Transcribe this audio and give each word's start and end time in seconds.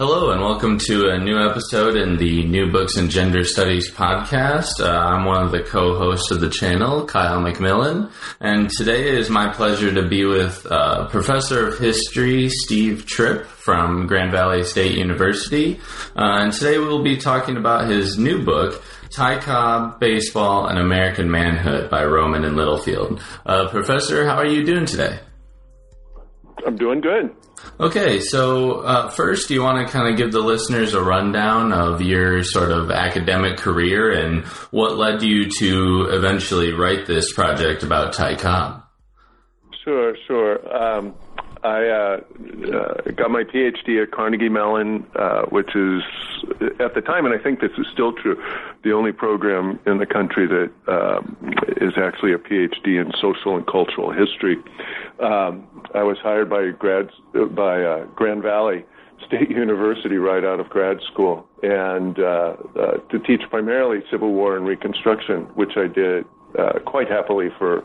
Hello, 0.00 0.30
and 0.30 0.40
welcome 0.40 0.78
to 0.78 1.08
a 1.08 1.18
new 1.18 1.36
episode 1.44 1.96
in 1.96 2.18
the 2.18 2.44
New 2.44 2.70
Books 2.70 2.96
and 2.96 3.10
Gender 3.10 3.42
Studies 3.42 3.90
podcast. 3.90 4.78
Uh, 4.78 4.88
I'm 4.88 5.24
one 5.24 5.44
of 5.44 5.50
the 5.50 5.64
co 5.64 5.98
hosts 5.98 6.30
of 6.30 6.40
the 6.40 6.48
channel, 6.48 7.04
Kyle 7.04 7.40
McMillan, 7.40 8.08
and 8.38 8.70
today 8.70 9.08
it 9.08 9.14
is 9.16 9.28
my 9.28 9.52
pleasure 9.52 9.92
to 9.92 10.08
be 10.08 10.24
with 10.24 10.64
uh, 10.70 11.08
Professor 11.08 11.66
of 11.66 11.80
History 11.80 12.48
Steve 12.48 13.06
Tripp 13.06 13.44
from 13.44 14.06
Grand 14.06 14.30
Valley 14.30 14.62
State 14.62 14.96
University. 14.96 15.80
Uh, 16.14 16.42
and 16.42 16.52
today 16.52 16.78
we 16.78 16.86
will 16.86 17.02
be 17.02 17.16
talking 17.16 17.56
about 17.56 17.90
his 17.90 18.16
new 18.16 18.44
book, 18.44 18.80
Ty 19.10 19.40
Cobb, 19.40 19.98
Baseball, 19.98 20.68
and 20.68 20.78
American 20.78 21.28
Manhood 21.28 21.90
by 21.90 22.04
Rowman 22.04 22.44
and 22.44 22.56
Littlefield. 22.56 23.20
Uh, 23.44 23.68
Professor, 23.68 24.24
how 24.26 24.36
are 24.36 24.46
you 24.46 24.64
doing 24.64 24.86
today? 24.86 25.18
I'm 26.64 26.76
doing 26.76 27.00
good. 27.00 27.34
Okay, 27.80 28.18
so 28.18 28.80
uh, 28.80 29.08
first, 29.08 29.50
you 29.50 29.62
want 29.62 29.86
to 29.86 29.92
kind 29.92 30.10
of 30.10 30.16
give 30.16 30.32
the 30.32 30.40
listeners 30.40 30.94
a 30.94 31.02
rundown 31.02 31.72
of 31.72 32.02
your 32.02 32.42
sort 32.42 32.72
of 32.72 32.90
academic 32.90 33.56
career 33.56 34.10
and 34.10 34.44
what 34.72 34.96
led 34.96 35.22
you 35.22 35.48
to 35.60 36.08
eventually 36.10 36.72
write 36.72 37.06
this 37.06 37.32
project 37.32 37.84
about 37.84 38.14
Ty 38.14 38.34
Cobb? 38.34 38.82
Sure, 39.84 40.16
sure. 40.26 40.76
Um, 40.76 41.14
I 41.64 41.88
uh, 41.88 42.20
uh, 42.72 43.10
got 43.12 43.30
my 43.30 43.44
PhD 43.44 44.02
at 44.02 44.10
Carnegie 44.10 44.48
Mellon, 44.48 45.06
uh, 45.16 45.42
which 45.46 45.74
is 45.74 46.02
at 46.80 46.94
the 46.94 47.00
time, 47.00 47.26
and 47.26 47.34
I 47.34 47.42
think 47.42 47.60
this 47.60 47.72
is 47.78 47.86
still 47.92 48.12
true, 48.12 48.42
the 48.84 48.92
only 48.92 49.12
program 49.12 49.78
in 49.86 49.98
the 49.98 50.06
country 50.06 50.46
that 50.46 50.70
um, 50.86 51.36
is 51.78 51.94
actually 51.96 52.32
a 52.32 52.38
PhD 52.38 53.00
in 53.00 53.12
social 53.20 53.56
and 53.56 53.66
cultural 53.66 54.12
history. 54.12 54.56
Um, 55.20 55.66
I 55.94 56.02
was 56.02 56.18
hired 56.18 56.48
by 56.48 56.70
grads 56.70 57.10
by 57.32 57.82
uh, 57.82 58.04
Grand 58.14 58.42
Valley 58.42 58.84
State 59.26 59.50
University 59.50 60.16
right 60.16 60.44
out 60.44 60.60
of 60.60 60.68
grad 60.68 60.98
school, 61.12 61.46
and 61.62 62.18
uh, 62.18 62.56
uh, 62.78 62.92
to 63.10 63.18
teach 63.18 63.42
primarily 63.50 64.02
Civil 64.10 64.32
War 64.32 64.56
and 64.56 64.66
Reconstruction, 64.66 65.42
which 65.54 65.76
I 65.76 65.86
did 65.86 66.24
uh, 66.58 66.78
quite 66.86 67.08
happily 67.08 67.48
for 67.58 67.84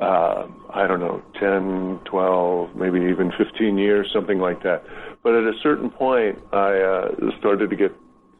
uh, 0.00 0.46
I 0.70 0.86
don't 0.86 1.00
know, 1.00 1.22
10, 1.40 2.00
12, 2.04 2.76
maybe 2.76 3.00
even 3.00 3.32
15 3.36 3.78
years, 3.78 4.08
something 4.12 4.38
like 4.38 4.62
that. 4.62 4.84
But 5.22 5.34
at 5.34 5.44
a 5.44 5.58
certain 5.62 5.90
point, 5.90 6.38
I 6.52 6.78
uh, 6.78 7.38
started 7.38 7.70
to 7.70 7.76
get 7.76 7.92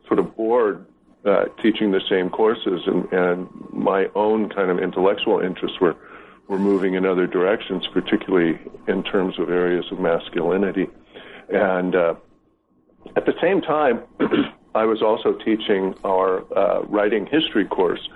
sort 0.06 0.20
of 0.20 0.36
bored 0.36 0.86
uh, 1.24 1.46
teaching 1.60 1.90
the 1.90 2.00
same 2.08 2.30
courses, 2.30 2.82
and, 2.86 3.12
and 3.12 3.48
my 3.72 4.08
own 4.14 4.48
kind 4.50 4.70
of 4.70 4.78
intellectual 4.78 5.40
interests 5.40 5.80
were 5.80 5.96
were 6.46 6.58
moving 6.58 6.94
in 6.94 7.04
other 7.04 7.26
directions, 7.26 7.86
particularly 7.92 8.58
in 8.86 9.02
terms 9.02 9.38
of 9.38 9.50
areas 9.50 9.84
of 9.92 10.00
masculinity. 10.00 10.86
And 11.50 11.94
uh, 11.94 12.14
at 13.16 13.26
the 13.26 13.34
same 13.38 13.60
time, 13.60 14.02
I 14.74 14.86
was 14.86 15.02
also 15.02 15.34
teaching 15.34 15.94
our 16.04 16.44
uh, 16.56 16.82
writing 16.84 17.26
history 17.26 17.66
course 17.66 18.08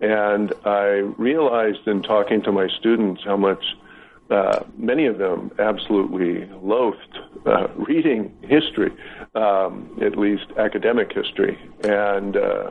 and 0.00 0.52
I 0.64 1.02
realized 1.16 1.86
in 1.86 2.02
talking 2.02 2.42
to 2.42 2.52
my 2.52 2.68
students 2.68 3.22
how 3.24 3.36
much 3.36 3.64
uh, 4.30 4.60
many 4.76 5.06
of 5.06 5.18
them 5.18 5.50
absolutely 5.58 6.46
loathed 6.62 7.18
uh, 7.46 7.68
reading 7.76 8.36
history, 8.42 8.92
um, 9.34 9.98
at 10.02 10.16
least 10.16 10.44
academic 10.58 11.12
history. 11.12 11.58
And 11.82 12.36
uh, 12.36 12.70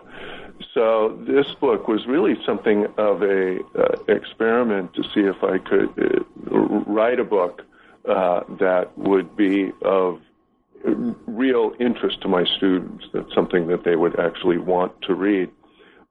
so 0.73 1.17
this 1.27 1.47
book 1.59 1.87
was 1.87 2.05
really 2.05 2.35
something 2.45 2.85
of 2.97 3.23
a 3.23 3.59
uh, 3.75 3.95
experiment 4.07 4.93
to 4.93 5.03
see 5.13 5.21
if 5.21 5.43
I 5.43 5.57
could 5.57 5.89
uh, 5.97 6.55
write 6.85 7.19
a 7.19 7.23
book 7.23 7.63
uh, 8.07 8.41
that 8.59 8.95
would 8.97 9.35
be 9.35 9.71
of 9.81 10.21
real 11.25 11.73
interest 11.79 12.21
to 12.21 12.27
my 12.27 12.45
students. 12.57 13.05
That's 13.13 13.33
something 13.33 13.67
that 13.67 13.83
they 13.83 13.95
would 13.95 14.19
actually 14.19 14.59
want 14.59 15.01
to 15.01 15.15
read. 15.15 15.49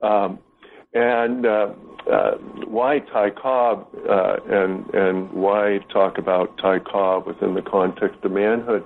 Um, 0.03 0.41
and 0.97 1.45
uh, 1.45 1.69
uh, 2.11 2.31
why 2.67 3.01
Ty 3.01 3.31
Cobb 3.31 3.87
uh, 4.09 4.37
and 4.49 4.89
and 4.95 5.31
why 5.33 5.81
talk 5.93 6.17
about 6.17 6.57
Ty 6.57 6.79
Cobb 6.81 7.27
within 7.27 7.55
the 7.55 7.63
context 7.63 8.25
of 8.25 8.33
manhood? 8.33 8.85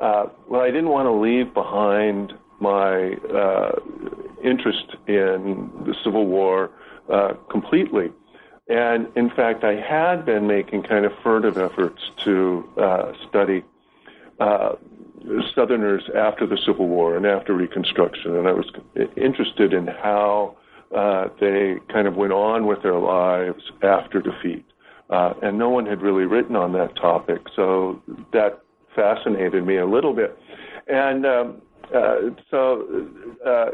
Uh, 0.00 0.26
well, 0.48 0.62
I 0.62 0.66
didn't 0.66 0.88
want 0.88 1.06
to 1.06 1.12
leave 1.12 1.54
behind 1.54 2.32
my 2.60 3.14
uh, 3.32 3.72
interest 4.42 4.96
in 5.06 5.70
the 5.86 5.94
Civil 6.02 6.26
War 6.26 6.70
uh, 7.08 7.34
completely. 7.50 8.10
And 8.68 9.08
in 9.14 9.30
fact, 9.30 9.62
I 9.62 9.74
had 9.74 10.24
been 10.24 10.46
making 10.46 10.84
kind 10.84 11.04
of 11.04 11.12
furtive 11.22 11.58
efforts 11.58 12.02
to 12.24 12.66
study 13.28 13.62
Southerners 15.54 16.02
after 16.16 16.46
the 16.46 16.58
Civil 16.66 16.88
War 16.88 17.16
and 17.16 17.26
after 17.26 17.52
Reconstruction, 17.52 18.34
and 18.34 18.48
I 18.48 18.52
was 18.52 18.66
interested 19.16 19.74
in 19.74 19.86
how 19.86 20.56
uh, 20.94 21.28
they 21.40 21.76
kind 21.92 22.06
of 22.06 22.14
went 22.16 22.32
on 22.32 22.66
with 22.66 22.82
their 22.82 22.98
lives 22.98 23.62
after 23.82 24.20
defeat. 24.20 24.64
Uh, 25.10 25.34
and 25.42 25.58
no 25.58 25.68
one 25.68 25.84
had 25.84 26.00
really 26.00 26.24
written 26.24 26.56
on 26.56 26.72
that 26.72 26.96
topic, 26.96 27.40
so 27.54 28.02
that 28.32 28.60
fascinated 28.96 29.66
me 29.66 29.76
a 29.76 29.86
little 29.86 30.14
bit. 30.14 30.38
And 30.86 31.26
um, 31.26 31.62
uh, 31.94 32.16
so 32.50 33.06
uh, 33.46 33.66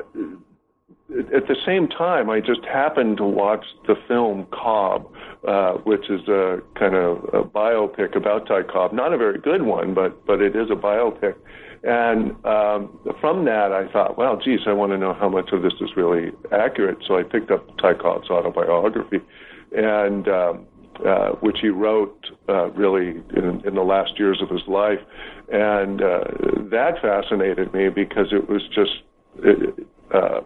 at 1.35 1.47
the 1.47 1.57
same 1.67 1.89
time, 1.89 2.31
I 2.31 2.41
just 2.41 2.65
happened 2.65 3.17
to 3.19 3.25
watch 3.25 3.65
the 3.87 3.95
film 4.09 4.47
Cobb, 4.53 5.11
uh, 5.47 5.73
which 5.85 6.09
is 6.11 6.27
a 6.29 6.59
kind 6.79 6.95
of 6.95 7.25
a 7.33 7.43
biopic 7.43 8.17
about 8.17 8.47
Ty 8.47 8.63
Cobb. 8.65 8.93
Not 8.93 9.13
a 9.13 9.19
very 9.19 9.39
good 9.39 9.63
one, 9.63 9.95
but 9.95 10.25
but 10.27 10.41
it 10.41 10.55
is 10.55 10.71
a 10.71 10.77
biopic. 10.77 11.35
And 11.83 12.33
um, 12.45 12.99
from 13.21 13.45
that, 13.47 13.73
I 13.73 13.91
thought, 13.91 14.19
well, 14.19 14.37
geez, 14.37 14.61
I 14.67 14.73
want 14.73 14.93
to 14.93 14.99
know 14.99 15.15
how 15.15 15.29
much 15.29 15.51
of 15.53 15.63
this 15.63 15.73
is 15.81 15.91
really 15.97 16.31
accurate. 16.53 16.99
So 17.07 17.17
I 17.17 17.23
picked 17.23 17.51
up 17.51 17.67
Ty 17.79 17.95
Cobb's 17.95 18.29
autobiography, 18.29 19.21
and 19.73 20.29
um, 20.29 20.67
uh, 21.07 21.31
which 21.41 21.59
he 21.63 21.69
wrote 21.69 22.27
uh, 22.49 22.71
really 22.73 23.23
in, 23.35 23.63
in 23.65 23.75
the 23.75 23.83
last 23.83 24.19
years 24.19 24.43
of 24.43 24.51
his 24.51 24.67
life, 24.69 25.01
and 25.51 26.03
uh, 26.03 26.25
that 26.71 27.01
fascinated 27.01 27.73
me 27.73 27.89
because 27.89 28.33
it 28.33 28.49
was 28.49 28.63
just. 28.75 29.03
Uh, 30.13 30.41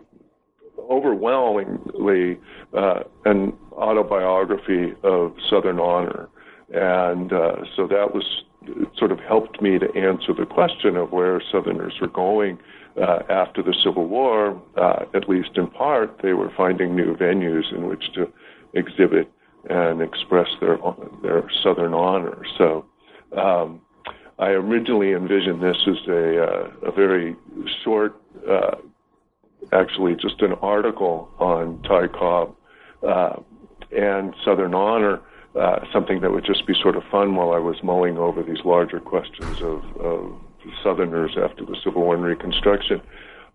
overwhelmingly 0.91 2.39
uh, 2.77 3.01
an 3.25 3.53
autobiography 3.73 4.93
of 5.03 5.35
Southern 5.49 5.81
honor. 5.81 6.29
And 6.73 7.33
uh, 7.33 7.57
so 7.77 7.87
that 7.87 8.15
was 8.15 8.25
it 8.25 8.54
sort 8.97 9.13
of 9.13 9.19
helped 9.21 9.61
me 9.61 9.79
to 9.79 9.87
answer 9.95 10.33
the 10.33 10.47
question 10.47 10.97
of 10.97 11.13
where 11.13 11.41
Southerners 11.53 11.95
were 12.01 12.09
going 12.09 12.59
uh, 13.01 13.21
after 13.29 13.63
the 13.63 13.75
Civil 13.85 14.07
War. 14.07 14.61
Uh, 14.77 15.05
at 15.15 15.29
least 15.29 15.51
in 15.57 15.69
part, 15.69 16.21
they 16.23 16.33
were 16.33 16.53
finding 16.57 16.95
new 16.95 17.17
venues 17.17 17.73
in 17.75 17.89
which 17.89 18.13
to 18.15 18.33
exhibit 18.75 19.31
and 19.71 20.03
express 20.03 20.49
their 20.61 20.79
their 21.23 21.49
Southern 21.63 21.95
honor. 21.95 22.43
So. 22.59 22.87
Um, 23.37 23.81
I 24.39 24.49
originally 24.49 25.13
envisioned 25.13 25.63
this 25.63 25.77
as 25.87 26.09
a, 26.09 26.43
uh, 26.43 26.89
a 26.89 26.93
very 26.93 27.37
short, 27.85 28.21
uh, 28.51 28.77
actually 29.73 30.15
just 30.15 30.41
an 30.43 30.55
article 30.55 31.31
on 31.39 31.81
Ty 31.83 32.09
Cobb 32.09 32.57
uh, 33.07 33.37
and 33.97 34.35
Southern 34.45 34.75
honor, 34.75 35.21
uh, 35.59 35.85
something 35.93 36.21
that 36.21 36.33
would 36.33 36.45
just 36.45 36.67
be 36.67 36.75
sort 36.81 36.97
of 36.97 37.05
fun 37.11 37.37
while 37.37 37.53
I 37.53 37.59
was 37.59 37.77
mulling 37.83 38.19
over 38.19 38.43
these 38.43 38.65
larger 38.65 39.01
questions 39.01 39.61
of, 39.63 39.85
of 39.97 40.41
Southerners 40.83 41.37
after 41.41 41.65
the 41.65 41.77
Civil 41.85 42.03
War 42.03 42.15
and 42.15 42.25
Reconstruction. 42.25 43.01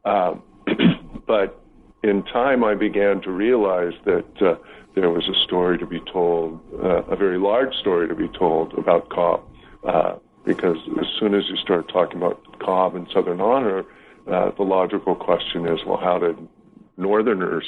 Um, 0.06 0.42
but 1.28 1.62
in 2.04 2.24
time, 2.24 2.64
I 2.64 2.76
began 2.76 3.22
to 3.22 3.32
realize 3.32 3.94
that 4.06 4.42
uh, 4.42 4.56
there 4.96 5.10
was 5.10 5.28
a 5.28 5.44
story 5.44 5.78
to 5.78 5.86
be 5.86 6.00
told, 6.12 6.60
uh, 6.82 7.04
a 7.04 7.16
very 7.16 7.38
large 7.38 7.74
story 7.76 8.08
to 8.08 8.16
be 8.16 8.30
told 8.30 8.74
about 8.76 9.10
Cobb. 9.10 9.44
Uh, 9.84 10.16
because 10.46 10.78
as 11.00 11.08
soon 11.20 11.36
as 11.36 11.44
you 11.50 11.58
start 11.58 11.90
talking 11.90 12.18
about 12.18 12.60
Cobb 12.60 12.96
and 12.96 13.08
Southern 13.14 13.42
honor, 13.42 13.86
the 14.26 14.64
logical 14.64 15.16
question 15.16 15.68
is, 15.68 15.80
well, 15.86 15.98
how 15.98 16.18
did 16.18 16.38
Northerners 16.98 17.66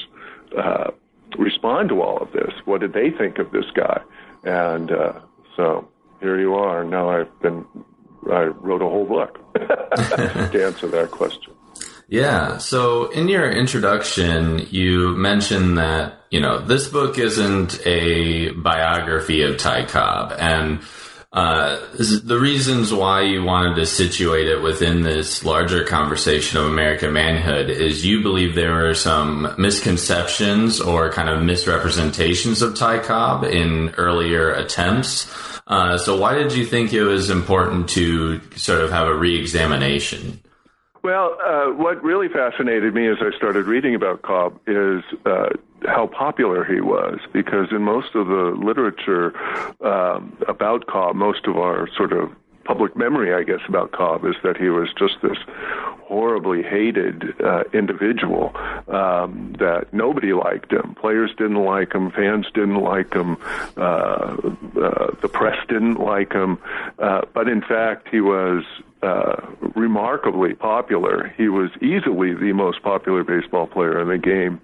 uh, 0.57 0.91
respond 1.37 1.89
to 1.89 2.01
all 2.01 2.17
of 2.17 2.31
this? 2.33 2.53
What 2.65 2.81
did 2.81 2.93
they 2.93 3.09
think 3.09 3.39
of 3.39 3.51
this 3.51 3.65
guy? 3.73 4.01
And 4.43 4.91
uh, 4.91 5.19
so 5.55 5.87
here 6.19 6.39
you 6.39 6.55
are. 6.55 6.83
Now 6.83 7.09
I've 7.09 7.39
been, 7.41 7.65
I 8.31 8.43
wrote 8.43 8.81
a 8.81 8.89
whole 8.89 9.05
book 9.05 9.39
to 9.53 10.65
answer 10.65 10.87
that 10.87 11.09
question. 11.11 11.53
Yeah. 12.07 12.57
So 12.57 13.09
in 13.09 13.29
your 13.29 13.49
introduction, 13.49 14.67
you 14.69 15.15
mentioned 15.15 15.77
that, 15.77 16.25
you 16.29 16.41
know, 16.41 16.59
this 16.59 16.89
book 16.89 17.17
isn't 17.17 17.85
a 17.85 18.51
biography 18.51 19.43
of 19.43 19.57
Ty 19.57 19.85
Cobb. 19.85 20.33
And 20.37 20.81
uh, 21.33 21.79
the 21.93 22.37
reasons 22.37 22.93
why 22.93 23.21
you 23.21 23.41
wanted 23.41 23.75
to 23.75 23.85
situate 23.85 24.49
it 24.49 24.61
within 24.61 25.01
this 25.01 25.45
larger 25.45 25.85
conversation 25.85 26.59
of 26.59 26.65
American 26.65 27.13
manhood 27.13 27.69
is 27.69 28.05
you 28.05 28.21
believe 28.21 28.53
there 28.53 28.75
were 28.75 28.93
some 28.93 29.55
misconceptions 29.57 30.81
or 30.81 31.09
kind 31.09 31.29
of 31.29 31.41
misrepresentations 31.41 32.61
of 32.61 32.75
Ty 32.75 32.99
Cobb 32.99 33.45
in 33.45 33.91
earlier 33.91 34.51
attempts. 34.51 35.31
Uh, 35.67 35.97
so 35.97 36.17
why 36.17 36.33
did 36.33 36.53
you 36.53 36.65
think 36.65 36.91
it 36.91 37.03
was 37.03 37.29
important 37.29 37.87
to 37.91 38.41
sort 38.57 38.81
of 38.81 38.91
have 38.91 39.07
a 39.07 39.15
re-examination? 39.15 40.41
Well, 41.01 41.37
uh, 41.43 41.67
what 41.67 42.03
really 42.03 42.27
fascinated 42.27 42.93
me 42.93 43.07
as 43.07 43.17
I 43.21 43.35
started 43.37 43.67
reading 43.67 43.95
about 43.95 44.21
Cobb 44.21 44.59
is 44.67 45.01
uh, 45.25 45.49
how 45.85 46.07
popular 46.07 46.63
he 46.63 46.81
was, 46.81 47.19
because 47.33 47.67
in 47.71 47.81
most 47.81 48.15
of 48.15 48.27
the 48.27 48.55
literature 48.57 49.33
um, 49.85 50.37
about 50.47 50.87
Cobb, 50.87 51.15
most 51.15 51.45
of 51.47 51.57
our 51.57 51.87
sort 51.95 52.13
of 52.13 52.31
public 52.71 52.95
memory, 52.95 53.33
I 53.33 53.43
guess, 53.43 53.59
about 53.67 53.91
Cobb 53.91 54.23
is 54.23 54.35
that 54.43 54.55
he 54.55 54.69
was 54.69 54.87
just 54.97 55.15
this 55.21 55.37
horribly 56.03 56.63
hated 56.63 57.33
uh, 57.41 57.63
individual 57.73 58.55
um, 58.87 59.53
that 59.59 59.87
nobody 59.91 60.31
liked 60.31 60.71
him. 60.71 60.95
Players 60.95 61.31
didn't 61.37 61.61
like 61.63 61.93
him. 61.93 62.11
Fans 62.11 62.45
didn't 62.53 62.79
like 62.81 63.13
him. 63.13 63.35
Uh, 63.75 63.81
uh, 63.81 65.11
the 65.21 65.29
press 65.31 65.57
didn't 65.67 65.95
like 65.95 66.31
him. 66.31 66.59
Uh, 66.97 67.21
but 67.33 67.49
in 67.49 67.61
fact, 67.61 68.07
he 68.09 68.21
was 68.21 68.63
uh, 69.03 69.35
remarkably 69.75 70.53
popular. 70.53 71.33
He 71.35 71.49
was 71.49 71.71
easily 71.81 72.33
the 72.33 72.53
most 72.53 72.81
popular 72.83 73.25
baseball 73.25 73.67
player 73.67 73.99
in 73.99 74.07
the 74.07 74.17
game 74.17 74.61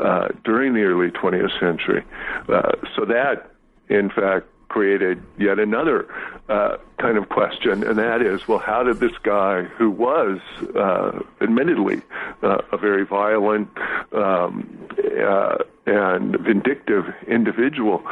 uh, 0.00 0.28
during 0.42 0.72
the 0.72 0.84
early 0.84 1.10
20th 1.10 1.60
century. 1.60 2.02
Uh, 2.48 2.72
so 2.96 3.04
that, 3.04 3.50
in 3.90 4.08
fact, 4.08 4.46
created 4.72 5.22
yet 5.38 5.58
another 5.58 6.08
uh, 6.48 6.78
kind 6.98 7.18
of 7.18 7.28
question, 7.28 7.84
and 7.84 7.98
that 7.98 8.22
is, 8.22 8.48
well, 8.48 8.58
how 8.58 8.82
did 8.82 8.98
this 9.00 9.16
guy, 9.22 9.62
who 9.62 9.90
was 9.90 10.40
uh, 10.74 11.20
admittedly 11.42 12.00
uh, 12.42 12.58
a 12.72 12.78
very 12.78 13.04
violent 13.04 13.68
um, 14.12 14.88
uh, 15.22 15.58
and 15.86 16.38
vindictive 16.40 17.04
individual, 17.28 18.02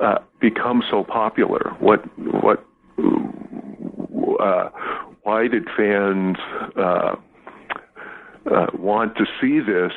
uh, 0.00 0.18
become 0.40 0.82
so 0.90 1.02
popular? 1.02 1.74
What 1.80 2.00
what 2.42 2.64
uh, 2.98 4.68
why 5.22 5.48
did 5.48 5.64
fans 5.76 6.36
uh, 8.46 8.66
want 8.74 9.16
to 9.16 9.26
see 9.40 9.60
this, 9.60 9.92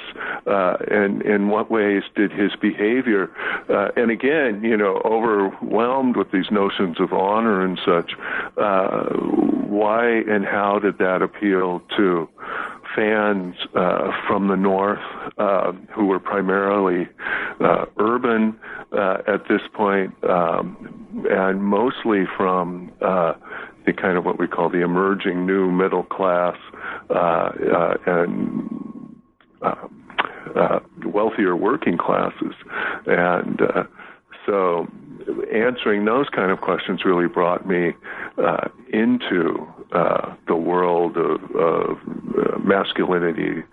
uh, 0.48 0.78
and 0.90 1.22
in 1.22 1.50
what 1.50 1.72
ways 1.72 2.04
did 2.16 2.31
his 2.31 2.51
behavior, 2.62 3.31
uh, 3.69 3.90
and 3.95 4.12
again, 4.12 4.63
you 4.63 4.75
know, 4.75 5.01
overwhelmed 5.06 6.16
with 6.16 6.31
these 6.31 6.51
notions 6.51 7.00
of 7.00 7.13
honor 7.13 7.63
and 7.63 7.80
such, 7.86 8.13
uh, 8.57 9.04
why 9.68 10.07
and 10.07 10.45
how 10.45 10.80
did 10.80 10.98
that 10.98 11.22
appeal 11.22 11.81
to 11.95 12.28
fans 12.95 13.56
uh, 13.75 14.12
from 14.28 14.48
the 14.48 14.56
north 14.56 15.00
uh, 15.38 15.72
who 15.95 16.06
were 16.06 16.19
primarily 16.19 17.07
uh, 17.60 17.86
urban 17.98 18.57
at 19.28 19.48
this 19.48 19.62
point, 19.74 20.13
um, 20.24 21.25
and 21.30 21.63
mostly 21.63 22.25
from 22.38 22.92
the 23.85 23.94
kind 23.94 24.18
of 24.18 24.25
what 24.25 24.39
we 24.39 24.47
call 24.47 24.69
the 24.69 24.81
emerging 24.81 25.45
new 25.45 25.71
middle 25.71 26.03
class 26.03 26.57
uh, 27.09 27.13
uh, 27.13 27.97
and 28.06 29.15
uh, 29.62 29.75
uh, 30.56 30.80
wealthier 31.06 31.56
working 31.56 31.97
classes, 31.97 32.53
and 33.06 33.62
uh, 33.62 33.83
so 34.45 34.88
answering 35.53 36.06
those 36.06 36.27
kind 36.30 36.51
of 36.51 36.62
questions 36.62 37.06
really 37.06 37.27
brought 37.27 37.68
me 37.68 37.94
uh, 38.38 38.68
into 38.91 39.68
the 40.47 40.56
world 40.56 41.18
of, 41.18 41.41
of 41.56 41.97
masculinity 42.63 43.63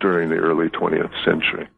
during 0.00 0.30
the 0.30 0.36
early 0.36 0.68
20th 0.68 1.12
century. 1.24 1.68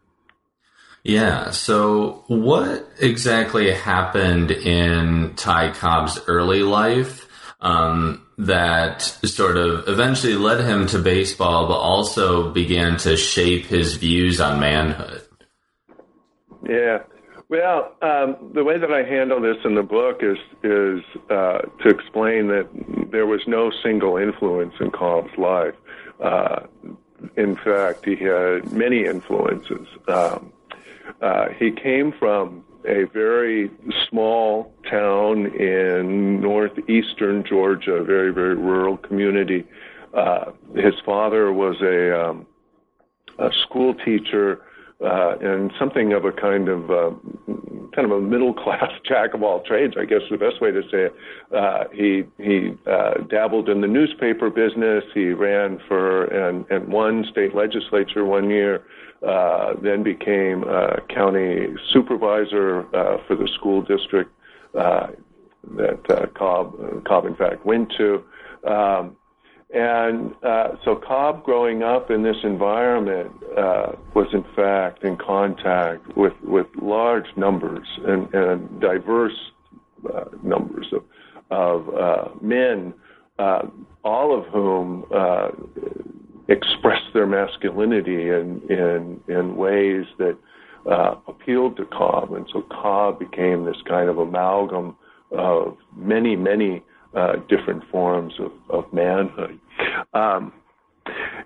Yeah. 1.02 1.50
So, 1.50 2.24
what 2.26 2.88
exactly 3.00 3.72
happened 3.72 4.50
in 4.50 5.34
Ty 5.34 5.70
Cobb's 5.70 6.20
early 6.26 6.62
life 6.62 7.26
um, 7.62 8.26
that 8.38 9.02
sort 9.02 9.56
of 9.56 9.86
eventually 9.88 10.34
led 10.34 10.64
him 10.64 10.86
to 10.88 10.98
baseball, 10.98 11.66
but 11.66 11.78
also 11.78 12.50
began 12.50 12.96
to 12.98 13.16
shape 13.16 13.66
his 13.66 13.96
views 13.96 14.40
on 14.40 14.60
manhood? 14.60 15.22
Yeah. 16.66 17.02
Well, 17.48 17.96
um, 18.00 18.36
the 18.54 18.62
way 18.62 18.78
that 18.78 18.92
I 18.92 19.02
handle 19.02 19.40
this 19.40 19.56
in 19.64 19.74
the 19.74 19.82
book 19.82 20.20
is 20.22 20.38
is 20.62 21.02
uh, 21.28 21.62
to 21.82 21.88
explain 21.88 22.46
that 22.46 22.68
there 23.10 23.26
was 23.26 23.40
no 23.48 23.72
single 23.82 24.16
influence 24.16 24.74
in 24.80 24.92
Cobb's 24.92 25.36
life. 25.36 25.74
Uh, 26.20 26.60
in 27.36 27.56
fact, 27.56 28.04
he 28.04 28.14
had 28.14 28.72
many 28.72 29.04
influences. 29.04 29.88
Um, 30.06 30.52
uh, 31.20 31.48
he 31.58 31.72
came 31.72 32.12
from 32.12 32.64
a 32.86 33.04
very 33.12 33.70
small 34.08 34.72
town 34.88 35.46
in 35.58 36.40
northeastern 36.40 37.44
Georgia, 37.48 37.94
a 37.94 38.04
very, 38.04 38.32
very 38.32 38.54
rural 38.54 38.96
community. 38.96 39.66
Uh, 40.14 40.52
his 40.74 40.94
father 41.04 41.52
was 41.52 41.76
a, 41.82 42.28
um, 42.28 42.46
a 43.38 43.50
school 43.64 43.94
teacher 43.94 44.62
uh, 45.02 45.36
and 45.40 45.72
something 45.78 46.12
of 46.12 46.24
a 46.26 46.32
kind 46.32 46.68
of 46.68 46.90
uh, 46.90 47.10
kind 47.94 48.04
of 48.04 48.12
a 48.12 48.20
middle 48.20 48.52
class 48.52 48.90
jack 49.08 49.32
of 49.32 49.42
all 49.42 49.62
trades, 49.62 49.94
I 49.98 50.04
guess 50.04 50.20
is 50.22 50.30
the 50.30 50.36
best 50.36 50.60
way 50.60 50.70
to 50.70 50.82
say 50.90 51.08
it. 51.08 51.14
Uh, 51.54 51.84
he 51.92 52.24
he 52.36 52.72
uh, 52.86 53.22
dabbled 53.28 53.68
in 53.68 53.80
the 53.80 53.86
newspaper 53.86 54.50
business. 54.50 55.04
He 55.14 55.30
ran 55.30 55.80
for 55.88 56.24
and 56.24 56.66
and 56.70 56.92
won 56.92 57.24
state 57.30 57.54
legislature 57.54 58.24
one 58.24 58.50
year. 58.50 58.84
Uh, 59.22 59.74
then 59.82 60.02
became 60.02 60.64
county 61.10 61.66
supervisor 61.92 62.86
uh, 62.96 63.18
for 63.26 63.36
the 63.36 63.46
school 63.48 63.82
district 63.82 64.32
uh, 64.74 65.08
that 65.76 66.00
uh, 66.10 66.26
Cobb 66.28 67.04
Cobb 67.04 67.26
in 67.26 67.34
fact 67.36 67.66
went 67.66 67.92
to. 67.98 68.24
Um, 68.64 69.16
and 69.74 70.34
so 70.84 70.96
Cobb, 70.96 71.44
growing 71.44 71.82
up 71.82 72.10
in 72.10 72.22
this 72.22 72.38
environment, 72.44 73.30
was 74.14 74.26
in 74.32 74.42
fact 74.56 75.04
in 75.04 75.18
contact 75.18 76.16
with, 76.16 76.32
with 76.42 76.66
large 76.80 77.26
numbers 77.36 77.86
and, 78.06 78.32
and 78.34 78.80
diverse 78.80 79.36
numbers 80.42 80.92
of, 80.92 81.04
of 81.90 82.42
men, 82.42 82.94
all 83.38 84.36
of 84.36 84.46
whom 84.46 85.04
expressed 86.50 87.12
their 87.14 87.26
masculinity 87.26 88.28
in, 88.28 88.60
in, 88.68 89.20
in 89.28 89.56
ways 89.56 90.04
that 90.18 90.36
uh, 90.90 91.14
appealed 91.28 91.76
to 91.76 91.84
Cobb. 91.86 92.32
And 92.32 92.46
so 92.52 92.62
Cobb 92.70 93.18
became 93.18 93.64
this 93.64 93.80
kind 93.88 94.08
of 94.08 94.18
amalgam 94.18 94.96
of 95.30 95.76
many, 95.96 96.36
many 96.36 96.82
uh, 97.14 97.34
different 97.48 97.82
forms 97.90 98.34
of, 98.40 98.52
of 98.68 98.92
manhood. 98.92 99.58
Um, 100.12 100.52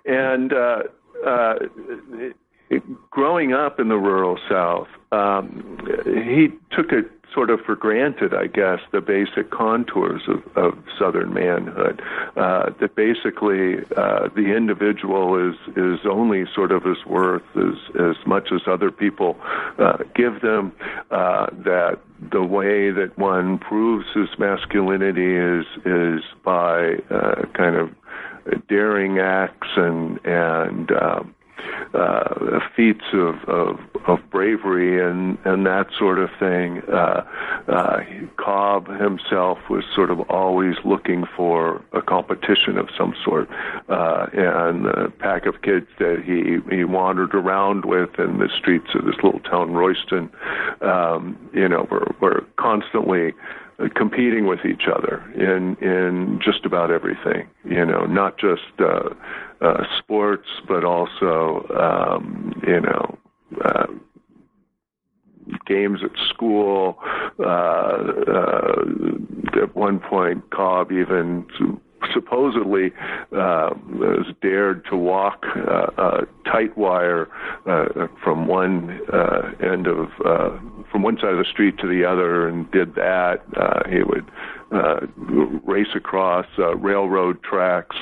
and 0.06 0.52
uh, 0.52 0.78
uh, 1.26 1.54
growing 3.11 3.52
up 3.52 3.81
in 3.81 3.88
the 3.88 3.97
rural 3.97 4.38
South, 4.49 4.88
um, 5.12 5.78
he 6.04 6.49
took 6.75 6.93
it 6.93 7.11
sort 7.35 7.50
of 7.50 7.61
for 7.62 7.75
granted, 7.75 8.33
I 8.33 8.47
guess, 8.47 8.78
the 8.93 9.00
basic 9.00 9.50
contours 9.50 10.23
of, 10.28 10.57
of 10.57 10.78
Southern 10.99 11.35
manhood. 11.35 12.00
Uh, 12.37 12.71
that 12.81 12.95
basically 12.95 13.78
uh, 13.97 14.28
the 14.35 14.54
individual 14.57 15.37
is 15.37 15.57
is 15.76 16.00
only 16.09 16.45
sort 16.54 16.71
of 16.71 16.87
as 16.87 17.04
worth 17.04 17.43
as 17.57 17.75
as 18.00 18.16
much 18.26 18.52
as 18.52 18.62
other 18.66 18.90
people 18.90 19.37
uh, 19.78 19.99
give 20.14 20.40
them. 20.40 20.73
Uh, 21.11 21.47
that 21.64 21.99
the 22.31 22.43
way 22.43 22.90
that 22.90 23.19
one 23.19 23.59
proves 23.59 24.07
his 24.14 24.28
masculinity 24.38 25.37
is 25.37 25.66
is 25.85 26.23
by 26.45 26.95
uh, 27.11 27.43
kind 27.54 27.76
of 27.76 27.90
daring 28.69 29.19
acts 29.19 29.69
and 29.76 30.21
and 30.25 30.93
um, 30.93 31.35
uh, 31.94 32.61
feats 32.76 33.04
of, 33.12 33.37
of, 33.49 33.78
of 34.06 34.18
bravery 34.30 35.00
and, 35.00 35.38
and 35.44 35.66
that 35.66 35.87
sort 35.99 36.18
of 36.18 36.28
thing. 36.38 36.82
Uh, 36.92 37.25
uh, 37.68 37.99
Cobb 38.37 38.88
himself 39.00 39.58
was 39.70 39.84
sort 39.94 40.11
of 40.11 40.20
always 40.30 40.75
looking 40.84 41.25
for 41.37 41.82
a 41.92 42.02
competition 42.02 42.78
of 42.78 42.88
some 42.96 43.14
sort, 43.25 43.49
uh, 43.88 44.26
and 44.32 44.84
the 44.84 45.12
pack 45.18 45.46
of 45.46 45.62
kids 45.62 45.87
that 45.99 46.23
he 46.25 46.58
he 46.75 46.84
wandered 46.84 47.34
around 47.34 47.84
with 47.84 48.18
in 48.18 48.38
the 48.38 48.49
streets 48.58 48.88
of 48.94 49.04
this 49.04 49.16
little 49.23 49.40
town, 49.40 49.73
Royston, 49.73 50.30
um, 50.80 51.38
you 51.52 51.68
know, 51.68 51.87
were 51.90 52.14
were 52.20 52.44
constantly 52.56 53.32
competing 53.95 54.47
with 54.47 54.61
each 54.64 54.85
other 54.93 55.23
in 55.35 55.76
in 55.81 56.40
just 56.45 56.64
about 56.64 56.90
everything. 56.90 57.49
You 57.64 57.85
know, 57.85 58.04
not 58.04 58.38
just 58.38 58.62
uh, 58.78 59.11
uh, 59.61 59.85
sports, 59.99 60.49
but 60.69 60.85
also 60.85 61.66
um, 61.78 62.61
you 62.66 62.81
know. 62.81 63.19
Uh, 63.64 63.87
games 65.66 66.00
at 66.02 66.11
school. 66.31 66.99
Uh, 67.38 67.45
uh, 67.47 68.83
at 69.62 69.76
one 69.76 70.00
point, 70.00 70.50
Cobb 70.50 70.90
even 70.90 71.47
supposedly 72.12 72.92
uh, 73.32 73.70
was 73.88 74.26
dared 74.42 74.84
to 74.90 74.96
walk 74.96 75.44
uh, 75.56 75.87
a 75.99 76.26
tight 76.44 76.76
wire 76.76 77.28
uh, 77.66 78.06
from 78.23 78.46
one 78.46 79.00
uh, 79.12 79.52
end 79.62 79.87
of 79.87 80.08
uh, 80.25 80.50
from 80.90 81.02
one 81.02 81.16
side 81.16 81.32
of 81.32 81.38
the 81.38 81.50
street 81.50 81.78
to 81.78 81.88
the 81.88 82.04
other 82.04 82.49
and 82.49 82.70
did 82.70 82.94
that. 82.94 83.42
Uh, 83.56 83.88
he 83.88 84.02
would 84.02 84.30
uh, 84.75 85.00
race 85.64 85.94
across 85.94 86.46
uh, 86.58 86.76
railroad 86.76 87.42
tracks 87.42 87.96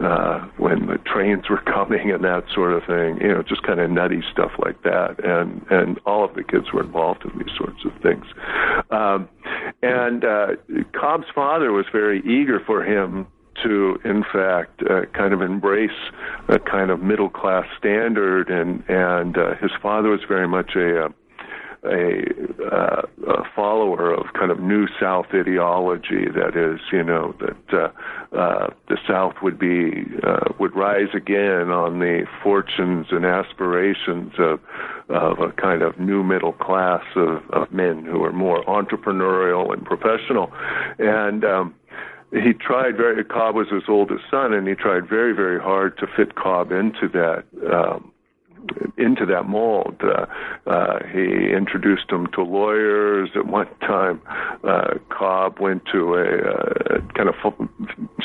uh, 0.00 0.40
when 0.56 0.86
the 0.86 0.98
trains 1.06 1.48
were 1.48 1.60
coming 1.66 2.10
and 2.10 2.24
that 2.24 2.44
sort 2.54 2.72
of 2.72 2.82
thing. 2.84 3.18
You 3.20 3.34
know, 3.34 3.42
just 3.42 3.62
kind 3.62 3.80
of 3.80 3.90
nutty 3.90 4.22
stuff 4.32 4.52
like 4.64 4.82
that. 4.82 5.24
And 5.24 5.64
and 5.70 5.98
all 6.06 6.24
of 6.24 6.34
the 6.34 6.42
kids 6.42 6.72
were 6.72 6.82
involved 6.82 7.24
in 7.24 7.38
these 7.38 7.56
sorts 7.56 7.84
of 7.84 7.92
things. 8.02 8.24
Um, 8.90 9.28
and 9.82 10.24
uh, 10.24 10.46
Cobb's 10.98 11.26
father 11.34 11.72
was 11.72 11.86
very 11.92 12.20
eager 12.20 12.60
for 12.64 12.84
him 12.84 13.26
to, 13.62 13.98
in 14.04 14.24
fact, 14.32 14.82
uh, 14.82 15.06
kind 15.12 15.32
of 15.32 15.42
embrace 15.42 15.90
a 16.48 16.58
kind 16.58 16.90
of 16.90 17.02
middle 17.02 17.30
class 17.30 17.66
standard, 17.78 18.50
and 18.50 18.82
and 18.88 19.36
uh, 19.36 19.54
his 19.56 19.70
father 19.82 20.10
was 20.10 20.20
very 20.28 20.48
much 20.48 20.74
a, 20.76 21.04
uh, 21.04 21.08
a, 21.84 22.22
uh, 22.64 23.02
a 23.28 23.44
follower 23.54 24.12
of 24.12 24.32
kind 24.32 24.50
of 24.50 24.60
new 24.60 24.86
South 25.00 25.26
ideology. 25.32 26.26
That 26.34 26.56
is, 26.56 26.80
you 26.92 27.02
know, 27.02 27.34
that 27.40 27.92
uh, 28.32 28.36
uh, 28.36 28.70
the 28.88 28.98
South 29.06 29.34
would 29.42 29.58
be 29.58 30.04
uh, 30.22 30.52
would 30.58 30.74
rise 30.74 31.14
again 31.14 31.70
on 31.70 32.00
the 32.00 32.26
fortunes 32.42 33.06
and 33.10 33.24
aspirations 33.24 34.32
of 34.38 34.60
of 35.08 35.38
a 35.38 35.52
kind 35.52 35.82
of 35.82 36.00
new 36.00 36.24
middle 36.24 36.52
class 36.52 37.04
of, 37.14 37.48
of 37.50 37.70
men 37.72 38.04
who 38.04 38.24
are 38.24 38.32
more 38.32 38.64
entrepreneurial 38.64 39.72
and 39.72 39.84
professional, 39.84 40.52
and. 40.98 41.44
Um, 41.44 41.74
he 42.32 42.52
tried 42.52 42.96
very 42.96 43.24
Cobb 43.24 43.54
was 43.54 43.68
his 43.68 43.84
oldest 43.88 44.24
son, 44.30 44.52
and 44.52 44.66
he 44.66 44.74
tried 44.74 45.08
very 45.08 45.32
very 45.32 45.60
hard 45.60 45.96
to 45.98 46.06
fit 46.06 46.34
Cobb 46.34 46.72
into 46.72 47.08
that 47.08 47.44
um, 47.72 48.12
into 48.96 49.26
that 49.26 49.48
mold. 49.48 50.00
Uh, 50.02 50.26
uh, 50.68 50.98
he 51.12 51.52
introduced 51.52 52.10
him 52.10 52.26
to 52.28 52.42
lawyers. 52.42 53.30
At 53.34 53.46
one 53.46 53.68
time, 53.80 54.20
uh, 54.64 54.94
Cobb 55.10 55.60
went 55.60 55.84
to 55.92 56.14
a 56.14 56.24
uh, 56.24 57.00
kind 57.14 57.28
of 57.28 57.34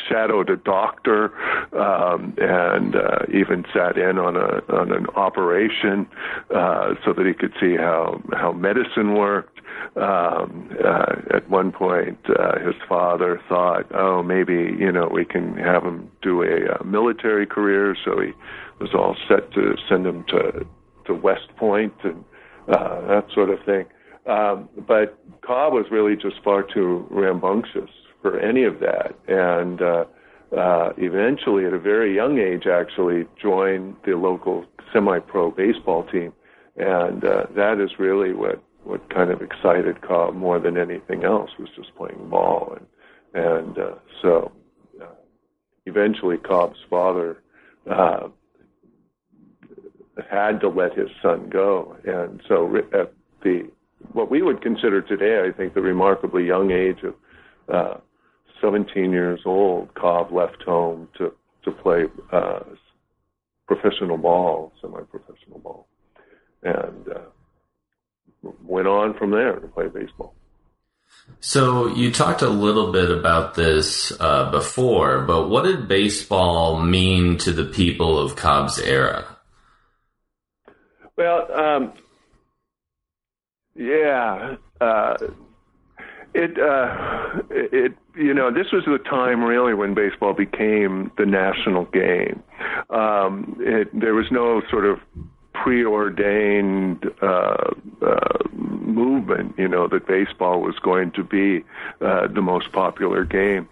shadowed 0.09 0.49
a 0.49 0.57
doctor 0.57 1.31
um, 1.75 2.33
and 2.37 2.95
uh, 2.95 3.19
even 3.33 3.65
sat 3.73 3.97
in 3.97 4.17
on 4.17 4.35
a 4.35 4.61
on 4.73 4.91
an 4.91 5.07
operation 5.15 6.07
uh, 6.53 6.95
so 7.05 7.13
that 7.13 7.25
he 7.25 7.33
could 7.33 7.53
see 7.59 7.75
how 7.75 8.21
how 8.33 8.51
medicine 8.51 9.15
worked. 9.15 9.60
Um, 9.95 10.69
uh, 10.83 11.35
at 11.35 11.49
one 11.49 11.71
point, 11.71 12.17
uh, 12.29 12.59
his 12.59 12.75
father 12.87 13.41
thought, 13.49 13.85
"Oh, 13.93 14.23
maybe 14.23 14.75
you 14.79 14.91
know 14.91 15.09
we 15.11 15.25
can 15.25 15.57
have 15.57 15.83
him 15.83 16.09
do 16.21 16.43
a, 16.43 16.79
a 16.79 16.83
military 16.85 17.45
career." 17.45 17.95
So 18.05 18.19
he 18.21 18.31
was 18.79 18.93
all 18.93 19.15
set 19.27 19.51
to 19.53 19.75
send 19.89 20.05
him 20.05 20.23
to 20.29 20.65
to 21.05 21.13
West 21.13 21.49
Point 21.57 21.93
and 22.03 22.23
uh, 22.67 23.01
that 23.07 23.25
sort 23.33 23.49
of 23.49 23.59
thing. 23.65 23.85
Um, 24.27 24.69
but 24.87 25.17
Cobb 25.41 25.73
was 25.73 25.85
really 25.91 26.15
just 26.15 26.41
far 26.43 26.63
too 26.63 27.07
rambunctious 27.09 27.89
for 28.21 28.39
any 28.39 28.63
of 28.63 28.79
that, 28.79 29.15
and 29.27 29.81
uh, 29.81 30.05
uh, 30.55 30.93
eventually, 30.97 31.65
at 31.65 31.73
a 31.73 31.79
very 31.79 32.15
young 32.15 32.37
age, 32.37 32.67
actually 32.67 33.25
joined 33.41 33.95
the 34.05 34.13
local 34.13 34.65
semi-pro 34.93 35.51
baseball 35.51 36.03
team, 36.11 36.33
and 36.75 37.23
uh, 37.23 37.45
that 37.55 37.79
is 37.79 37.97
really 37.97 38.33
what 38.33 38.61
what 38.83 39.09
kind 39.13 39.31
of 39.31 39.41
excited 39.41 40.01
Cobb 40.01 40.35
more 40.35 40.59
than 40.59 40.77
anything 40.77 41.23
else 41.23 41.51
was 41.59 41.69
just 41.75 41.95
playing 41.95 42.29
ball, 42.29 42.77
and 42.77 42.87
and 43.33 43.77
uh, 43.77 43.95
so 44.21 44.51
uh, 45.01 45.05
eventually 45.85 46.37
Cobb's 46.37 46.79
father 46.89 47.41
uh, 47.89 48.27
had 50.29 50.59
to 50.61 50.69
let 50.69 50.97
his 50.97 51.09
son 51.21 51.49
go. 51.49 51.95
And 52.03 52.41
so 52.47 52.75
at 52.93 53.13
the 53.43 53.69
what 54.13 54.29
we 54.29 54.41
would 54.41 54.61
consider 54.61 55.01
today, 55.01 55.47
I 55.47 55.55
think, 55.55 55.73
the 55.73 55.81
remarkably 55.81 56.45
young 56.45 56.71
age 56.71 57.03
of 57.03 57.15
uh, 57.73 57.97
17 58.59 59.11
years 59.11 59.41
old, 59.45 59.93
Cobb 59.93 60.31
left 60.31 60.61
home 60.63 61.07
to 61.17 61.33
to 61.63 61.71
play 61.71 62.05
uh, 62.31 62.61
professional 63.67 64.17
ball, 64.17 64.73
semi-professional 64.81 65.59
ball, 65.59 65.87
and 66.63 67.07
uh, 67.07 67.19
went 68.41 68.87
on 68.87 69.17
from 69.17 69.31
there 69.31 69.55
to 69.55 69.67
play 69.67 69.87
baseball. 69.87 70.33
So 71.39 71.87
you 71.87 72.11
talked 72.11 72.41
a 72.41 72.49
little 72.49 72.91
bit 72.91 73.09
about 73.09 73.55
this 73.55 74.11
uh, 74.19 74.51
before, 74.51 75.21
but 75.21 75.49
what 75.49 75.63
did 75.63 75.87
baseball 75.87 76.79
mean 76.79 77.37
to 77.39 77.51
the 77.51 77.65
people 77.65 78.19
of 78.19 78.35
Cobb's 78.35 78.79
era? 78.79 79.37
Well, 81.17 81.51
um, 81.51 81.93
yeah, 83.75 84.55
uh, 84.79 85.17
it 86.33 86.59
uh, 86.59 87.41
it 87.49 87.93
you 88.15 88.33
know 88.33 88.51
this 88.51 88.71
was 88.71 88.83
the 88.85 88.99
time 89.09 89.43
really 89.43 89.73
when 89.73 89.93
baseball 89.93 90.33
became 90.33 91.11
the 91.17 91.25
national 91.25 91.85
game. 91.85 92.43
Um, 92.89 93.57
it, 93.59 93.87
there 93.99 94.13
was 94.13 94.25
no 94.31 94.61
sort 94.69 94.85
of 94.85 94.99
preordained 95.63 97.05
uh, 97.21 97.71
uh, 98.01 98.37
movement, 98.51 99.53
you 99.59 99.67
know, 99.67 99.87
that 99.87 100.07
baseball 100.07 100.59
was 100.59 100.79
going 100.79 101.11
to 101.11 101.23
be 101.23 101.63
uh, 102.01 102.25
the 102.27 102.41
most 102.41 102.71
popular 102.71 103.23
game. 103.23 103.69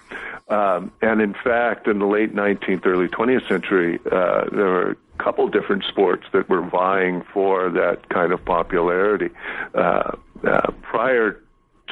Um, 0.49 0.91
and 1.01 1.19
in 1.19 1.33
fact, 1.33 1.87
in 1.87 1.97
the 1.97 2.05
late 2.05 2.35
19th, 2.35 2.85
early 2.85 3.07
20th 3.07 3.47
century, 3.47 3.99
uh, 4.11 4.45
there 4.51 4.65
were 4.65 4.91
a 4.91 5.23
couple 5.23 5.47
different 5.47 5.83
sports 5.83 6.25
that 6.31 6.47
were 6.47 6.61
vying 6.61 7.23
for 7.33 7.71
that 7.71 8.07
kind 8.09 8.33
of 8.33 8.45
popularity. 8.45 9.31
Uh, 9.73 10.11
uh, 10.47 10.71
prior 10.83 11.41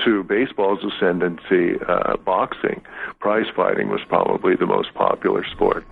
to 0.06 0.24
baseball's 0.26 0.84
ascendancy, 0.84 1.80
uh, 1.88 2.18
boxing, 2.18 2.84
prize 3.20 3.48
fighting 3.56 3.90
was 3.90 4.02
probably 4.08 4.56
the 4.56 4.68
most 4.68 4.94
popular 4.94 5.44
sport. 5.44 5.84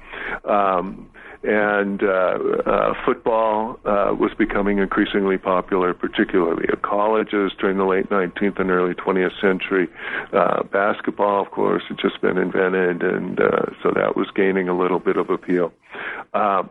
Um, 0.43 1.09
and 1.45 2.01
uh, 2.01 2.37
uh, 2.65 2.93
football 3.05 3.79
uh, 3.85 4.13
was 4.17 4.31
becoming 4.37 4.79
increasingly 4.79 5.37
popular, 5.37 5.93
particularly 5.93 6.65
at 6.71 6.81
colleges 6.81 7.51
during 7.59 7.77
the 7.77 7.85
late 7.85 8.09
19th 8.09 8.59
and 8.59 8.71
early 8.71 8.95
20th 8.95 9.39
century. 9.39 9.87
Uh, 10.33 10.63
basketball, 10.63 11.41
of 11.43 11.51
course, 11.51 11.83
had 11.87 11.99
just 11.99 12.19
been 12.21 12.37
invented, 12.37 13.03
and 13.03 13.39
uh, 13.39 13.65
so 13.83 13.91
that 13.91 14.15
was 14.15 14.27
gaining 14.35 14.67
a 14.67 14.77
little 14.77 14.99
bit 14.99 15.17
of 15.17 15.29
appeal. 15.29 15.71
Uh, 16.33 16.63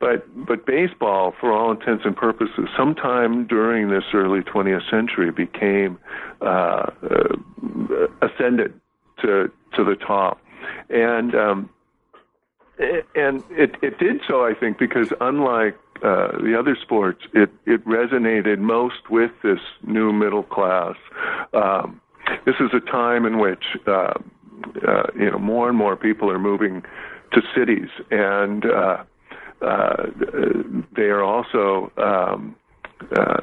but 0.00 0.24
but 0.46 0.66
baseball, 0.66 1.34
for 1.40 1.52
all 1.52 1.70
intents 1.70 2.04
and 2.04 2.16
purposes, 2.16 2.68
sometime 2.76 3.46
during 3.46 3.90
this 3.90 4.04
early 4.12 4.40
20th 4.40 4.88
century, 4.90 5.30
became 5.30 5.98
uh, 6.40 6.90
uh, 7.02 8.06
ascended 8.22 8.78
to 9.22 9.50
to 9.76 9.84
the 9.84 9.96
top, 9.96 10.40
and 10.88 11.34
um, 11.34 11.70
and 13.14 13.42
it 13.50 13.76
it 13.82 13.98
did 13.98 14.20
so, 14.26 14.44
I 14.44 14.54
think, 14.54 14.78
because 14.78 15.12
unlike 15.20 15.76
uh, 16.02 16.38
the 16.42 16.56
other 16.58 16.76
sports, 16.80 17.22
it 17.34 17.50
it 17.66 17.84
resonated 17.84 18.58
most 18.58 19.10
with 19.10 19.32
this 19.42 19.60
new 19.82 20.12
middle 20.12 20.42
class. 20.42 20.96
Um, 21.52 22.00
this 22.46 22.56
is 22.60 22.70
a 22.72 22.80
time 22.80 23.26
in 23.26 23.38
which 23.38 23.64
uh, 23.86 24.14
uh, 24.86 25.02
you 25.14 25.30
know 25.30 25.38
more 25.38 25.68
and 25.68 25.76
more 25.76 25.96
people 25.96 26.30
are 26.30 26.38
moving 26.38 26.82
to 27.32 27.42
cities, 27.54 27.88
and 28.10 28.64
uh, 28.64 29.04
uh, 29.62 30.06
they 30.96 31.04
are 31.04 31.22
also 31.22 31.92
um, 31.96 32.56
uh, 33.16 33.40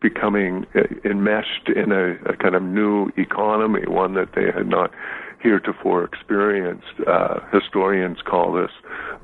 becoming 0.00 0.66
enmeshed 1.04 1.68
in 1.68 1.92
a, 1.92 2.12
a 2.30 2.36
kind 2.36 2.54
of 2.54 2.62
new 2.62 3.10
economy, 3.18 3.82
one 3.86 4.14
that 4.14 4.32
they 4.34 4.46
had 4.46 4.66
not 4.66 4.90
heretofore 5.40 6.04
experienced. 6.04 7.00
Uh, 7.06 7.40
historians 7.52 8.18
call 8.24 8.52
this 8.52 8.70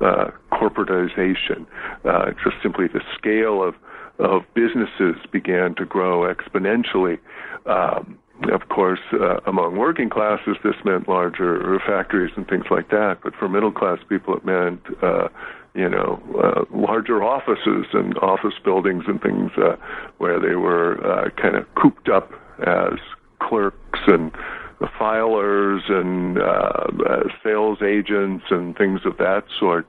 uh, 0.01 0.31
corporatization. 0.51 1.65
Uh, 2.05 2.31
just 2.43 2.55
simply 2.61 2.87
the 2.87 3.01
scale 3.17 3.63
of 3.63 3.75
of 4.19 4.41
businesses 4.55 5.15
began 5.31 5.75
to 5.75 5.85
grow 5.85 6.33
exponentially. 6.33 7.19
Um, 7.67 8.17
of 8.51 8.69
course, 8.69 8.99
uh, 9.13 9.39
among 9.45 9.77
working 9.77 10.09
classes, 10.09 10.57
this 10.63 10.75
meant 10.85 11.07
larger 11.07 11.79
factories 11.85 12.31
and 12.35 12.47
things 12.47 12.65
like 12.69 12.89
that. 12.89 13.17
But 13.23 13.33
for 13.35 13.49
middle 13.49 13.71
class 13.71 13.99
people, 14.07 14.35
it 14.35 14.45
meant, 14.45 14.81
uh, 15.01 15.27
you 15.73 15.89
know, 15.89 16.21
uh, 16.43 16.65
larger 16.75 17.23
offices 17.23 17.87
and 17.93 18.17
office 18.19 18.53
buildings 18.63 19.03
and 19.07 19.21
things 19.21 19.51
uh, 19.57 19.75
where 20.19 20.39
they 20.39 20.55
were 20.55 21.03
uh, 21.05 21.29
kind 21.41 21.55
of 21.55 21.65
cooped 21.75 22.09
up 22.09 22.31
as 22.65 22.99
clerks 23.41 23.99
and 24.07 24.31
the 24.79 24.87
filers 24.99 25.89
and 25.91 26.37
uh, 26.37 27.09
uh, 27.09 27.23
sales 27.43 27.79
agents 27.81 28.45
and 28.49 28.75
things 28.77 29.01
of 29.05 29.17
that 29.17 29.43
sort. 29.59 29.87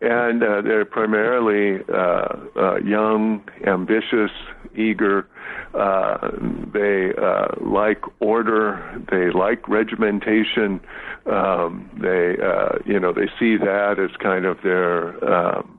And 0.00 0.42
uh, 0.42 0.62
they're 0.62 0.84
primarily 0.84 1.82
uh, 1.92 2.36
uh, 2.56 2.76
young, 2.76 3.42
ambitious, 3.66 4.30
eager. 4.76 5.26
Uh, 5.74 6.30
they 6.72 7.12
uh, 7.20 7.48
like 7.60 8.02
order. 8.20 9.02
They 9.10 9.30
like 9.30 9.68
regimentation. 9.68 10.80
Um, 11.26 11.90
they, 12.00 12.36
uh, 12.42 12.78
you 12.86 13.00
know, 13.00 13.12
they 13.12 13.28
see 13.38 13.56
that 13.56 13.96
as 13.98 14.16
kind 14.22 14.44
of 14.44 14.58
their 14.62 15.24
um, 15.32 15.78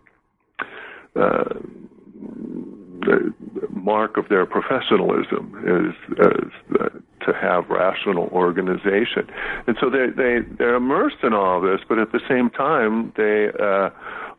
uh, 1.15 1.43
the 3.05 3.33
mark 3.69 4.17
of 4.17 4.27
their 4.29 4.45
professionalism 4.45 5.55
is, 5.65 6.17
is 6.17 6.79
uh, 6.79 6.89
to 7.25 7.33
have 7.33 7.69
rational 7.69 8.27
organization, 8.31 9.27
and 9.67 9.77
so 9.79 9.89
they 9.89 10.07
they 10.15 10.39
they're 10.57 10.75
immersed 10.75 11.23
in 11.23 11.33
all 11.33 11.61
this, 11.61 11.81
but 11.87 11.99
at 11.99 12.11
the 12.11 12.21
same 12.27 12.49
time 12.49 13.13
they 13.15 13.49
uh, 13.59 13.89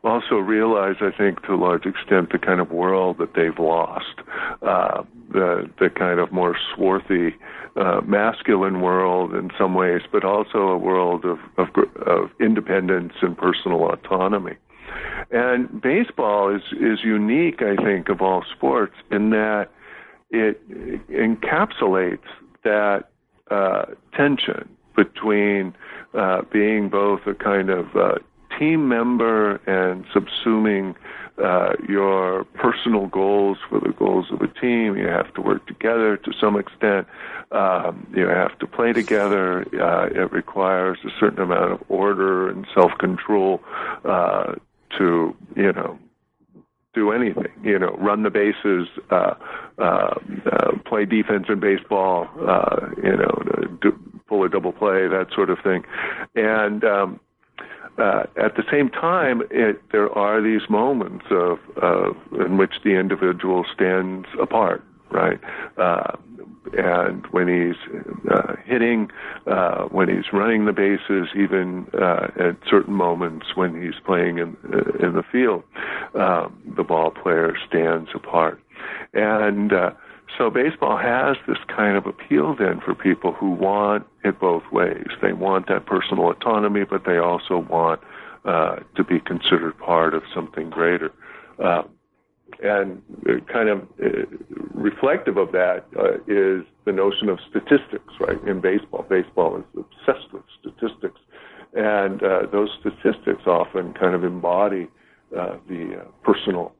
also 0.03 0.35
realize, 0.35 0.95
I 1.01 1.11
think, 1.11 1.43
to 1.43 1.53
a 1.53 1.55
large 1.55 1.85
extent, 1.85 2.31
the 2.31 2.37
kind 2.37 2.59
of 2.59 2.71
world 2.71 3.17
that 3.17 3.33
they've 3.35 3.57
lost, 3.59 4.15
uh, 4.61 5.03
the 5.31 5.69
the 5.79 5.89
kind 5.89 6.19
of 6.19 6.31
more 6.31 6.55
swarthy, 6.75 7.35
uh, 7.75 8.01
masculine 8.05 8.81
world 8.81 9.33
in 9.33 9.51
some 9.57 9.73
ways, 9.75 10.01
but 10.11 10.23
also 10.23 10.59
a 10.59 10.77
world 10.77 11.25
of, 11.25 11.39
of 11.57 11.67
of 12.05 12.29
independence 12.39 13.13
and 13.21 13.37
personal 13.37 13.89
autonomy. 13.91 14.55
And 15.31 15.81
baseball 15.81 16.55
is 16.55 16.61
is 16.73 16.99
unique, 17.03 17.61
I 17.61 17.75
think, 17.75 18.09
of 18.09 18.21
all 18.21 18.43
sports 18.55 18.95
in 19.11 19.31
that 19.31 19.69
it 20.29 20.57
encapsulates 21.09 22.27
that 22.67 23.09
uh, 23.49 23.85
tension 24.13 24.67
between 24.95 25.73
uh, 26.13 26.41
being 26.51 26.89
both 26.89 27.21
a 27.25 27.33
kind 27.33 27.69
of 27.69 27.95
uh, 27.95 28.15
team 28.57 28.89
member 28.89 29.55
and 29.67 30.05
subsuming 30.07 30.95
uh, 31.43 31.73
your 31.87 32.43
personal 32.55 33.05
goals 33.07 33.57
for 33.69 33.79
the 33.79 33.93
goals 33.93 34.25
of 34.31 34.41
a 34.41 34.47
team. 34.47 34.97
You 34.97 35.07
have 35.07 35.31
to 35.35 35.41
work 35.41 35.65
together 35.67 36.17
to 36.17 36.31
some 36.41 36.57
extent. 36.57 37.07
Um, 37.51 38.07
you 38.15 38.27
have 38.27 38.57
to 38.59 38.67
play 38.67 38.91
together. 38.91 39.65
Uh, 39.79 40.07
it 40.07 40.31
requires 40.31 40.97
a 41.05 41.11
certain 41.19 41.41
amount 41.41 41.71
of 41.73 41.83
order 41.89 42.49
and 42.49 42.65
self-control 42.73 43.61
uh, 44.03 44.55
to, 44.97 45.35
you 45.55 45.71
know, 45.73 45.99
do 46.97 47.11
anything. 47.11 47.51
You 47.63 47.77
know, 47.77 47.95
run 47.99 48.23
the 48.23 48.29
bases, 48.31 48.87
uh, 49.11 49.35
uh, 49.77 50.15
uh, 50.51 50.71
play 50.85 51.05
defense 51.05 51.45
in 51.47 51.59
baseball. 51.59 52.27
Uh, 52.41 52.87
you 52.97 53.15
know, 53.15 53.77
do, 53.81 53.97
pull 54.27 54.43
a 54.43 54.49
double 54.49 54.73
play, 54.73 55.07
that 55.07 55.27
sort 55.33 55.49
of 55.49 55.59
thing, 55.63 55.83
and 56.35 56.83
um, 56.83 57.19
uh, 57.97 58.23
at 58.35 58.55
the 58.55 58.63
same 58.71 58.89
time, 58.89 59.41
it, 59.49 59.81
there 59.91 60.11
are 60.17 60.41
these 60.41 60.69
moments 60.69 61.25
of, 61.31 61.59
of 61.81 62.15
in 62.45 62.57
which 62.57 62.73
the 62.83 62.91
individual 62.91 63.65
stands 63.73 64.27
apart, 64.41 64.83
right? 65.11 65.39
Uh, 65.77 66.17
and 66.77 67.25
when 67.27 67.47
he's 67.47 67.77
uh, 68.29 68.55
hitting, 68.65 69.09
uh, 69.45 69.83
when 69.85 70.09
he's 70.09 70.33
running 70.33 70.65
the 70.65 70.73
bases, 70.73 71.29
even 71.35 71.87
uh, 71.93 72.27
at 72.37 72.57
certain 72.69 72.93
moments 72.93 73.47
when 73.55 73.81
he's 73.81 73.99
playing 74.05 74.37
in 74.37 74.57
in 74.99 75.13
the 75.13 75.23
field, 75.31 75.63
um, 76.15 76.61
the 76.75 76.83
ball 76.83 77.11
player 77.11 77.55
stands 77.67 78.09
apart, 78.13 78.59
and 79.13 79.71
uh, 79.71 79.91
so 80.37 80.49
baseball 80.49 80.97
has 80.97 81.37
this 81.47 81.57
kind 81.67 81.97
of 81.97 82.05
appeal 82.05 82.55
then 82.55 82.81
for 82.81 82.93
people 82.93 83.33
who 83.33 83.51
want 83.51 84.05
it 84.23 84.39
both 84.39 84.63
ways. 84.71 85.07
They 85.21 85.33
want 85.33 85.67
that 85.67 85.85
personal 85.85 86.29
autonomy, 86.29 86.83
but 86.83 87.05
they 87.05 87.17
also 87.17 87.57
want 87.57 88.01
uh, 88.45 88.77
to 88.95 89.03
be 89.03 89.19
considered 89.19 89.77
part 89.77 90.13
of 90.13 90.23
something 90.33 90.69
greater. 90.69 91.11
Uh, 91.63 91.83
and 92.63 93.01
kind 93.51 93.69
of 93.69 93.81
uh, 94.03 94.25
reflective 94.73 95.37
of 95.37 95.51
that 95.51 95.85
uh, 95.97 96.15
is 96.27 96.65
the 96.85 96.91
notion 96.91 97.29
of 97.29 97.39
statistics, 97.49 98.13
right? 98.19 98.41
In 98.47 98.61
baseball, 98.61 99.05
baseball 99.09 99.57
is 99.57 99.63
obsessed 99.75 100.33
with 100.33 100.43
statistics, 100.59 101.19
and 101.73 102.23
uh, 102.23 102.47
those 102.51 102.69
statistics 102.79 103.43
often 103.45 103.93
kind 103.93 104.15
of 104.15 104.23
embody 104.23 104.87
uh, 105.37 105.57
the 105.67 106.05
personal, 106.23 106.73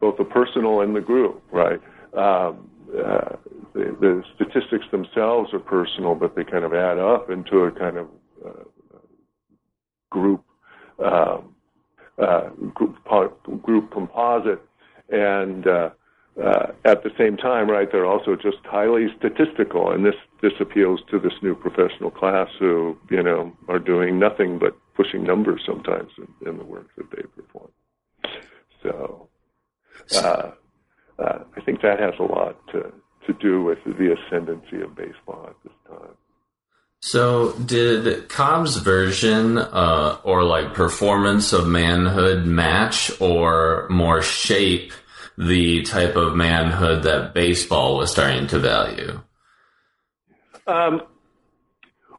both 0.00 0.18
the 0.18 0.24
personal 0.24 0.80
and 0.80 0.94
the 0.94 1.00
group, 1.00 1.42
right? 1.52 1.80
Um, 2.14 2.68
uh, 2.92 3.36
the, 3.72 3.96
the, 4.00 4.22
statistics 4.34 4.84
themselves 4.90 5.54
are 5.54 5.58
personal, 5.58 6.14
but 6.14 6.36
they 6.36 6.44
kind 6.44 6.64
of 6.64 6.74
add 6.74 6.98
up 6.98 7.30
into 7.30 7.60
a 7.60 7.70
kind 7.72 7.96
of 7.96 8.08
uh, 8.44 8.64
group 10.10 10.44
um, 11.02 11.54
uh, 12.18 12.50
group, 12.74 12.96
group 13.62 13.90
composite, 13.90 14.60
and 15.12 15.66
uh, 15.66 15.90
uh, 16.42 16.72
at 16.84 17.02
the 17.04 17.10
same 17.16 17.36
time, 17.36 17.70
right, 17.70 17.88
they're 17.92 18.06
also 18.06 18.34
just 18.34 18.58
highly 18.64 19.06
statistical, 19.18 19.92
and 19.92 20.04
this 20.04 20.16
this 20.40 20.52
appeals 20.58 21.00
to 21.10 21.18
this 21.20 21.34
new 21.42 21.54
professional 21.54 22.10
class 22.10 22.48
who 22.58 22.98
you 23.10 23.22
know 23.22 23.52
are 23.68 23.78
doing 23.78 24.18
nothing 24.18 24.58
but 24.58 24.74
pushing 24.94 25.22
numbers 25.22 25.62
sometimes 25.64 26.10
in, 26.18 26.48
in 26.48 26.58
the 26.58 26.64
work 26.64 26.88
that 26.96 27.10
they 27.10 27.22
perform. 27.36 27.70
So. 28.82 29.28
Uh, 30.14 30.52
uh, 31.18 31.38
I 31.56 31.60
think 31.60 31.82
that 31.82 32.00
has 32.00 32.14
a 32.18 32.22
lot 32.22 32.56
to, 32.72 32.92
to 33.26 33.32
do 33.34 33.62
with 33.62 33.78
the 33.84 34.16
ascendancy 34.16 34.80
of 34.80 34.96
baseball 34.96 35.46
at 35.48 35.56
this 35.62 35.72
time. 35.88 36.16
So, 37.00 37.52
did 37.54 38.28
Cobb's 38.28 38.76
version 38.76 39.58
uh, 39.58 40.18
or 40.22 40.44
like 40.44 40.74
performance 40.74 41.52
of 41.52 41.66
manhood 41.66 42.46
match 42.46 43.10
or 43.20 43.88
more 43.90 44.22
shape 44.22 44.92
the 45.38 45.82
type 45.82 46.16
of 46.16 46.34
manhood 46.34 47.04
that 47.04 47.34
baseball 47.34 47.96
was 47.96 48.10
starting 48.10 48.46
to 48.48 48.58
value? 48.58 49.20
Um, 50.66 51.02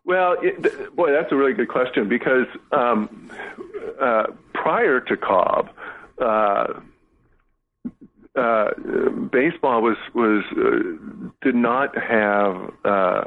well, 0.06 0.36
it, 0.41 0.95
boy, 0.95 1.12
that's 1.12 1.32
a 1.32 1.36
really 1.36 1.54
good 1.54 1.69
question 1.69 2.10
because 2.10 2.47
um, 2.71 3.30
uh, 4.02 4.26
prior 4.54 4.99
to 4.99 5.15
Cobb, 5.15 5.69
uh, 6.21 6.73
uh, 8.36 8.71
baseball 9.32 9.82
was 9.82 9.97
was 10.13 10.43
uh, 10.58 11.23
did 11.41 11.56
not 11.56 11.97
have. 11.97 12.71
Uh, 12.84 13.23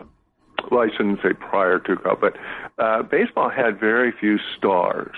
well, 0.70 0.80
I 0.80 0.88
shouldn't 0.96 1.20
say 1.22 1.32
prior 1.32 1.78
to 1.80 1.96
Cobb, 1.96 2.20
but 2.20 2.36
uh, 2.78 3.02
baseball 3.02 3.48
had 3.48 3.78
very 3.78 4.12
few 4.12 4.38
stars, 4.56 5.16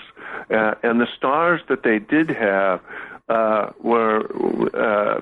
and 0.49 1.01
the 1.01 1.07
stars 1.17 1.61
that 1.69 1.83
they 1.83 1.97
did 1.97 2.29
have 2.29 2.81
uh, 3.29 3.69
were 3.83 4.25
uh, 4.73 5.21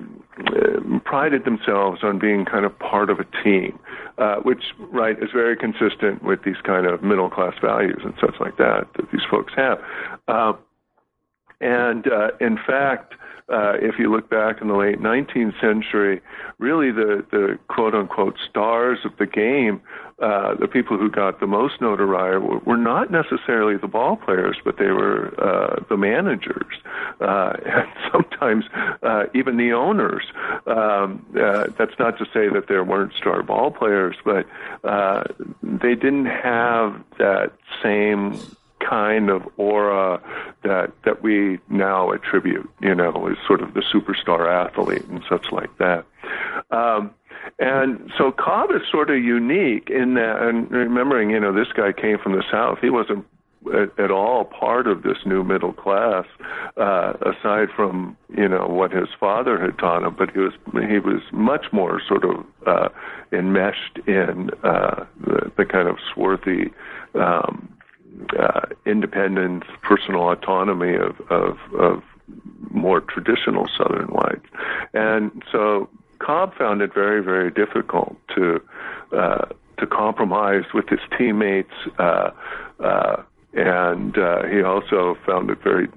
prided 1.03 1.45
themselves 1.45 1.99
on 2.03 2.19
being 2.19 2.45
kind 2.45 2.65
of 2.65 2.77
part 2.79 3.09
of 3.09 3.19
a 3.19 3.25
team, 3.43 3.77
uh, 4.17 4.37
which 4.37 4.63
right 4.91 5.21
is 5.21 5.29
very 5.33 5.57
consistent 5.57 6.23
with 6.23 6.43
these 6.43 6.61
kind 6.63 6.85
of 6.85 7.03
middle 7.03 7.29
class 7.29 7.53
values 7.61 7.99
and 8.03 8.13
such 8.19 8.35
like 8.39 8.57
that 8.57 8.87
that 8.95 9.11
these 9.11 9.23
folks 9.29 9.53
have. 9.55 9.79
Uh, 10.27 10.53
and 11.59 12.07
uh, 12.07 12.29
in 12.39 12.57
fact, 12.57 13.13
uh, 13.49 13.73
if 13.81 13.95
you 13.97 14.11
look 14.11 14.29
back 14.29 14.61
in 14.61 14.67
the 14.67 14.75
late 14.75 14.99
19th 14.99 15.59
century, 15.61 16.21
really 16.59 16.91
the, 16.91 17.25
the 17.31 17.57
quote 17.67 17.95
unquote 17.95 18.35
stars 18.49 18.99
of 19.05 19.11
the 19.17 19.25
game, 19.25 19.81
uh, 20.19 20.55
the 20.55 20.67
people 20.67 20.97
who 20.97 21.11
got 21.11 21.39
the 21.39 21.47
most 21.47 21.79
notoriety 21.79 22.39
were, 22.39 22.57
were 22.59 22.77
not 22.77 23.11
necessarily 23.11 23.77
the 23.77 23.87
ball 23.87 24.15
players, 24.15 24.57
but 24.63 24.77
they 24.77 24.87
were 24.87 25.33
uh, 25.39 25.83
the 25.89 25.97
managers, 25.97 26.73
uh, 27.21 27.53
and 27.65 27.87
sometimes 28.11 28.65
uh, 29.03 29.25
even 29.35 29.57
the 29.57 29.71
owners. 29.71 30.23
Um, 30.65 31.25
uh, 31.39 31.67
that's 31.77 31.97
not 31.99 32.17
to 32.17 32.25
say 32.33 32.49
that 32.49 32.65
there 32.67 32.83
weren't 32.83 33.13
star 33.13 33.43
ball 33.43 33.69
players, 33.69 34.15
but 34.25 34.47
uh, 34.83 35.23
they 35.61 35.93
didn't 35.93 36.25
have 36.25 37.03
that 37.19 37.53
same 37.83 38.39
kind 38.79 39.29
of 39.29 39.43
aura 39.57 40.21
that 40.63 40.91
that 41.03 41.21
we 41.21 41.59
now 41.69 42.11
attribute, 42.11 42.69
you 42.81 42.95
know, 42.95 43.27
as 43.27 43.37
sort 43.45 43.61
of 43.61 43.73
the 43.73 43.81
superstar 43.81 44.49
athlete 44.49 45.05
and 45.05 45.23
such 45.29 45.51
like 45.51 45.77
that. 45.77 46.05
Um, 46.71 47.11
and 47.59 48.11
so 48.17 48.31
Cobb 48.31 48.71
is 48.71 48.81
sort 48.91 49.09
of 49.09 49.17
unique 49.17 49.89
in 49.89 50.13
that, 50.15 50.41
and 50.41 50.69
remembering, 50.69 51.31
you 51.31 51.39
know, 51.39 51.53
this 51.53 51.71
guy 51.75 51.91
came 51.91 52.17
from 52.19 52.33
the 52.33 52.43
South. 52.51 52.79
He 52.81 52.89
wasn't 52.89 53.25
at, 53.73 53.97
at 53.99 54.11
all 54.11 54.45
part 54.45 54.87
of 54.87 55.03
this 55.03 55.17
new 55.25 55.43
middle 55.43 55.73
class, 55.73 56.25
uh, 56.77 57.13
aside 57.21 57.69
from 57.75 58.15
you 58.35 58.47
know 58.47 58.67
what 58.67 58.91
his 58.91 59.09
father 59.19 59.59
had 59.59 59.77
taught 59.79 60.03
him. 60.03 60.15
But 60.17 60.31
he 60.31 60.39
was 60.39 60.53
he 60.87 60.99
was 60.99 61.21
much 61.31 61.65
more 61.71 62.01
sort 62.07 62.23
of 62.23 62.45
uh, 62.65 62.89
enmeshed 63.31 63.99
in 64.05 64.51
uh, 64.63 65.05
the, 65.19 65.51
the 65.57 65.65
kind 65.65 65.87
of 65.87 65.97
swarthy 66.13 66.71
um, 67.15 67.77
uh, 68.37 68.61
independence, 68.85 69.63
personal 69.81 70.29
autonomy 70.29 70.95
of, 70.95 71.19
of, 71.29 71.57
of 71.79 72.03
more 72.71 73.01
traditional 73.01 73.67
Southern 73.77 74.07
whites. 74.07 74.45
And 74.93 75.43
so 75.51 75.89
Cobb 76.19 76.55
found 76.57 76.81
it 76.81 76.93
very, 76.93 77.23
very 77.23 77.51
difficult 77.51 78.15
to 78.35 78.61
uh, 79.15 79.45
to 79.79 79.87
compromise 79.87 80.63
with 80.73 80.89
his 80.89 80.99
teammates, 81.17 81.73
uh, 81.99 82.31
uh, 82.79 83.21
and 83.53 84.17
uh, 84.17 84.43
he 84.47 84.61
also 84.61 85.17
found 85.25 85.49
it 85.49 85.59
very 85.63 85.87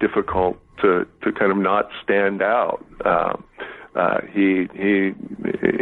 difficult 0.00 0.58
to 0.80 1.06
to 1.22 1.32
kind 1.32 1.50
of 1.50 1.58
not 1.58 1.90
stand 2.02 2.42
out. 2.42 2.84
Um, 3.04 3.44
uh, 3.94 4.20
he 4.32 4.68
he 4.74 5.12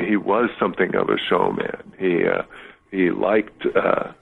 he 0.07 0.17
was 0.17 0.51
something 0.59 0.95
of 0.95 1.09
a 1.09 1.19
showman. 1.19 1.93
He 1.99 2.27
uh, 2.27 2.43
he 2.91 3.11
liked 3.11 3.67
uh, 3.75 4.13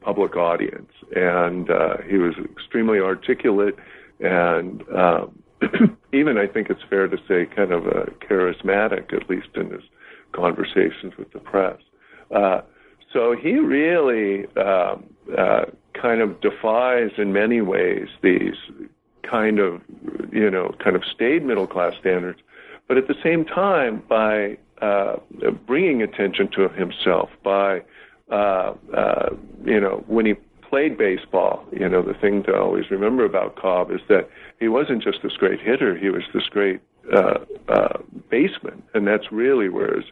public 0.00 0.36
audience, 0.36 0.92
and 1.16 1.70
uh, 1.70 1.98
he 2.08 2.16
was 2.18 2.34
extremely 2.38 3.00
articulate 3.00 3.76
and 4.22 4.88
uh, 4.90 5.26
even 6.12 6.38
I 6.38 6.46
think 6.46 6.70
it's 6.70 6.82
fair 6.88 7.08
to 7.08 7.16
say 7.28 7.46
kind 7.46 7.72
of 7.72 7.86
a 7.86 8.10
charismatic, 8.20 9.12
at 9.12 9.28
least 9.28 9.48
in 9.54 9.70
his 9.70 9.82
conversations 10.32 11.16
with 11.16 11.32
the 11.32 11.38
press. 11.38 11.78
Uh, 12.30 12.62
so 13.12 13.36
he 13.36 13.58
really 13.58 14.46
um, 14.56 15.04
uh, 15.36 15.66
kind 15.92 16.20
of 16.20 16.40
defies, 16.40 17.10
in 17.18 17.32
many 17.32 17.60
ways, 17.60 18.08
these 18.22 18.56
kind 19.22 19.58
of, 19.58 19.80
you 20.32 20.50
know, 20.50 20.74
kind 20.82 20.96
of 20.96 21.04
staid 21.04 21.44
middle 21.44 21.66
class 21.66 21.94
standards, 22.00 22.40
but 22.88 22.96
at 22.96 23.08
the 23.08 23.14
same 23.22 23.44
time, 23.44 24.02
by 24.08 24.56
uh, 24.80 25.16
bringing 25.66 26.02
attention 26.02 26.48
to 26.50 26.68
himself, 26.70 27.30
by, 27.44 27.82
uh, 28.30 28.74
uh, 28.94 29.30
you 29.64 29.80
know, 29.80 30.02
when 30.06 30.26
he 30.26 30.34
played 30.68 30.96
baseball, 30.98 31.64
you 31.70 31.88
know, 31.88 32.02
the 32.02 32.14
thing 32.14 32.42
to 32.42 32.56
always 32.56 32.90
remember 32.90 33.24
about 33.24 33.56
Cobb 33.56 33.90
is 33.90 34.00
that 34.08 34.28
he 34.62 34.68
wasn't 34.68 35.02
just 35.02 35.18
this 35.24 35.36
great 35.36 35.60
hitter, 35.60 35.96
he 35.96 36.08
was 36.08 36.22
this 36.32 36.48
great 36.48 36.80
uh, 37.12 37.40
uh, 37.68 37.98
baseman, 38.30 38.80
and 38.94 39.08
that's 39.08 39.32
really 39.32 39.68
where 39.68 39.96
his, 39.96 40.04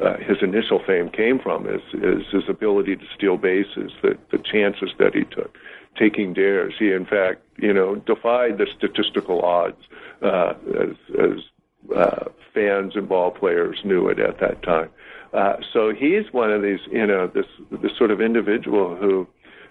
uh, 0.00 0.16
his 0.16 0.38
initial 0.40 0.82
fame 0.86 1.10
came 1.10 1.38
from 1.38 1.68
is, 1.68 1.82
is 1.92 2.24
his 2.32 2.44
ability 2.48 2.96
to 2.96 3.04
steal 3.14 3.36
bases, 3.36 3.92
the, 4.00 4.16
the 4.30 4.38
chances 4.38 4.90
that 4.98 5.14
he 5.14 5.24
took, 5.24 5.58
taking 5.98 6.32
dares. 6.32 6.72
He, 6.78 6.90
in 6.90 7.04
fact, 7.04 7.42
you 7.58 7.74
know, 7.74 7.96
defied 7.96 8.56
the 8.56 8.66
statistical 8.78 9.42
odds 9.42 9.82
uh, 10.22 10.54
as, 10.80 10.96
as 11.20 11.94
uh, 11.94 12.24
fans 12.54 12.96
and 12.96 13.06
ball 13.06 13.30
players 13.30 13.80
knew 13.84 14.08
it 14.08 14.18
at 14.18 14.40
that 14.40 14.62
time. 14.62 14.88
Uh, 15.34 15.56
so 15.70 15.92
he's 15.92 16.32
one 16.32 16.50
of 16.50 16.62
these, 16.62 16.80
you 16.90 17.06
know, 17.06 17.26
this 17.26 17.44
this 17.82 17.92
sort 17.98 18.10
of 18.10 18.22
individual 18.22 18.96
who 18.96 19.28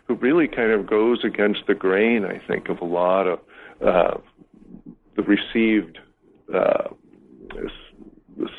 who 0.07 0.13
really 0.13 0.47
kind 0.47 0.71
of 0.71 0.85
goes 0.85 1.23
against 1.23 1.61
the 1.65 1.73
grain, 1.73 2.23
I 2.23 2.37
think, 2.37 2.69
of 2.69 2.79
a 2.79 2.85
lot 2.85 3.25
of 3.25 3.39
uh, 3.85 4.17
the 5.15 5.23
received 5.23 5.99
uh, 6.53 6.89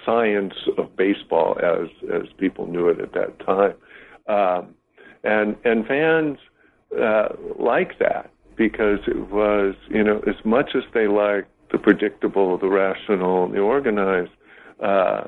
science 0.05 0.55
of 0.77 0.95
baseball 0.97 1.59
as 1.63 1.89
as 2.13 2.23
people 2.39 2.67
knew 2.67 2.89
it 2.89 3.01
at 3.01 3.13
that 3.13 3.39
time, 3.41 3.75
um, 4.29 4.75
and 5.25 5.57
and 5.65 5.87
fans 5.87 6.39
uh, 7.01 7.29
like 7.59 7.99
that 7.99 8.31
because 8.57 8.99
it 9.07 9.31
was 9.31 9.75
you 9.89 10.03
know 10.03 10.21
as 10.27 10.45
much 10.45 10.71
as 10.75 10.83
they 10.93 11.07
liked 11.07 11.51
the 11.71 11.79
predictable, 11.79 12.57
the 12.59 12.69
rational, 12.69 13.49
the 13.49 13.59
organized. 13.59 14.31
Uh, 14.81 15.25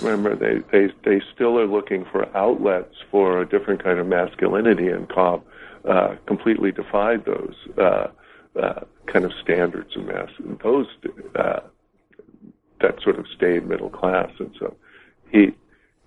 remember, 0.00 0.36
they, 0.36 0.62
they 0.70 0.92
they 1.04 1.20
still 1.34 1.58
are 1.58 1.66
looking 1.66 2.04
for 2.10 2.24
outlets 2.36 2.94
for 3.10 3.42
a 3.42 3.48
different 3.48 3.82
kind 3.82 3.98
of 3.98 4.06
masculinity, 4.06 4.88
and 4.88 5.08
Cobb 5.08 5.42
uh, 5.88 6.16
completely 6.26 6.72
defied 6.72 7.24
those 7.24 7.54
uh, 7.78 8.06
uh, 8.60 8.80
kind 9.06 9.24
of 9.24 9.32
standards 9.42 9.90
and 9.94 10.06
mass. 10.06 10.28
Those 10.62 10.86
uh, 11.34 11.60
that 12.80 13.02
sort 13.02 13.18
of 13.18 13.26
stayed 13.34 13.66
middle 13.66 13.90
class, 13.90 14.30
and 14.38 14.54
so 14.58 14.76
he 15.30 15.54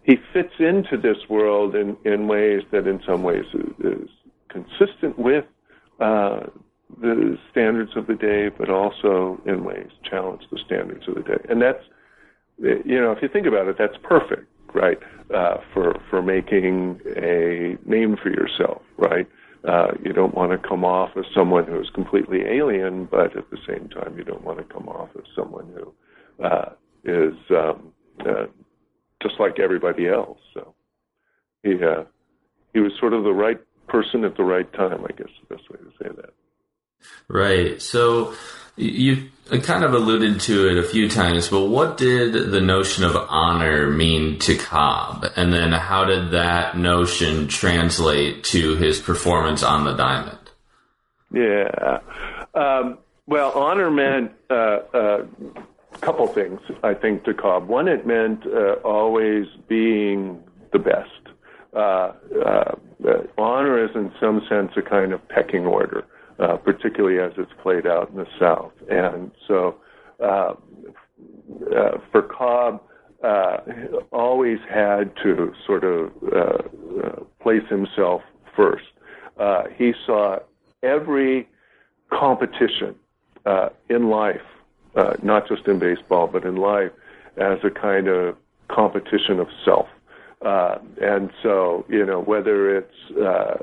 he 0.03 0.17
fits 0.33 0.53
into 0.59 0.97
this 0.97 1.17
world 1.29 1.75
in 1.75 1.97
in 2.05 2.27
ways 2.27 2.63
that, 2.71 2.87
in 2.87 3.01
some 3.05 3.23
ways, 3.23 3.45
is 3.79 4.09
consistent 4.49 5.17
with 5.17 5.45
uh, 5.99 6.41
the 7.01 7.37
standards 7.51 7.91
of 7.95 8.07
the 8.07 8.15
day, 8.15 8.49
but 8.49 8.69
also 8.69 9.39
in 9.45 9.63
ways 9.63 9.89
challenge 10.03 10.43
the 10.51 10.59
standards 10.65 11.07
of 11.07 11.15
the 11.15 11.21
day. 11.21 11.45
And 11.49 11.61
that's 11.61 11.83
you 12.61 12.99
know, 12.99 13.11
if 13.11 13.21
you 13.21 13.29
think 13.29 13.47
about 13.47 13.67
it, 13.67 13.77
that's 13.77 13.97
perfect, 14.03 14.47
right? 14.73 14.99
Uh, 15.33 15.57
for 15.73 15.99
for 16.09 16.21
making 16.21 16.99
a 17.15 17.77
name 17.85 18.17
for 18.21 18.29
yourself, 18.29 18.81
right? 18.97 19.27
Uh, 19.67 19.91
you 20.03 20.13
don't 20.13 20.33
want 20.35 20.51
to 20.51 20.67
come 20.67 20.85
off 20.85 21.09
as 21.17 21.25
someone 21.35 21.65
who 21.65 21.79
is 21.81 21.89
completely 21.93 22.41
alien, 22.45 23.05
but 23.11 23.35
at 23.35 23.49
the 23.51 23.57
same 23.67 23.89
time, 23.89 24.17
you 24.17 24.23
don't 24.23 24.43
want 24.43 24.57
to 24.57 24.73
come 24.73 24.87
off 24.87 25.09
as 25.17 25.25
someone 25.35 25.67
who 25.75 26.45
uh, 26.45 26.69
is 27.03 27.33
um, 27.51 27.91
uh, 28.21 28.45
just 29.21 29.35
like 29.39 29.59
everybody 29.59 30.07
else. 30.07 30.37
So 30.53 30.73
he 31.63 31.73
uh, 31.83 32.03
he 32.73 32.79
was 32.79 32.93
sort 32.99 33.13
of 33.13 33.23
the 33.23 33.33
right 33.33 33.59
person 33.87 34.23
at 34.23 34.37
the 34.37 34.43
right 34.43 34.71
time. 34.73 35.03
I 35.03 35.11
guess 35.11 35.27
the 35.41 35.55
best 35.55 35.69
way 35.69 35.77
to 35.77 35.91
say 36.03 36.09
that. 36.15 36.33
Right. 37.27 37.81
So 37.81 38.33
you 38.75 39.29
kind 39.63 39.83
of 39.83 39.93
alluded 39.93 40.41
to 40.41 40.69
it 40.69 40.77
a 40.77 40.83
few 40.83 41.09
times, 41.09 41.49
but 41.49 41.65
what 41.65 41.97
did 41.97 42.51
the 42.51 42.61
notion 42.61 43.03
of 43.03 43.15
honor 43.15 43.89
mean 43.89 44.39
to 44.39 44.55
Cobb? 44.55 45.25
And 45.35 45.51
then 45.51 45.71
how 45.71 46.05
did 46.05 46.31
that 46.31 46.77
notion 46.77 47.47
translate 47.47 48.43
to 48.45 48.75
his 48.75 48.99
performance 48.99 49.63
on 49.63 49.83
the 49.83 49.93
diamond? 49.93 50.37
Yeah. 51.33 51.99
Um, 52.53 52.97
well, 53.27 53.51
honor 53.51 53.91
meant 53.91 54.31
uh, 54.49 54.79
uh, 54.93 55.25
couple 56.01 56.27
things, 56.27 56.59
I 56.83 56.93
think, 56.93 57.23
to 57.25 57.33
Cobb. 57.33 57.67
One, 57.67 57.87
it 57.87 58.05
meant 58.07 58.45
uh, 58.45 58.73
always 58.83 59.45
being 59.67 60.41
the 60.71 60.79
best. 60.79 61.09
Uh, 61.73 62.13
uh, 62.45 62.75
honor 63.37 63.83
is, 63.83 63.91
in 63.95 64.11
some 64.19 64.41
sense, 64.49 64.71
a 64.77 64.81
kind 64.81 65.13
of 65.13 65.27
pecking 65.29 65.65
order, 65.65 66.05
uh, 66.39 66.57
particularly 66.57 67.19
as 67.19 67.33
it's 67.37 67.51
played 67.61 67.85
out 67.85 68.09
in 68.09 68.17
the 68.17 68.27
South. 68.39 68.73
And 68.89 69.31
so, 69.47 69.75
uh, 70.21 70.53
uh, 71.75 71.97
for 72.11 72.21
Cobb, 72.21 72.81
always 74.11 74.59
had 74.69 75.11
to 75.23 75.53
sort 75.65 75.83
of 75.83 76.11
place 77.41 77.67
himself 77.69 78.21
first. 78.55 78.85
he 79.77 79.93
saw 80.05 80.39
every 80.83 81.47
competition 82.09 82.95
in 83.89 84.09
life 84.09 84.41
uh, 84.95 85.13
not 85.21 85.47
just 85.47 85.67
in 85.67 85.79
baseball, 85.79 86.27
but 86.27 86.43
in 86.43 86.55
life, 86.55 86.91
as 87.37 87.59
a 87.63 87.69
kind 87.69 88.07
of 88.07 88.35
competition 88.67 89.39
of 89.39 89.47
self. 89.63 89.87
Uh, 90.41 90.77
and 91.01 91.29
so, 91.43 91.85
you 91.89 92.05
know, 92.05 92.21
whether 92.21 92.77
it's 92.77 93.17
uh, 93.21 93.57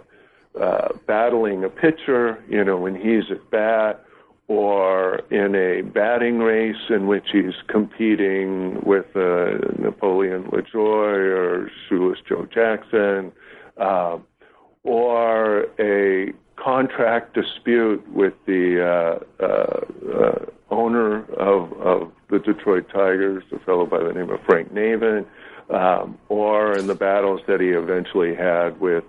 uh, 0.60 0.88
battling 1.06 1.64
a 1.64 1.68
pitcher, 1.68 2.42
you 2.48 2.64
know, 2.64 2.76
when 2.76 2.94
he's 2.94 3.30
at 3.30 3.50
bat, 3.50 4.04
or 4.48 5.16
in 5.30 5.54
a 5.56 5.82
batting 5.82 6.38
race 6.38 6.88
in 6.88 7.06
which 7.06 7.26
he's 7.32 7.54
competing 7.66 8.80
with 8.82 9.06
uh, 9.16 9.58
Napoleon 9.78 10.44
LaJoie 10.44 11.36
or 11.36 11.70
Shoeless 11.88 12.18
Joe 12.28 12.46
Jackson, 12.46 13.32
uh, 13.76 14.18
or 14.84 15.66
a 15.80 16.32
contract 16.56 17.34
dispute 17.34 18.06
with 18.12 18.34
the 18.46 19.20
uh, 19.40 19.42
uh, 19.44 19.80
uh, 20.16 20.46
owner 20.70 21.24
of, 21.34 21.72
of 21.74 22.12
the 22.30 22.38
Detroit 22.38 22.88
Tigers, 22.92 23.42
a 23.52 23.58
fellow 23.60 23.84
by 23.84 24.02
the 24.02 24.12
name 24.12 24.30
of 24.30 24.40
Frank 24.46 24.72
Navin, 24.72 25.26
um, 25.70 26.16
or 26.28 26.76
in 26.78 26.86
the 26.86 26.94
battles 26.94 27.40
that 27.48 27.60
he 27.60 27.68
eventually 27.70 28.34
had 28.34 28.80
with 28.80 29.04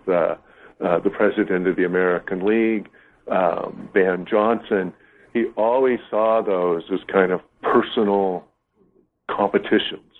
uh, 0.84 1.00
the 1.00 1.10
president 1.10 1.68
of 1.68 1.76
the 1.76 1.84
American 1.84 2.46
League, 2.46 2.90
um, 3.30 3.90
Ban 3.94 4.26
Johnson. 4.26 4.94
He 5.34 5.46
always 5.56 6.00
saw 6.10 6.42
those 6.42 6.84
as 6.92 7.00
kind 7.08 7.32
of 7.32 7.42
personal 7.62 8.46
competitions, 9.30 10.12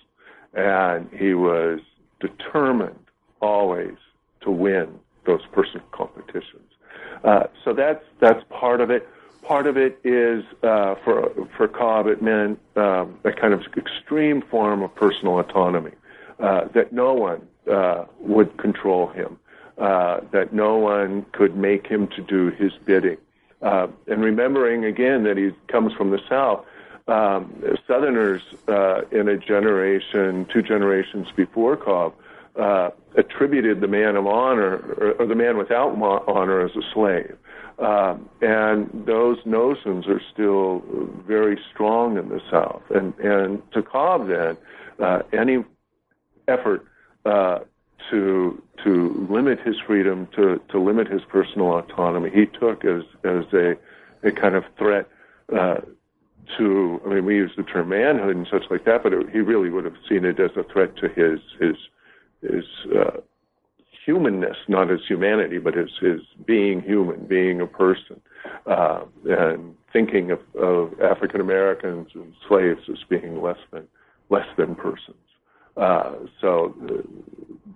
and 0.54 1.08
he 1.12 1.34
was 1.34 1.80
determined 2.20 2.98
always 3.40 3.94
to 4.42 4.50
win 4.50 4.98
those 5.26 5.40
personal 5.52 5.86
competitions. 5.92 6.70
Uh, 7.24 7.44
so 7.64 7.72
that's 7.72 8.04
that's 8.20 8.44
part 8.50 8.80
of 8.80 8.90
it. 8.90 9.08
Part 9.42 9.66
of 9.66 9.76
it 9.76 9.98
is 10.04 10.44
uh, 10.62 10.94
for 11.04 11.32
for 11.56 11.68
Cobb. 11.68 12.06
It 12.06 12.22
meant 12.22 12.58
um, 12.76 13.18
a 13.24 13.32
kind 13.32 13.54
of 13.54 13.62
extreme 13.76 14.42
form 14.42 14.82
of 14.82 14.94
personal 14.94 15.38
autonomy 15.38 15.92
uh, 16.38 16.68
that 16.74 16.92
no 16.92 17.14
one 17.14 17.46
uh, 17.70 18.04
would 18.20 18.56
control 18.58 19.08
him, 19.08 19.38
uh, 19.78 20.20
that 20.32 20.52
no 20.52 20.76
one 20.76 21.24
could 21.32 21.56
make 21.56 21.86
him 21.86 22.08
to 22.08 22.22
do 22.22 22.50
his 22.50 22.72
bidding. 22.84 23.18
Uh, 23.62 23.88
and 24.06 24.22
remembering 24.22 24.84
again 24.84 25.24
that 25.24 25.36
he 25.36 25.50
comes 25.68 25.92
from 25.92 26.10
the 26.10 26.20
South, 26.28 26.64
um, 27.08 27.62
Southerners 27.86 28.42
in 29.10 29.28
a 29.28 29.36
generation, 29.36 30.46
two 30.52 30.62
generations 30.62 31.28
before 31.34 31.76
Cobb, 31.76 32.14
uh, 32.56 32.90
attributed 33.16 33.80
the 33.80 33.88
man 33.88 34.16
of 34.16 34.26
honor 34.26 34.76
or, 34.98 35.12
or 35.12 35.26
the 35.26 35.34
man 35.34 35.56
without 35.56 35.90
honor 36.26 36.64
as 36.64 36.72
a 36.76 36.82
slave. 36.92 37.36
Um, 37.78 38.28
and 38.40 38.90
those 39.06 39.38
notions 39.44 40.08
are 40.08 40.20
still 40.32 40.82
very 41.26 41.58
strong 41.72 42.18
in 42.18 42.28
the 42.28 42.40
South. 42.50 42.82
And, 42.90 43.16
and 43.20 43.62
to 43.72 43.82
Cobb, 43.82 44.28
then, 44.28 44.56
uh, 44.98 45.22
any 45.32 45.64
effort 46.48 46.84
uh, 47.24 47.60
to 48.10 48.62
to 48.84 49.26
limit 49.30 49.60
his 49.60 49.76
freedom, 49.86 50.28
to, 50.36 50.60
to 50.70 50.80
limit 50.80 51.08
his 51.08 51.22
personal 51.28 51.78
autonomy, 51.78 52.30
he 52.30 52.46
took 52.46 52.84
as 52.84 53.02
as 53.24 53.44
a 53.52 53.76
a 54.22 54.32
kind 54.32 54.54
of 54.54 54.64
threat 54.78 55.08
uh, 55.56 55.78
to. 56.56 57.00
I 57.06 57.14
mean, 57.14 57.24
we 57.24 57.36
use 57.36 57.52
the 57.56 57.62
term 57.64 57.90
manhood 57.90 58.36
and 58.36 58.46
such 58.50 58.64
like 58.70 58.84
that, 58.84 59.02
but 59.02 59.12
it, 59.12 59.30
he 59.30 59.40
really 59.40 59.70
would 59.70 59.84
have 59.84 59.96
seen 60.08 60.24
it 60.24 60.40
as 60.40 60.50
a 60.56 60.64
threat 60.72 60.96
to 60.96 61.08
his 61.08 61.40
his 61.60 61.76
his 62.42 62.64
uh, 62.96 63.20
humanness, 64.04 64.56
not 64.68 64.88
his 64.88 65.00
humanity, 65.06 65.58
but 65.58 65.74
his 65.74 65.90
his 66.00 66.20
being 66.46 66.80
human, 66.82 67.26
being 67.26 67.60
a 67.60 67.66
person. 67.66 68.20
uh, 68.66 69.04
and 69.26 69.74
thinking 69.92 70.30
of, 70.30 70.40
of 70.60 71.00
African 71.00 71.40
Americans 71.40 72.08
and 72.14 72.32
slaves 72.48 72.82
as 72.90 72.98
being 73.08 73.42
less 73.42 73.58
than 73.72 73.86
less 74.30 74.46
than 74.56 74.74
persons. 74.74 75.16
Uh, 75.78 76.12
so 76.40 76.74
uh, 76.84 77.02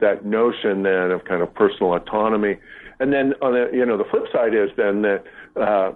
that 0.00 0.24
notion 0.24 0.82
then 0.82 1.12
of 1.12 1.24
kind 1.24 1.42
of 1.42 1.54
personal 1.54 1.94
autonomy, 1.94 2.56
and 2.98 3.12
then 3.12 3.32
on 3.40 3.52
the 3.52 3.70
you 3.72 3.86
know 3.86 3.96
the 3.96 4.04
flip 4.10 4.24
side 4.32 4.54
is 4.54 4.70
then 4.76 5.02
that 5.02 5.24
uh, 5.60 5.92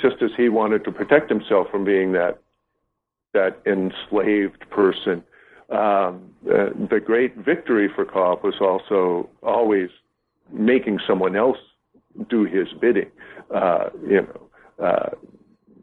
just 0.00 0.22
as 0.22 0.30
he 0.36 0.48
wanted 0.48 0.84
to 0.84 0.92
protect 0.92 1.28
himself 1.28 1.66
from 1.70 1.84
being 1.84 2.12
that 2.12 2.38
that 3.34 3.60
enslaved 3.66 4.68
person, 4.70 5.22
um, 5.70 6.32
uh, 6.46 6.70
the 6.88 7.00
great 7.04 7.36
victory 7.36 7.88
for 7.94 8.04
Cobb 8.04 8.44
was 8.44 8.54
also 8.60 9.28
always 9.42 9.90
making 10.52 11.00
someone 11.06 11.36
else 11.36 11.58
do 12.30 12.44
his 12.44 12.68
bidding. 12.80 13.10
Uh, 13.54 13.88
you 14.06 14.22
know, 14.22 14.84
uh, 14.84 15.10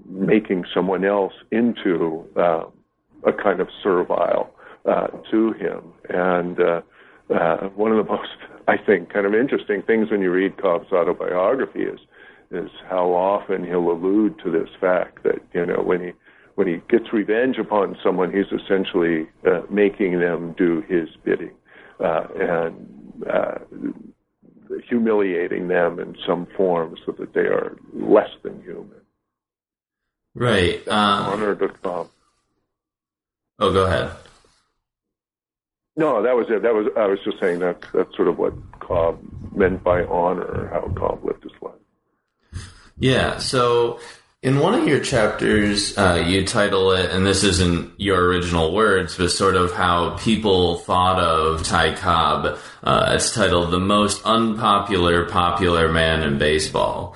making 0.08 0.64
someone 0.74 1.04
else 1.04 1.34
into 1.52 2.26
uh, 2.38 2.64
a 3.26 3.34
kind 3.34 3.60
of 3.60 3.68
servile 3.84 4.52
uh, 4.86 5.08
to 5.32 5.54
him. 5.54 5.94
And 6.10 6.60
uh, 6.60 6.82
uh, 7.34 7.70
one 7.70 7.92
of 7.92 8.06
the 8.06 8.12
most, 8.12 8.38
I 8.68 8.78
think, 8.78 9.12
kind 9.12 9.26
of 9.26 9.34
interesting 9.34 9.82
things 9.82 10.12
when 10.12 10.22
you 10.22 10.32
read 10.32 10.58
Cobb's 10.58 10.92
autobiography 10.92 11.84
is 11.84 12.00
is 12.52 12.70
how 12.88 13.12
often 13.12 13.66
he'll 13.66 13.92
allude 13.92 14.40
to 14.44 14.52
this 14.52 14.70
fact 14.80 15.24
that 15.24 15.42
you 15.54 15.66
know 15.66 15.82
when 15.82 16.00
he 16.00 16.12
when 16.56 16.68
he 16.68 16.82
gets 16.90 17.12
revenge 17.12 17.58
upon 17.58 17.98
someone, 18.04 18.32
he's 18.32 18.52
essentially 18.52 19.28
uh, 19.46 19.62
making 19.70 20.20
them 20.20 20.56
do 20.58 20.82
his 20.88 21.10
bidding 21.24 21.54
uh, 22.00 22.28
and 22.40 23.24
uh, 23.30 23.56
humiliating 24.88 25.68
them 25.68 26.00
in 26.00 26.16
some 26.26 26.48
form 26.56 26.96
so 27.06 27.12
that 27.14 27.34
they 27.34 27.42
are 27.42 27.78
less 27.94 28.30
than 28.44 28.62
human. 28.62 29.02
Right. 30.34 30.86
Um, 30.88 31.26
Honor 31.34 31.56
to 31.56 31.70
Cobb. 31.70 32.10
Oh, 33.60 33.72
go 33.72 33.86
ahead. 33.86 34.12
No, 35.98 36.22
that 36.22 36.36
was 36.36 36.48
it. 36.50 36.62
That 36.62 36.74
was 36.74 36.88
I 36.98 37.06
was 37.08 37.20
just 37.24 37.40
saying 37.40 37.60
that 37.60 37.86
that's 37.94 38.16
sort 38.16 38.28
of 38.28 38.38
what 38.38 38.54
Cobb 38.80 39.20
meant 39.54 39.84
by 39.84 40.04
honor, 40.04 40.44
or 40.44 40.68
how 40.68 40.90
Cobb 40.94 41.24
lived 41.24 41.44
his 41.44 41.54
life. 41.62 41.74
Yeah. 42.98 43.38
So 43.38 44.00
in 44.42 44.60
one 44.60 44.74
of 44.74 44.88
your 44.88 45.00
chapters, 45.00 45.98
uh, 45.98 46.24
you 46.28 46.46
title 46.46 46.92
it, 46.92 47.12
and 47.12 47.26
this 47.26 47.44
isn't 47.44 47.94
your 47.98 48.26
original 48.26 48.74
words, 48.74 49.18
but 49.18 49.30
sort 49.30 49.56
of 49.56 49.72
how 49.72 50.18
people 50.18 50.78
thought 50.80 51.20
of 51.20 51.64
Ty 51.64 51.96
Cobb. 51.96 52.58
Uh, 52.84 53.12
it's 53.16 53.34
titled 53.34 53.72
"The 53.72 53.80
Most 53.80 54.24
Unpopular 54.26 55.26
Popular 55.26 55.92
Man 55.92 56.24
in 56.24 56.38
Baseball." 56.38 57.16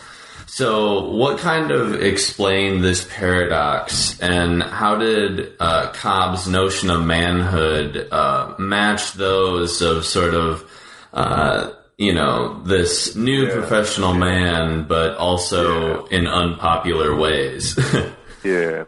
So, 0.64 1.06
what 1.12 1.38
kind 1.38 1.72
of 1.72 2.02
explained 2.04 2.84
this 2.84 3.08
paradox, 3.10 4.20
and 4.20 4.62
how 4.62 4.98
did 4.98 5.54
uh, 5.58 5.94
Cobb's 5.94 6.50
notion 6.50 6.90
of 6.90 7.06
manhood 7.06 8.10
uh, 8.12 8.56
match 8.60 9.14
those 9.14 9.82
of 9.82 10.04
sort 10.04 10.34
of, 10.34 10.70
uh, 11.14 11.70
you 11.98 12.12
know, 12.14 12.62
this 12.64 13.16
new 13.16 13.46
Yeah. 13.46 13.54
professional 13.54 14.14
man, 14.14 14.84
but 14.84 15.16
also 15.16 16.04
in 16.08 16.28
unpopular 16.28 17.16
ways? 17.16 17.80
Yeah, 18.44 18.84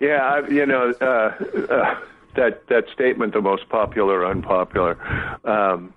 yeah. 0.00 0.20
I, 0.22 0.48
you 0.48 0.66
know 0.66 0.92
uh, 1.00 1.04
uh, 1.72 1.94
that 2.36 2.66
that 2.68 2.84
statement, 2.92 3.32
the 3.32 3.40
most 3.40 3.68
popular, 3.70 4.26
unpopular. 4.26 4.98
Um, 5.44 5.94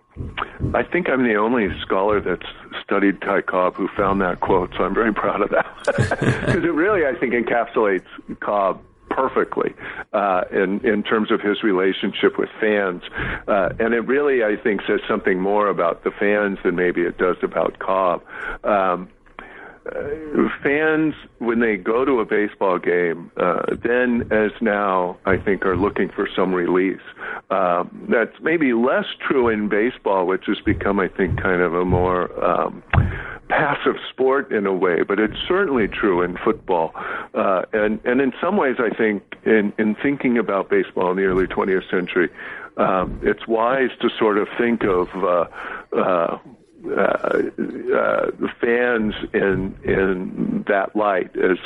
I 0.73 0.83
think 0.83 1.09
I'm 1.09 1.23
the 1.23 1.35
only 1.35 1.69
scholar 1.81 2.19
that's 2.19 2.45
studied 2.83 3.21
Ty 3.21 3.41
Cobb 3.41 3.75
who 3.75 3.87
found 3.89 4.21
that 4.21 4.39
quote, 4.39 4.71
so 4.75 4.83
I'm 4.83 4.93
very 4.93 5.13
proud 5.13 5.41
of 5.41 5.49
that 5.51 5.67
because 5.85 6.63
it 6.63 6.73
really, 6.73 7.05
I 7.05 7.13
think, 7.19 7.33
encapsulates 7.33 8.05
Cobb 8.39 8.81
perfectly 9.09 9.73
uh, 10.13 10.43
in 10.51 10.79
in 10.85 11.03
terms 11.03 11.31
of 11.31 11.41
his 11.41 11.63
relationship 11.63 12.37
with 12.37 12.49
fans, 12.59 13.03
uh, 13.47 13.69
and 13.79 13.93
it 13.93 14.01
really, 14.01 14.43
I 14.43 14.55
think, 14.55 14.81
says 14.87 14.99
something 15.07 15.39
more 15.39 15.67
about 15.67 16.03
the 16.03 16.11
fans 16.11 16.59
than 16.63 16.75
maybe 16.75 17.01
it 17.01 17.17
does 17.17 17.37
about 17.41 17.79
Cobb. 17.79 18.23
Um, 18.63 19.09
uh, 19.87 20.49
fans, 20.63 21.13
when 21.39 21.59
they 21.59 21.77
go 21.77 22.05
to 22.05 22.19
a 22.19 22.25
baseball 22.25 22.79
game, 22.79 23.31
uh, 23.37 23.75
then 23.83 24.27
as 24.31 24.51
now, 24.61 25.17
I 25.25 25.37
think, 25.37 25.65
are 25.65 25.77
looking 25.77 26.09
for 26.09 26.27
some 26.35 26.53
release. 26.53 27.01
Um, 27.49 28.07
that's 28.09 28.35
maybe 28.41 28.73
less 28.73 29.05
true 29.25 29.49
in 29.49 29.69
baseball, 29.69 30.27
which 30.27 30.45
has 30.47 30.59
become, 30.59 30.99
I 30.99 31.07
think, 31.07 31.41
kind 31.41 31.61
of 31.61 31.73
a 31.73 31.85
more 31.85 32.31
um, 32.43 32.83
passive 33.49 33.95
sport 34.09 34.51
in 34.51 34.65
a 34.65 34.73
way, 34.73 35.03
but 35.03 35.19
it's 35.19 35.37
certainly 35.47 35.87
true 35.87 36.21
in 36.21 36.37
football. 36.37 36.91
Uh, 37.33 37.63
and, 37.73 37.99
and 38.05 38.21
in 38.21 38.33
some 38.41 38.57
ways, 38.57 38.75
I 38.79 38.95
think, 38.95 39.23
in, 39.45 39.73
in 39.77 39.95
thinking 39.95 40.37
about 40.37 40.69
baseball 40.69 41.11
in 41.11 41.17
the 41.17 41.23
early 41.23 41.47
20th 41.47 41.89
century, 41.89 42.29
um, 42.77 43.19
it's 43.23 43.47
wise 43.47 43.89
to 44.01 44.09
sort 44.19 44.37
of 44.37 44.47
think 44.57 44.83
of 44.83 45.07
uh, 45.15 45.45
uh, 45.95 46.37
uh, 46.91 47.41
uh, 47.95 48.31
the 48.39 48.49
fans 48.59 49.13
in 49.33 49.77
in 49.83 50.63
that 50.67 50.95
light 50.95 51.35
as 51.37 51.57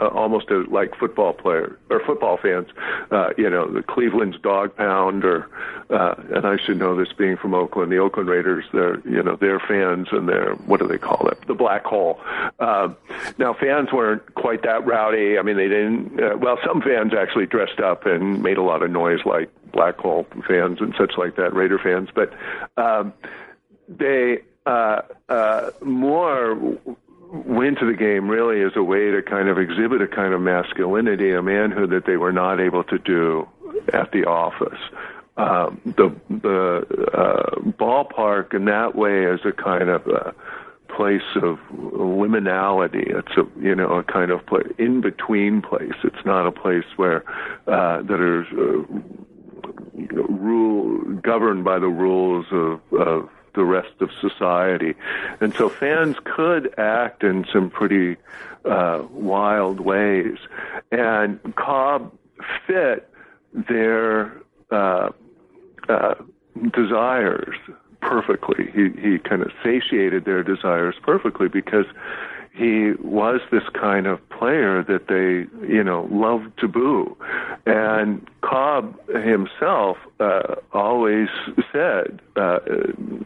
almost 0.00 0.50
a, 0.50 0.64
like 0.70 0.94
football 0.96 1.32
player 1.32 1.78
or 1.90 2.00
football 2.04 2.36
fans. 2.36 2.68
Uh, 3.10 3.30
you 3.36 3.48
know, 3.48 3.70
the 3.70 3.82
Cleveland's 3.82 4.38
dog 4.40 4.74
pound, 4.76 5.24
or 5.24 5.48
uh, 5.90 6.14
and 6.34 6.46
I 6.46 6.56
should 6.56 6.78
know 6.78 6.96
this 6.96 7.12
being 7.12 7.36
from 7.36 7.54
Oakland, 7.54 7.92
the 7.92 7.98
Oakland 7.98 8.28
Raiders. 8.28 8.64
They're 8.72 9.00
you 9.08 9.22
know 9.22 9.36
their 9.36 9.60
fans 9.60 10.08
and 10.12 10.28
their 10.28 10.54
what 10.66 10.80
do 10.80 10.86
they 10.86 10.98
call 10.98 11.28
it? 11.28 11.38
The 11.46 11.54
black 11.54 11.84
hole. 11.84 12.20
Uh, 12.58 12.88
now 13.38 13.54
fans 13.54 13.92
weren't 13.92 14.34
quite 14.34 14.62
that 14.62 14.86
rowdy. 14.86 15.38
I 15.38 15.42
mean, 15.42 15.56
they 15.56 15.68
didn't. 15.68 16.20
Uh, 16.20 16.36
well, 16.36 16.58
some 16.66 16.82
fans 16.82 17.12
actually 17.14 17.46
dressed 17.46 17.80
up 17.80 18.06
and 18.06 18.42
made 18.42 18.58
a 18.58 18.62
lot 18.62 18.82
of 18.82 18.90
noise, 18.90 19.20
like 19.24 19.50
black 19.72 19.96
hole 19.98 20.26
fans 20.46 20.80
and 20.80 20.94
such 20.98 21.12
like 21.16 21.36
that, 21.36 21.54
Raider 21.54 21.78
fans, 21.78 22.08
but. 22.14 22.32
Um, 22.76 23.12
they 23.88 24.42
uh, 24.66 25.02
uh, 25.28 25.70
more 25.82 26.54
went 27.32 27.78
to 27.78 27.86
the 27.86 27.96
game 27.96 28.28
really 28.28 28.62
as 28.62 28.72
a 28.76 28.82
way 28.82 29.10
to 29.10 29.22
kind 29.22 29.48
of 29.48 29.58
exhibit 29.58 30.00
a 30.00 30.08
kind 30.08 30.32
of 30.32 30.40
masculinity, 30.40 31.32
a 31.32 31.42
manhood 31.42 31.90
that 31.90 32.06
they 32.06 32.16
were 32.16 32.32
not 32.32 32.60
able 32.60 32.84
to 32.84 32.98
do 32.98 33.48
at 33.92 34.12
the 34.12 34.24
office. 34.24 34.78
Um, 35.36 35.80
the 35.84 36.14
the 36.28 36.86
uh, 37.14 37.60
ballpark 37.78 38.54
in 38.54 38.64
that 38.64 38.96
way 38.96 39.24
is 39.24 39.40
a 39.44 39.52
kind 39.52 39.88
of 39.88 40.06
a 40.08 40.34
place 40.88 41.36
of 41.36 41.58
liminality. 41.70 43.16
It's 43.16 43.36
a 43.36 43.46
you 43.60 43.74
know 43.74 43.98
a 43.98 44.02
kind 44.02 44.30
of 44.30 44.40
in 44.78 45.00
between 45.00 45.62
place. 45.62 45.94
It's 46.02 46.24
not 46.24 46.46
a 46.46 46.52
place 46.52 46.86
where 46.96 47.24
uh, 47.68 48.02
that 48.02 48.20
is 48.20 48.46
uh, 48.58 48.82
rule 50.28 51.14
governed 51.22 51.64
by 51.64 51.78
the 51.78 51.88
rules 51.88 52.46
of, 52.50 52.80
of 52.92 53.28
the 53.58 53.64
rest 53.64 54.00
of 54.00 54.10
society. 54.20 54.94
And 55.40 55.52
so 55.52 55.68
fans 55.68 56.14
could 56.24 56.78
act 56.78 57.24
in 57.24 57.44
some 57.52 57.70
pretty 57.70 58.16
uh, 58.64 59.02
wild 59.10 59.80
ways. 59.80 60.38
And 60.92 61.40
Cobb 61.56 62.12
fit 62.66 63.10
their 63.52 64.32
uh, 64.70 65.08
uh, 65.88 66.14
desires 66.72 67.56
perfectly. 68.00 68.70
He, 68.72 68.90
he 69.00 69.18
kind 69.18 69.42
of 69.42 69.50
satiated 69.64 70.24
their 70.24 70.44
desires 70.44 70.94
perfectly 71.02 71.48
because 71.48 71.86
he 72.58 72.92
was 73.00 73.40
this 73.52 73.62
kind 73.72 74.06
of 74.06 74.18
player 74.30 74.82
that 74.82 75.06
they, 75.06 75.46
you 75.66 75.84
know, 75.84 76.08
loved 76.10 76.58
to 76.58 76.66
boo. 76.66 77.16
And 77.66 78.26
Cobb 78.40 78.98
himself 79.08 79.96
uh, 80.18 80.56
always 80.72 81.28
said, 81.72 82.20
uh, 82.34 82.58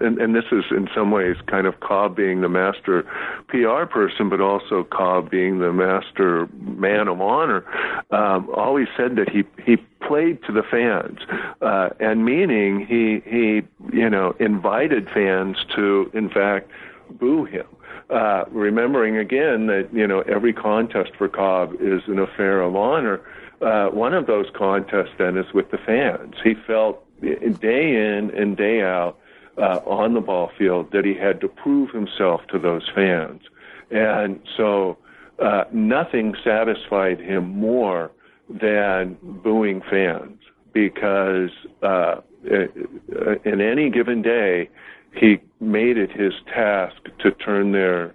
and, 0.01 0.18
and 0.18 0.35
this 0.35 0.45
is 0.53 0.64
in 0.71 0.88
some 0.95 1.11
ways 1.11 1.37
kind 1.47 1.66
of 1.66 1.81
Cobb 1.81 2.14
being 2.14 2.42
the 2.42 2.49
master 2.51 3.05
PR 3.49 3.87
person, 3.87 4.29
but 4.29 4.42
also 4.42 4.85
Cobb 4.85 5.31
being 5.31 5.61
the 5.61 5.73
master 5.73 6.47
man 6.61 7.09
of 7.09 7.21
honor, 7.23 7.64
um, 8.11 8.51
always 8.55 8.88
said 8.97 9.16
that 9.16 9.31
he 9.31 9.45
he 9.64 9.77
played 10.07 10.42
to 10.45 10.53
the 10.53 10.62
fans, 10.62 11.21
uh, 11.62 11.90
and 12.01 12.25
meaning 12.25 12.85
he 12.85 13.23
he 13.25 13.62
you 13.97 14.11
know 14.11 14.35
invited 14.40 15.09
fans 15.09 15.57
to 15.75 16.11
in 16.12 16.29
fact 16.29 16.71
boo 17.18 17.45
him. 17.45 17.66
Uh, 18.12 18.44
remembering 18.51 19.16
again 19.16 19.68
that 19.68 19.88
you 19.90 20.07
know 20.07 20.20
every 20.22 20.53
contest 20.53 21.12
for 21.16 21.31
Cobb 21.31 21.72
is 21.81 22.03
an 22.09 22.18
affair 22.18 22.61
of 22.61 22.77
honor. 22.77 23.22
Uh, 23.62 23.88
one 23.88 24.12
of 24.12 24.27
those 24.27 24.44
contests 24.55 25.12
then 25.16 25.38
is 25.38 25.51
with 25.55 25.70
the 25.70 25.79
fans. 25.79 26.35
He 26.44 26.53
felt 26.53 27.03
day 27.22 28.18
in 28.18 28.31
and 28.37 28.55
day 28.55 28.83
out 28.83 29.18
uh, 29.57 29.81
on 29.87 30.12
the 30.12 30.20
ball 30.20 30.51
field 30.59 30.92
that 30.92 31.07
he 31.07 31.14
had 31.14 31.40
to 31.40 31.48
prove 31.48 31.90
himself 31.92 32.42
to 32.48 32.59
those 32.59 32.87
fans, 32.94 33.40
and 33.90 34.38
so 34.59 34.98
uh, 35.38 35.64
nothing 35.72 36.35
satisfied 36.44 37.18
him 37.18 37.48
more 37.48 38.11
than 38.51 39.16
booing 39.22 39.81
fans 39.88 40.38
because 40.75 41.51
uh, 41.83 42.16
in 42.44 43.62
any 43.62 43.88
given 43.88 44.20
day 44.20 44.68
he 45.14 45.38
made 45.62 45.96
it 45.96 46.11
his 46.11 46.33
task 46.53 46.96
to 47.20 47.31
turn 47.31 47.72
their 47.72 48.14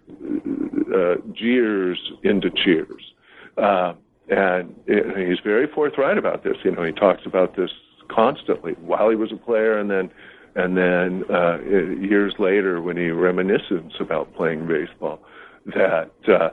uh, 0.94 1.16
jeers 1.34 2.12
into 2.24 2.50
cheers. 2.50 3.14
Uh, 3.58 3.94
and 4.30 4.76
it, 4.86 5.28
he's 5.28 5.40
very 5.44 5.66
forthright 5.68 6.18
about 6.18 6.44
this. 6.44 6.58
You 6.64 6.72
know, 6.72 6.84
he 6.84 6.92
talks 6.92 7.26
about 7.26 7.56
this 7.56 7.72
constantly 8.10 8.74
while 8.74 9.10
he 9.10 9.16
was 9.16 9.32
a 9.32 9.38
player, 9.38 9.78
and 9.80 9.90
then 9.90 10.12
and 10.56 10.76
then 10.76 11.24
uh, 11.34 11.60
years 11.62 12.34
later 12.40 12.82
when 12.82 12.98
he 12.98 13.04
reminisces 13.04 14.00
about 14.02 14.34
playing 14.36 14.68
baseball, 14.68 15.20
that 15.68 16.12
uh, 16.28 16.50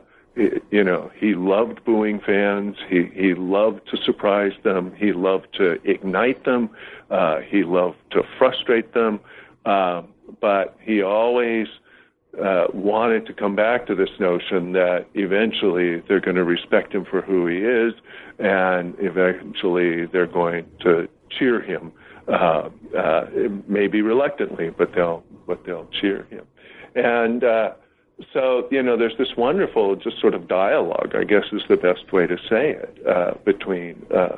you 0.71 0.85
know 0.85 1.11
he 1.19 1.35
loved 1.35 1.85
booing 1.85 2.21
fans. 2.21 2.77
He 2.89 3.11
he 3.13 3.35
loved 3.35 3.81
to 3.91 3.97
surprise 3.97 4.53
them. 4.63 4.95
He 4.97 5.13
loved 5.13 5.49
to 5.55 5.79
ignite 5.85 6.45
them. 6.45 6.71
Uh, 7.11 7.41
he 7.41 7.65
loved 7.65 7.97
to 8.13 8.23
frustrate 8.39 8.95
them. 8.95 9.19
Uh, 9.65 10.03
but 10.41 10.77
he 10.81 11.03
always 11.03 11.67
uh, 12.43 12.67
wanted 12.73 13.27
to 13.27 13.33
come 13.33 13.55
back 13.55 13.87
to 13.87 13.95
this 13.95 14.11
notion 14.19 14.73
that 14.73 15.07
eventually 15.15 16.01
they're 16.09 16.21
going 16.21 16.37
to 16.37 16.45
respect 16.45 16.95
him 16.95 17.05
for 17.05 17.21
who 17.21 17.47
he 17.47 17.59
is, 17.59 17.95
and 18.39 18.95
eventually 18.99 20.07
they're 20.07 20.27
going 20.27 20.67
to 20.81 21.09
cheer 21.31 21.61
him, 21.61 21.93
uh, 22.29 22.69
uh, 22.97 23.27
maybe 23.69 24.03
reluctantly, 24.03 24.71
but 24.71 24.93
they'll 24.95 25.23
but 25.47 25.65
they'll 25.65 25.89
cheer 26.01 26.25
him, 26.25 26.47
and. 26.95 27.45
Uh, 27.45 27.73
so 28.33 28.69
you 28.71 28.81
know, 28.81 28.97
there's 28.97 29.19
this 29.19 29.37
wonderful, 29.37 29.97
just 29.97 30.21
sort 30.21 30.35
of 30.35 30.47
dialogue. 30.47 31.17
I 31.17 31.25
guess 31.25 31.47
is 31.51 31.63
the 31.69 31.77
best 31.77 32.13
way 32.13 32.29
to 32.29 32.37
say 32.49 32.71
it 32.71 32.99
uh, 33.05 33.35
between 33.45 34.07
uh, 34.15 34.37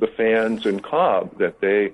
the 0.00 0.06
fans 0.16 0.64
and 0.64 0.82
Cobb 0.82 1.38
that 1.38 1.60
they 1.60 1.92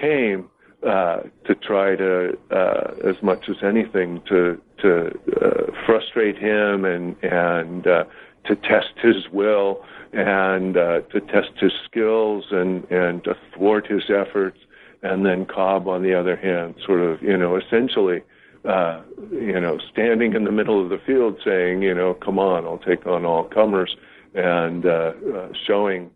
came 0.00 0.48
uh, 0.86 1.20
to 1.44 1.54
try 1.54 1.94
to, 1.96 2.36
uh, 2.50 2.94
as 3.08 3.16
much 3.22 3.48
as 3.48 3.56
anything, 3.62 4.20
to 4.28 4.60
to 4.78 5.16
uh, 5.40 5.72
frustrate 5.86 6.36
him 6.36 6.84
and 6.84 7.16
and 7.22 7.86
uh, 7.86 8.04
to 8.46 8.56
test 8.56 8.92
his 9.00 9.28
will 9.32 9.84
and 10.12 10.76
uh, 10.76 11.00
to 11.12 11.20
test 11.20 11.52
his 11.60 11.72
skills 11.84 12.46
and 12.50 12.84
and 12.90 13.22
to 13.24 13.36
thwart 13.54 13.86
his 13.86 14.04
efforts. 14.10 14.58
And 15.04 15.26
then 15.26 15.46
Cobb, 15.46 15.88
on 15.88 16.02
the 16.02 16.14
other 16.14 16.36
hand, 16.36 16.74
sort 16.84 17.00
of 17.00 17.22
you 17.22 17.36
know 17.36 17.56
essentially. 17.56 18.22
Uh, 18.64 19.02
you 19.32 19.60
know, 19.60 19.76
standing 19.90 20.34
in 20.34 20.44
the 20.44 20.52
middle 20.52 20.80
of 20.80 20.88
the 20.88 20.98
field 21.04 21.36
saying, 21.44 21.82
you 21.82 21.92
know, 21.92 22.14
come 22.14 22.38
on, 22.38 22.64
I'll 22.64 22.78
take 22.78 23.04
on 23.08 23.24
all 23.24 23.42
comers, 23.42 23.96
and 24.36 24.84
showing 25.66 26.12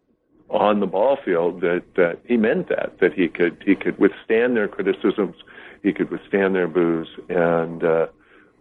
on 0.51 0.81
the 0.81 0.87
ball 0.87 1.19
field 1.25 1.61
that 1.61 1.83
that 1.97 2.21
he 2.25 2.37
meant 2.37 2.69
that 2.69 2.99
that 3.01 3.13
he 3.13 3.29
could 3.29 3.63
he 3.65 3.75
could 3.75 3.99
withstand 3.99 4.57
their 4.57 4.69
criticisms, 4.69 5.37
he 5.83 5.93
could 5.93 6.11
withstand 6.11 6.55
their 6.55 6.69
boos, 6.69 7.09
and 7.29 7.83
uh, 7.83 8.07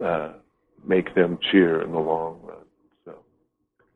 uh, 0.04 0.32
make 0.84 1.14
them 1.14 1.38
cheer 1.50 1.80
in 1.82 1.92
the 1.92 1.98
long 1.98 2.40
run. 2.42 2.56
So 3.04 3.14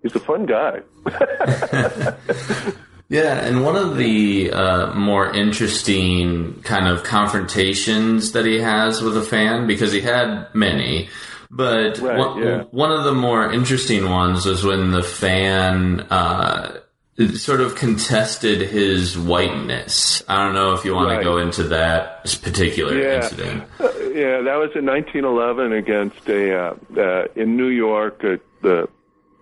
he's 0.03 0.15
a 0.15 0.21
fun 0.21 0.47
guy. 0.47 0.81
yeah, 3.09 3.45
and 3.45 3.65
one 3.65 3.77
of 3.77 3.97
the 3.97 4.53
uh, 4.53 4.95
more 4.95 5.35
interesting 5.35 6.63
kind 6.63 6.87
of 6.87 7.03
confrontations 7.03 8.33
that 8.33 8.47
he 8.47 8.61
has 8.61 9.03
with 9.03 9.17
a 9.17 9.23
fan 9.23 9.67
because 9.67 9.93
he 9.93 10.01
had 10.01 10.47
many. 10.55 11.09
But 11.51 11.99
right, 11.99 12.17
one, 12.17 12.43
yeah. 12.43 12.63
one, 12.71 12.93
of 12.93 13.03
the 13.03 13.13
more 13.13 13.53
interesting 13.53 14.09
ones 14.09 14.47
was 14.47 14.63
when 14.63 14.93
the 14.93 15.03
fan 15.03 16.01
uh, 16.03 16.79
sort 17.29 17.61
of 17.61 17.75
contested 17.75 18.61
his 18.61 19.19
whiteness. 19.19 20.23
I 20.29 20.45
don't 20.45 20.55
know 20.55 20.73
if 20.73 20.85
you 20.85 20.95
want 20.95 21.11
right. 21.11 21.19
to 21.19 21.25
go 21.25 21.39
into 21.39 21.65
that 21.65 22.25
particular 22.43 22.99
yeah. 22.99 23.17
incident. 23.17 23.65
Uh, 23.79 23.85
yeah, 24.15 24.41
that 24.41 24.57
was 24.57 24.71
in 24.75 24.87
1911 24.87 25.73
against 25.73 26.29
a 26.29 26.57
uh, 26.57 26.75
uh, 26.97 27.25
in 27.37 27.57
New 27.57 27.69
York 27.69 28.25
at 28.25 28.41
the 28.63 28.89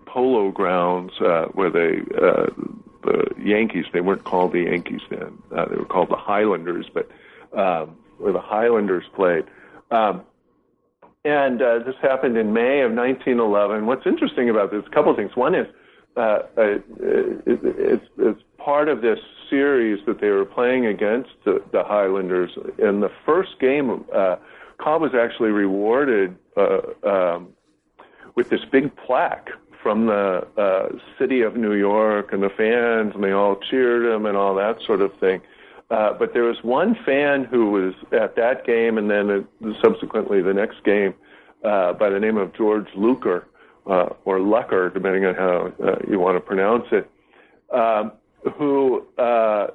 Polo 0.05 0.51
Grounds 0.51 1.13
uh, 1.21 1.45
where 1.53 1.69
they 1.69 2.01
uh, 2.15 2.47
the 3.03 3.31
Yankees. 3.41 3.85
They 3.93 4.01
weren't 4.01 4.23
called 4.23 4.53
the 4.53 4.61
Yankees 4.61 5.01
then. 5.09 5.41
Uh, 5.55 5.65
they 5.65 5.75
were 5.75 5.85
called 5.85 6.09
the 6.09 6.17
Highlanders, 6.17 6.87
but 6.93 7.09
um, 7.57 7.97
where 8.17 8.33
the 8.33 8.41
Highlanders 8.41 9.05
played. 9.15 9.45
Um, 9.91 10.23
and 11.25 11.61
uh, 11.61 11.79
this 11.79 11.95
happened 12.01 12.37
in 12.37 12.53
May 12.53 12.81
of 12.81 12.91
1911. 12.93 13.85
What's 13.85 14.05
interesting 14.05 14.49
about 14.49 14.71
this, 14.71 14.83
a 14.85 14.89
couple 14.89 15.11
of 15.11 15.17
things. 15.17 15.35
One 15.35 15.53
is 15.53 15.67
uh, 16.15 16.19
uh, 16.19 16.61
it, 16.61 16.83
it's, 17.45 18.05
it's 18.17 18.41
part 18.57 18.89
of 18.89 19.01
this 19.01 19.19
series 19.49 20.05
that 20.05 20.19
they 20.19 20.29
were 20.29 20.45
playing 20.45 20.85
against 20.85 21.31
the, 21.45 21.61
the 21.71 21.83
Highlanders. 21.83 22.51
In 22.77 22.99
the 22.99 23.11
first 23.25 23.59
game, 23.59 24.05
uh, 24.13 24.35
Cobb 24.77 25.01
was 25.01 25.13
actually 25.13 25.51
rewarded 25.51 26.37
uh, 26.57 26.81
um, 27.03 27.49
with 28.35 28.49
this 28.49 28.61
big 28.71 28.95
plaque 28.95 29.49
from 29.81 30.07
the 30.07 30.45
uh, 30.57 30.89
city 31.17 31.41
of 31.41 31.55
New 31.55 31.73
York 31.73 32.33
and 32.33 32.43
the 32.43 32.49
fans, 32.49 33.13
and 33.15 33.23
they 33.23 33.31
all 33.31 33.55
cheered 33.55 34.05
him 34.05 34.25
and 34.25 34.35
all 34.35 34.55
that 34.55 34.81
sort 34.85 35.01
of 35.01 35.17
thing. 35.19 35.41
Uh, 35.89 36.13
but 36.13 36.33
there 36.33 36.43
was 36.43 36.63
one 36.63 36.95
fan 37.05 37.43
who 37.43 37.71
was 37.71 37.93
at 38.11 38.35
that 38.35 38.65
game 38.65 38.97
and 38.97 39.09
then 39.09 39.29
uh, 39.29 39.73
subsequently 39.81 40.41
the 40.41 40.53
next 40.53 40.83
game 40.83 41.15
uh, 41.63 41.93
by 41.93 42.09
the 42.09 42.19
name 42.19 42.37
of 42.37 42.53
George 42.53 42.87
Luker, 42.95 43.47
uh, 43.89 44.09
or 44.25 44.39
Lucker, 44.39 44.93
depending 44.93 45.25
on 45.25 45.35
how 45.35 45.73
uh, 45.83 45.95
you 46.07 46.19
want 46.19 46.37
to 46.37 46.41
pronounce 46.41 46.85
it, 46.91 47.09
um, 47.73 48.11
who 48.57 49.05
uh, 49.17 49.67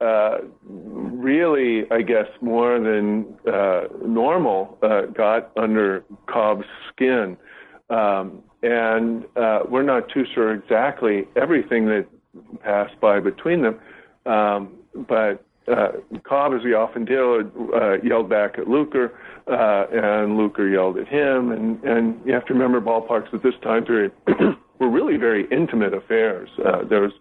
uh, 0.00 0.38
really, 0.68 1.84
I 1.90 2.02
guess, 2.02 2.26
more 2.40 2.80
than 2.80 3.26
uh, 3.50 3.84
normal, 4.04 4.78
got 5.14 5.52
under 5.56 6.04
Cobb's 6.26 6.66
skin. 6.92 7.36
Um, 7.88 8.42
and 8.62 9.24
we're 9.70 9.84
not 9.84 10.08
too 10.08 10.24
sure 10.34 10.52
exactly 10.52 11.28
everything 11.36 11.86
that 11.86 12.06
passed 12.62 13.00
by 13.00 13.20
between 13.20 13.62
them. 13.62 13.78
Um, 14.26 14.74
but 15.08 15.44
Cobb, 16.24 16.52
as 16.52 16.64
we 16.64 16.74
often 16.74 17.06
uh, 17.74 17.98
yelled 18.02 18.28
back 18.28 18.58
at 18.58 18.68
Luker, 18.68 19.18
uh, 19.48 19.86
and 19.92 20.36
Luker 20.36 20.68
yelled 20.68 20.98
at 20.98 21.08
him. 21.08 21.52
And, 21.52 21.82
and 21.84 22.20
you 22.24 22.32
have 22.32 22.46
to 22.46 22.54
remember 22.54 22.80
ballparks 22.80 23.32
at 23.32 23.42
this 23.42 23.54
time 23.62 23.84
period 23.84 24.12
were 24.78 24.90
really 24.90 25.16
very 25.16 25.46
intimate 25.50 25.94
affairs. 25.94 26.50
Uh, 26.64 26.84
there 26.84 27.00
was 27.00 27.12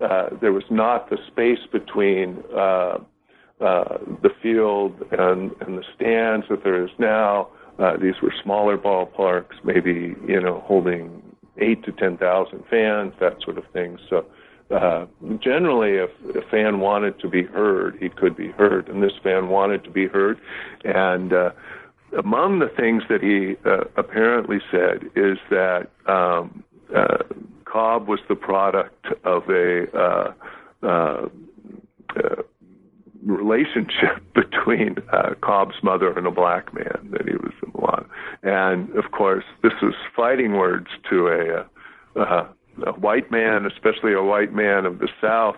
uh, 0.00 0.28
there 0.40 0.52
was 0.52 0.64
not 0.70 1.08
the 1.08 1.16
space 1.28 1.66
between 1.70 2.42
uh, 2.54 2.98
uh, 3.60 3.98
the 4.22 4.30
field 4.42 4.92
and, 5.12 5.52
and 5.60 5.78
the 5.78 5.84
stands 5.94 6.46
that 6.50 6.64
there 6.64 6.82
is 6.84 6.90
now. 6.98 7.48
Uh, 7.78 7.96
these 7.96 8.14
were 8.20 8.32
smaller 8.42 8.76
ballparks, 8.76 9.54
maybe 9.62 10.14
you 10.26 10.40
know 10.40 10.62
holding 10.66 11.22
eight 11.58 11.84
to 11.84 11.92
ten 11.92 12.16
thousand 12.16 12.64
fans, 12.68 13.12
that 13.20 13.36
sort 13.44 13.56
of 13.56 13.64
thing. 13.72 13.98
So 14.10 14.26
uh, 14.70 15.06
generally, 15.40 15.92
if 15.92 16.10
a 16.36 16.48
fan 16.50 16.80
wanted 16.80 17.18
to 17.20 17.28
be 17.28 17.42
heard, 17.42 17.96
he 18.00 18.08
could 18.08 18.36
be 18.36 18.48
heard, 18.48 18.88
and 18.88 19.02
this 19.02 19.12
fan 19.22 19.48
wanted 19.48 19.84
to 19.84 19.90
be 19.90 20.06
heard. 20.06 20.40
And 20.84 21.32
uh, 21.32 21.50
among 22.18 22.60
the 22.60 22.68
things 22.68 23.02
that 23.08 23.22
he 23.22 23.56
uh, 23.68 23.84
apparently 23.96 24.58
said 24.70 25.04
is 25.14 25.38
that 25.50 25.88
um, 26.06 26.64
uh, 26.94 27.18
Cobb 27.64 28.06
was 28.06 28.20
the 28.28 28.36
product 28.36 29.06
of 29.24 29.48
a 29.48 29.86
uh, 29.98 30.32
uh, 30.82 31.28
uh, 32.16 32.42
relationship 33.24 34.22
between 34.34 34.96
uh, 35.12 35.34
Cobb's 35.42 35.76
mother 35.82 36.16
and 36.16 36.26
a 36.26 36.30
black 36.30 36.72
man 36.74 37.08
that 37.10 37.26
he 37.26 37.34
was 37.34 37.52
a 37.62 37.80
lot. 37.80 38.06
And 38.42 38.90
of 38.96 39.10
course, 39.10 39.44
this 39.62 39.72
was 39.82 39.94
fighting 40.14 40.52
words 40.52 40.88
to 41.10 41.28
a, 41.28 42.20
a 42.20 42.92
white 42.92 43.30
man, 43.30 43.66
especially 43.66 44.12
a 44.12 44.22
white 44.22 44.52
man 44.52 44.86
of 44.86 44.98
the 44.98 45.08
South. 45.20 45.56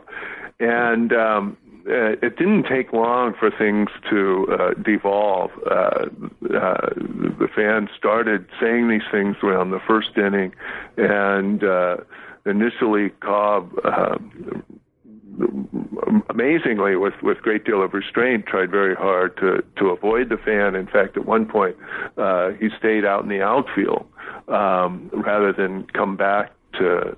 And 0.58 1.12
um, 1.12 1.56
uh, 1.88 2.16
it 2.22 2.36
didn't 2.36 2.64
take 2.64 2.92
long 2.92 3.34
for 3.38 3.50
things 3.50 3.90
to 4.10 4.46
uh, 4.50 4.74
devolve. 4.82 5.50
Uh, 5.70 6.06
uh, 6.54 6.88
the 7.38 7.48
fans 7.54 7.90
started 7.96 8.46
saying 8.60 8.88
these 8.88 9.06
things 9.10 9.36
around 9.42 9.70
the 9.70 9.80
first 9.86 10.16
inning, 10.16 10.52
and 10.96 11.62
uh, 11.62 11.96
initially 12.44 13.10
Cobb. 13.20 13.70
Uh, 13.84 14.18
amazingly, 16.28 16.96
with 16.96 17.14
with 17.22 17.38
great 17.42 17.64
deal 17.64 17.82
of 17.82 17.94
restraint, 17.94 18.46
tried 18.46 18.70
very 18.70 18.94
hard 18.94 19.36
to 19.36 19.62
to 19.76 19.90
avoid 19.90 20.28
the 20.28 20.38
fan. 20.38 20.74
In 20.74 20.86
fact, 20.86 21.16
at 21.16 21.24
one 21.24 21.46
point, 21.46 21.76
he 22.58 22.68
stayed 22.78 23.04
out 23.04 23.22
in 23.22 23.28
the 23.28 23.42
outfield 23.42 24.06
um, 24.48 25.10
rather 25.12 25.52
than 25.52 25.86
come 25.92 26.16
back 26.16 26.52
to 26.78 27.16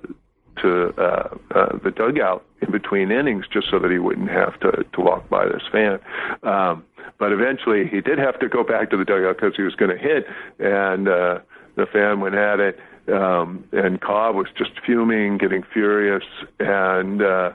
to 0.61 0.93
uh, 0.97 1.37
uh, 1.55 1.77
the 1.83 1.91
dugout 1.91 2.45
in 2.61 2.71
between 2.71 3.11
innings 3.11 3.45
just 3.51 3.69
so 3.69 3.79
that 3.79 3.91
he 3.91 3.99
wouldn't 3.99 4.29
have 4.29 4.59
to 4.59 4.83
to 4.93 5.01
walk 5.01 5.29
by 5.29 5.45
this 5.45 5.63
fan. 5.71 5.99
Um, 6.43 6.83
but 7.17 7.31
eventually, 7.31 7.87
he 7.87 8.01
did 8.01 8.17
have 8.17 8.39
to 8.39 8.47
go 8.47 8.63
back 8.63 8.89
to 8.91 8.97
the 8.97 9.05
dugout 9.05 9.37
because 9.37 9.55
he 9.55 9.63
was 9.63 9.75
going 9.75 9.91
to 9.91 9.97
hit, 9.97 10.25
and 10.59 11.07
uh, 11.07 11.39
the 11.75 11.85
fan 11.85 12.19
went 12.21 12.35
at 12.35 12.59
it. 12.59 12.79
Um, 13.11 13.63
and 13.71 13.99
Cobb 13.99 14.35
was 14.35 14.47
just 14.57 14.71
fuming, 14.85 15.37
getting 15.37 15.63
furious, 15.73 16.23
and 16.59 17.21
uh, 17.21 17.51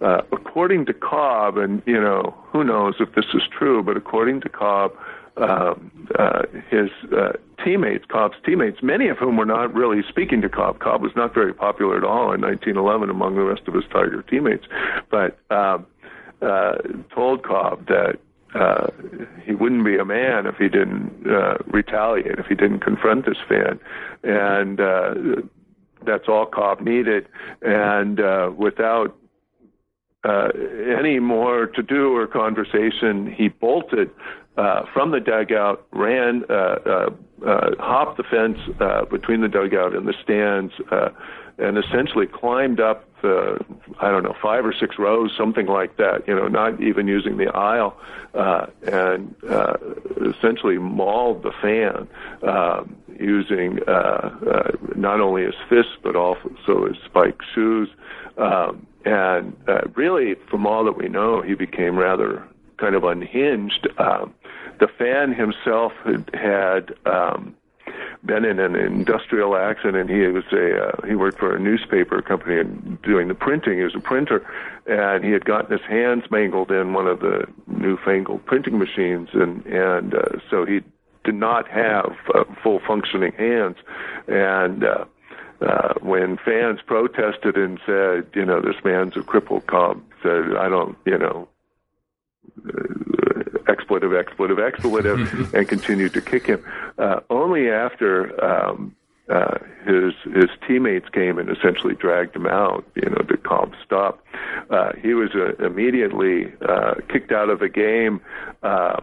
uh, 0.00 0.22
according 0.32 0.86
to 0.86 0.94
Cobb, 0.94 1.58
and 1.58 1.82
you 1.86 2.00
know 2.00 2.34
who 2.52 2.64
knows 2.64 2.94
if 3.00 3.14
this 3.14 3.26
is 3.34 3.42
true, 3.56 3.82
but 3.82 3.96
according 3.96 4.40
to 4.42 4.48
Cobb, 4.48 4.92
um, 5.36 6.08
uh, 6.18 6.42
his 6.70 6.90
uh, 7.12 7.32
teammates, 7.64 8.04
Cobb's 8.10 8.36
teammates, 8.44 8.78
many 8.82 9.08
of 9.08 9.18
whom 9.18 9.36
were 9.36 9.46
not 9.46 9.74
really 9.74 10.02
speaking 10.08 10.40
to 10.42 10.48
Cobb. 10.48 10.78
Cobb 10.78 11.02
was 11.02 11.12
not 11.16 11.34
very 11.34 11.52
popular 11.52 11.96
at 11.96 12.04
all 12.04 12.32
in 12.32 12.40
1911 12.40 13.10
among 13.10 13.34
the 13.34 13.42
rest 13.42 13.62
of 13.66 13.74
his 13.74 13.84
Tiger 13.92 14.22
teammates, 14.22 14.64
but 15.10 15.38
uh, 15.50 15.78
uh, 16.42 16.74
told 17.14 17.42
Cobb 17.42 17.86
that 17.86 18.18
uh, 18.54 18.86
he 19.44 19.54
wouldn't 19.54 19.84
be 19.84 19.96
a 19.96 20.04
man 20.04 20.46
if 20.46 20.56
he 20.56 20.68
didn't 20.68 21.26
uh, 21.28 21.56
retaliate, 21.66 22.38
if 22.38 22.46
he 22.46 22.54
didn't 22.54 22.80
confront 22.80 23.26
this 23.26 23.38
fan, 23.48 23.80
and 24.22 24.80
uh, 24.80 25.14
that's 26.06 26.28
all 26.28 26.46
Cobb 26.46 26.80
needed. 26.80 27.26
And 27.62 28.20
uh, 28.20 28.52
without 28.56 29.16
uh, 30.24 30.48
any 30.98 31.18
more 31.18 31.66
to 31.66 31.82
do 31.82 32.16
or 32.16 32.26
conversation, 32.26 33.32
he 33.36 33.48
bolted 33.48 34.10
uh, 34.56 34.84
from 34.92 35.10
the 35.10 35.20
dugout, 35.20 35.86
ran, 35.92 36.44
uh, 36.48 36.52
uh, 36.52 37.10
uh, 37.44 37.70
hopped 37.78 38.16
the 38.16 38.22
fence 38.22 38.58
uh, 38.80 39.04
between 39.06 39.40
the 39.40 39.48
dugout 39.48 39.94
and 39.94 40.06
the 40.06 40.14
stands, 40.22 40.72
uh, 40.90 41.10
and 41.58 41.78
essentially 41.78 42.26
climbed 42.26 42.80
up 42.80 43.08
the, 43.22 43.58
I 44.00 44.10
don't 44.10 44.22
know, 44.22 44.34
five 44.42 44.66
or 44.66 44.72
six 44.72 44.96
rows, 44.98 45.32
something 45.36 45.66
like 45.66 45.96
that. 45.96 46.26
You 46.26 46.34
know, 46.34 46.48
not 46.48 46.80
even 46.80 47.06
using 47.08 47.36
the 47.36 47.48
aisle, 47.48 47.96
uh, 48.34 48.66
and 48.90 49.34
uh, 49.48 49.74
essentially 50.36 50.78
mauled 50.78 51.42
the 51.42 51.52
fan 51.62 52.08
uh, 52.46 52.84
using 53.18 53.78
uh, 53.86 53.90
uh, 53.90 54.70
not 54.96 55.20
only 55.20 55.44
his 55.44 55.54
fists 55.68 55.92
but 56.02 56.16
also 56.16 56.86
his 56.86 56.96
spiked 57.04 57.42
shoes. 57.54 57.88
Um, 58.36 58.86
and 59.04 59.56
uh, 59.68 59.82
really, 59.94 60.34
from 60.50 60.66
all 60.66 60.84
that 60.84 60.96
we 60.96 61.08
know, 61.08 61.42
he 61.42 61.54
became 61.54 61.96
rather 61.96 62.42
kind 62.78 62.94
of 62.94 63.04
unhinged. 63.04 63.86
Um, 63.98 64.34
the 64.78 64.88
fan 64.88 65.32
himself 65.32 65.92
had, 66.04 66.30
had 66.34 66.94
um, 67.06 67.54
been 68.24 68.44
in 68.44 68.58
an 68.58 68.74
industrial 68.74 69.56
accident. 69.56 70.10
He 70.10 70.26
was 70.26 70.44
a 70.52 70.88
uh, 70.88 71.06
he 71.06 71.14
worked 71.14 71.38
for 71.38 71.54
a 71.54 71.60
newspaper 71.60 72.22
company 72.22 72.58
and 72.58 73.00
doing 73.02 73.28
the 73.28 73.34
printing. 73.34 73.78
He 73.78 73.84
was 73.84 73.94
a 73.94 74.00
printer, 74.00 74.46
and 74.86 75.24
he 75.24 75.30
had 75.30 75.44
gotten 75.44 75.70
his 75.70 75.86
hands 75.86 76.24
mangled 76.30 76.70
in 76.70 76.92
one 76.92 77.06
of 77.06 77.20
the 77.20 77.46
newfangled 77.66 78.44
printing 78.46 78.78
machines, 78.78 79.28
and 79.32 79.64
and 79.66 80.14
uh, 80.14 80.38
so 80.50 80.64
he 80.64 80.80
did 81.24 81.34
not 81.34 81.68
have 81.68 82.14
uh, 82.34 82.44
full 82.62 82.80
functioning 82.86 83.32
hands, 83.32 83.76
and. 84.28 84.84
Uh, 84.84 85.04
uh, 85.60 85.94
when 86.02 86.36
fans 86.36 86.80
protested 86.84 87.56
and 87.56 87.80
said, 87.86 88.26
you 88.34 88.44
know, 88.44 88.60
this 88.60 88.74
man's 88.84 89.16
a 89.16 89.22
crippled 89.22 89.66
Cobb, 89.66 90.02
said, 90.22 90.56
I 90.58 90.68
don't, 90.68 90.98
you 91.06 91.16
know, 91.16 91.48
expletive, 93.68 94.14
expletive, 94.14 94.58
expletive, 94.58 95.54
and 95.54 95.68
continued 95.68 96.12
to 96.14 96.20
kick 96.20 96.46
him. 96.46 96.64
Uh, 96.98 97.20
only 97.30 97.70
after 97.70 98.42
um, 98.44 98.94
uh, 99.28 99.58
his 99.86 100.12
his 100.34 100.50
teammates 100.66 101.08
came 101.08 101.38
and 101.38 101.48
essentially 101.48 101.94
dragged 101.94 102.36
him 102.36 102.46
out, 102.46 102.84
you 102.94 103.08
know, 103.08 103.22
to 103.28 103.36
Cobb 103.38 103.72
stop. 103.84 104.22
Uh, 104.70 104.92
he 105.00 105.14
was 105.14 105.30
uh, 105.34 105.54
immediately 105.64 106.52
uh, 106.68 106.94
kicked 107.08 107.32
out 107.32 107.48
of 107.48 107.60
the 107.60 107.68
game, 107.68 108.20
uh, 108.62 109.00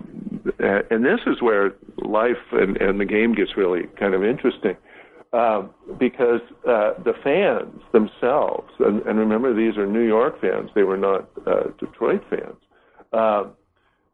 and 0.60 1.04
this 1.04 1.22
is 1.26 1.42
where 1.42 1.74
life 1.98 2.38
and, 2.52 2.78
and 2.78 3.00
the 3.00 3.06
game 3.06 3.34
gets 3.34 3.58
really 3.58 3.88
kind 4.00 4.14
of 4.14 4.24
interesting. 4.24 4.78
Uh, 5.34 5.66
because 5.98 6.42
uh, 6.68 6.92
the 7.06 7.14
fans 7.24 7.82
themselves, 7.94 8.70
and, 8.80 9.02
and 9.04 9.18
remember 9.18 9.54
these 9.54 9.78
are 9.78 9.88
New 9.88 10.06
York 10.06 10.42
fans, 10.42 10.70
they 10.76 10.84
were 10.84 10.98
not 10.98 11.30
uh, 11.48 11.64
Detroit 11.80 12.22
fans, 12.30 12.58
uh, 13.14 13.46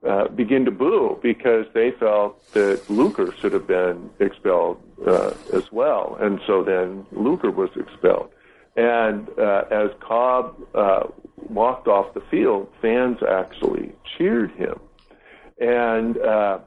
uh, 0.05 0.27
begin 0.27 0.63
to 0.65 0.71
boo 0.71 1.19
because 1.23 1.65
they 1.73 1.91
felt 1.91 2.53
that 2.53 2.87
Luker 2.89 3.33
should 3.39 3.53
have 3.53 3.65
been 3.65 4.09
expelled 4.19 4.81
uh, 5.07 5.33
as 5.53 5.71
well. 5.71 6.17
And 6.19 6.39
so 6.45 6.63
then 6.63 7.05
Luker 7.11 7.49
was 7.49 7.69
expelled. 7.75 8.29
And 8.75 9.27
uh, 9.39 9.63
as 9.71 9.89
Cobb 9.99 10.55
uh, 10.75 11.07
walked 11.49 11.87
off 11.87 12.13
the 12.13 12.21
field, 12.29 12.71
fans 12.79 13.17
actually 13.27 13.91
cheered 14.17 14.51
him. 14.51 14.79
And 15.59 16.17
uh, 16.19 16.59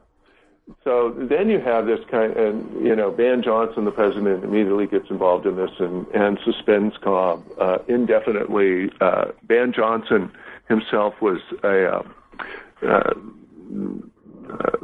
so 0.83 1.15
then 1.17 1.49
you 1.49 1.61
have 1.61 1.85
this 1.85 2.01
kind, 2.09 2.35
and 2.35 2.85
you 2.85 2.95
know, 2.97 3.11
Ban 3.11 3.41
Johnson, 3.43 3.85
the 3.85 3.91
president, 3.91 4.43
immediately 4.43 4.87
gets 4.87 5.09
involved 5.09 5.45
in 5.45 5.55
this 5.55 5.71
and, 5.79 6.05
and 6.07 6.37
suspends 6.43 6.97
Cobb 7.01 7.45
indefinitely. 7.87 8.89
Ban 9.43 9.71
Johnson 9.73 10.31
himself 10.67 11.13
was 11.21 11.39
a 11.63 12.03
uh, 12.83 13.13
uh, 14.51 14.77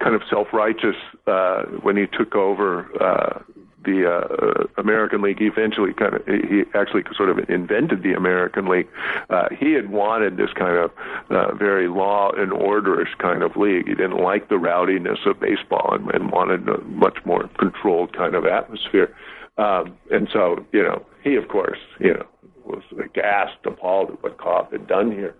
kind 0.00 0.14
of 0.14 0.22
self-righteous 0.28 0.96
uh, 1.26 1.62
when 1.82 1.96
he 1.96 2.06
took 2.06 2.34
over 2.34 2.90
uh, 3.02 3.42
the 3.84 4.10
uh, 4.10 4.64
American 4.80 5.22
League. 5.22 5.38
He 5.38 5.46
eventually 5.46 5.92
kind 5.92 6.14
of 6.14 6.26
he 6.26 6.64
actually 6.74 7.04
sort 7.16 7.30
of 7.30 7.38
invented 7.48 8.02
the 8.02 8.14
American 8.14 8.66
League. 8.66 8.88
Uh, 9.30 9.48
he 9.56 9.72
had 9.72 9.90
wanted 9.90 10.36
this 10.36 10.52
kind 10.54 10.76
of 10.76 10.90
uh, 11.30 11.54
very 11.54 11.88
law 11.88 12.30
and 12.32 12.52
orderish 12.52 13.16
kind 13.18 13.42
of 13.42 13.56
league. 13.56 13.86
He 13.86 13.94
didn't 13.94 14.18
like 14.18 14.48
the 14.48 14.58
rowdiness 14.58 15.18
of 15.26 15.40
baseball 15.40 15.94
and, 15.94 16.10
and 16.10 16.30
wanted 16.30 16.68
a 16.68 16.80
much 16.82 17.18
more 17.24 17.48
controlled 17.58 18.16
kind 18.16 18.34
of 18.34 18.46
atmosphere. 18.46 19.14
Um, 19.56 19.96
and 20.10 20.28
so, 20.32 20.64
you 20.72 20.82
know, 20.82 21.04
he 21.22 21.36
of 21.36 21.48
course, 21.48 21.78
you 22.00 22.14
know, 22.14 22.26
was 22.64 22.82
aghast, 23.02 23.56
appalled 23.64 24.10
at 24.10 24.22
what 24.22 24.38
Cobb 24.38 24.72
had 24.72 24.86
done 24.86 25.12
here, 25.12 25.34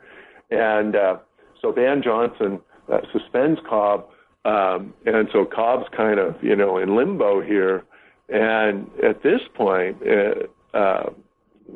and 0.51 0.95
uh, 0.95 1.17
so 1.65 1.73
Ban 1.73 2.03
Johnson 2.03 2.61
uh, 2.93 3.01
suspends 3.11 3.59
Cobb, 3.67 4.07
um, 4.45 4.93
and 5.07 5.29
so 5.33 5.47
Cobb's 5.47 5.89
kind 5.97 6.21
of 6.21 6.37
you 6.43 6.55
know 6.55 6.77
in 6.77 6.95
limbo 6.95 7.41
here. 7.41 7.85
And 8.29 8.91
at 9.03 9.23
this 9.23 9.41
point, 9.55 9.97
uh, 10.07 10.77
uh, 10.77 11.11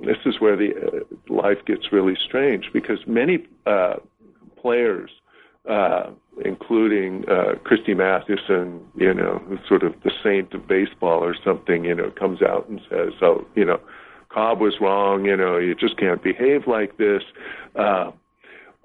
this 0.04 0.18
is 0.26 0.40
where 0.40 0.56
the 0.56 0.74
uh, 0.74 1.32
life 1.32 1.58
gets 1.66 1.90
really 1.90 2.16
strange 2.22 2.70
because 2.72 2.98
many 3.06 3.46
uh, 3.66 3.94
players, 4.60 5.10
uh, 5.68 6.10
including 6.44 7.28
uh, 7.28 7.54
Christy 7.64 7.94
Mathewson, 7.94 8.80
you 8.94 9.14
know, 9.14 9.42
who's 9.46 9.60
sort 9.66 9.82
of 9.82 9.94
the 10.04 10.10
saint 10.22 10.52
of 10.52 10.68
baseball 10.68 11.24
or 11.24 11.34
something, 11.42 11.84
you 11.84 11.94
know, 11.94 12.10
comes 12.10 12.42
out 12.42 12.68
and 12.68 12.80
says, 12.90 13.14
"Oh, 13.22 13.46
you 13.54 13.64
know, 13.64 13.80
Cobb 14.28 14.60
was 14.60 14.74
wrong. 14.82 15.24
You 15.24 15.36
know, 15.36 15.56
you 15.56 15.74
just 15.74 15.96
can't 15.96 16.22
behave 16.22 16.66
like 16.66 16.98
this." 16.98 17.22
Uh, 17.74 18.10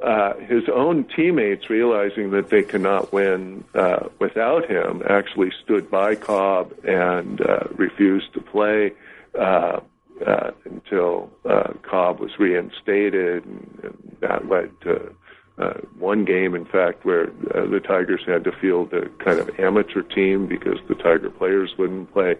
uh, 0.01 0.33
his 0.35 0.63
own 0.73 1.05
teammates, 1.15 1.69
realizing 1.69 2.31
that 2.31 2.49
they 2.49 2.63
cannot 2.63 3.13
win 3.13 3.63
uh, 3.73 4.07
without 4.19 4.69
him, 4.69 5.01
actually 5.09 5.51
stood 5.63 5.89
by 5.89 6.15
Cobb 6.15 6.73
and 6.83 7.39
uh, 7.41 7.67
refused 7.75 8.33
to 8.33 8.41
play 8.41 8.91
uh, 9.37 9.79
uh, 10.25 10.51
until 10.65 11.31
uh, 11.45 11.73
Cobb 11.83 12.19
was 12.19 12.31
reinstated, 12.37 13.45
and, 13.45 13.79
and 13.83 14.17
that 14.19 14.47
led 14.47 14.71
to 14.81 15.15
uh, 15.57 15.73
one 15.97 16.25
game, 16.25 16.55
in 16.55 16.65
fact, 16.65 17.05
where 17.05 17.27
the 17.27 17.81
Tigers 17.85 18.21
had 18.25 18.43
to 18.43 18.51
field 18.51 18.91
a 18.93 19.07
kind 19.23 19.39
of 19.39 19.49
amateur 19.59 20.01
team 20.01 20.47
because 20.47 20.79
the 20.87 20.95
Tiger 20.95 21.29
players 21.29 21.73
wouldn't 21.77 22.11
play. 22.11 22.35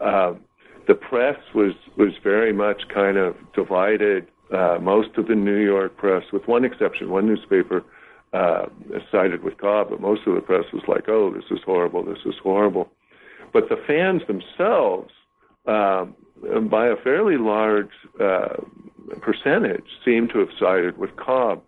The 0.00 0.94
press 0.94 1.38
was 1.54 1.74
was 1.96 2.14
very 2.22 2.52
much 2.54 2.88
kind 2.88 3.18
of 3.18 3.36
divided 3.52 4.26
uh, 4.52 4.78
most 4.80 5.16
of 5.16 5.28
the 5.28 5.34
New 5.34 5.58
York 5.58 5.96
press, 5.96 6.24
with 6.32 6.46
one 6.46 6.64
exception, 6.64 7.10
one 7.10 7.26
newspaper 7.26 7.84
uh, 8.32 8.66
sided 9.10 9.42
with 9.42 9.58
Cobb, 9.58 9.90
but 9.90 10.00
most 10.00 10.22
of 10.26 10.34
the 10.34 10.40
press 10.40 10.64
was 10.72 10.82
like, 10.86 11.08
"Oh, 11.08 11.32
this 11.32 11.44
is 11.50 11.60
horrible. 11.64 12.04
This 12.04 12.18
is 12.24 12.34
horrible." 12.42 12.90
But 13.52 13.68
the 13.68 13.76
fans 13.86 14.22
themselves, 14.26 15.10
uh, 15.66 16.06
by 16.70 16.88
a 16.88 16.96
fairly 16.96 17.36
large 17.36 17.90
uh, 18.20 18.56
percentage, 19.20 19.84
seem 20.04 20.28
to 20.28 20.38
have 20.40 20.50
sided 20.58 20.98
with 20.98 21.16
Cobb. 21.16 21.62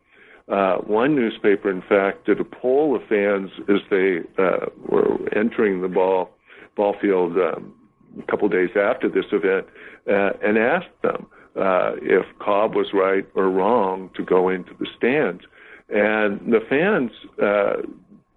Uh, 0.49 0.78
one 0.78 1.14
newspaper, 1.14 1.70
in 1.70 1.83
fact, 1.83 2.26
did 2.26 2.41
a 2.41 2.45
poll 2.45 2.97
of 2.97 3.03
fans 3.09 3.51
as 3.68 3.81
they 3.89 4.18
uh, 4.37 4.66
were 4.89 5.16
entering 5.35 5.81
the 5.81 5.89
ball 5.89 6.31
ball 6.76 6.95
field 7.01 7.37
um, 7.37 7.74
a 8.18 8.31
couple 8.31 8.49
days 8.49 8.70
after 8.76 9.09
this 9.09 9.26
event, 9.33 9.66
uh, 10.09 10.33
and 10.43 10.59
asked 10.59 10.89
them 11.03 11.26
uh, 11.57 11.92
if 12.01 12.26
Cobb 12.38 12.74
was 12.74 12.88
right 12.92 13.26
or 13.34 13.51
wrong 13.51 14.11
to 14.14 14.24
go 14.24 14.48
into 14.48 14.72
the 14.78 14.86
stands. 14.96 15.42
And 15.88 16.53
the 16.53 16.61
fans, 16.68 17.11
uh, 17.42 17.82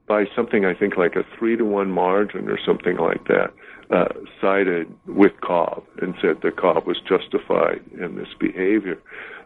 by 0.07 0.25
something 0.35 0.65
I 0.65 0.73
think 0.73 0.97
like 0.97 1.15
a 1.15 1.23
three 1.37 1.55
to 1.55 1.63
one 1.63 1.91
margin 1.91 2.49
or 2.49 2.57
something 2.65 2.97
like 2.97 3.27
that, 3.27 3.53
uh, 3.91 4.07
sided 4.41 4.91
with 5.05 5.33
Cobb 5.41 5.83
and 6.01 6.15
said 6.21 6.41
that 6.41 6.57
Cobb 6.57 6.87
was 6.87 6.97
justified 7.07 7.81
in 7.99 8.15
this 8.15 8.29
behavior. 8.39 8.99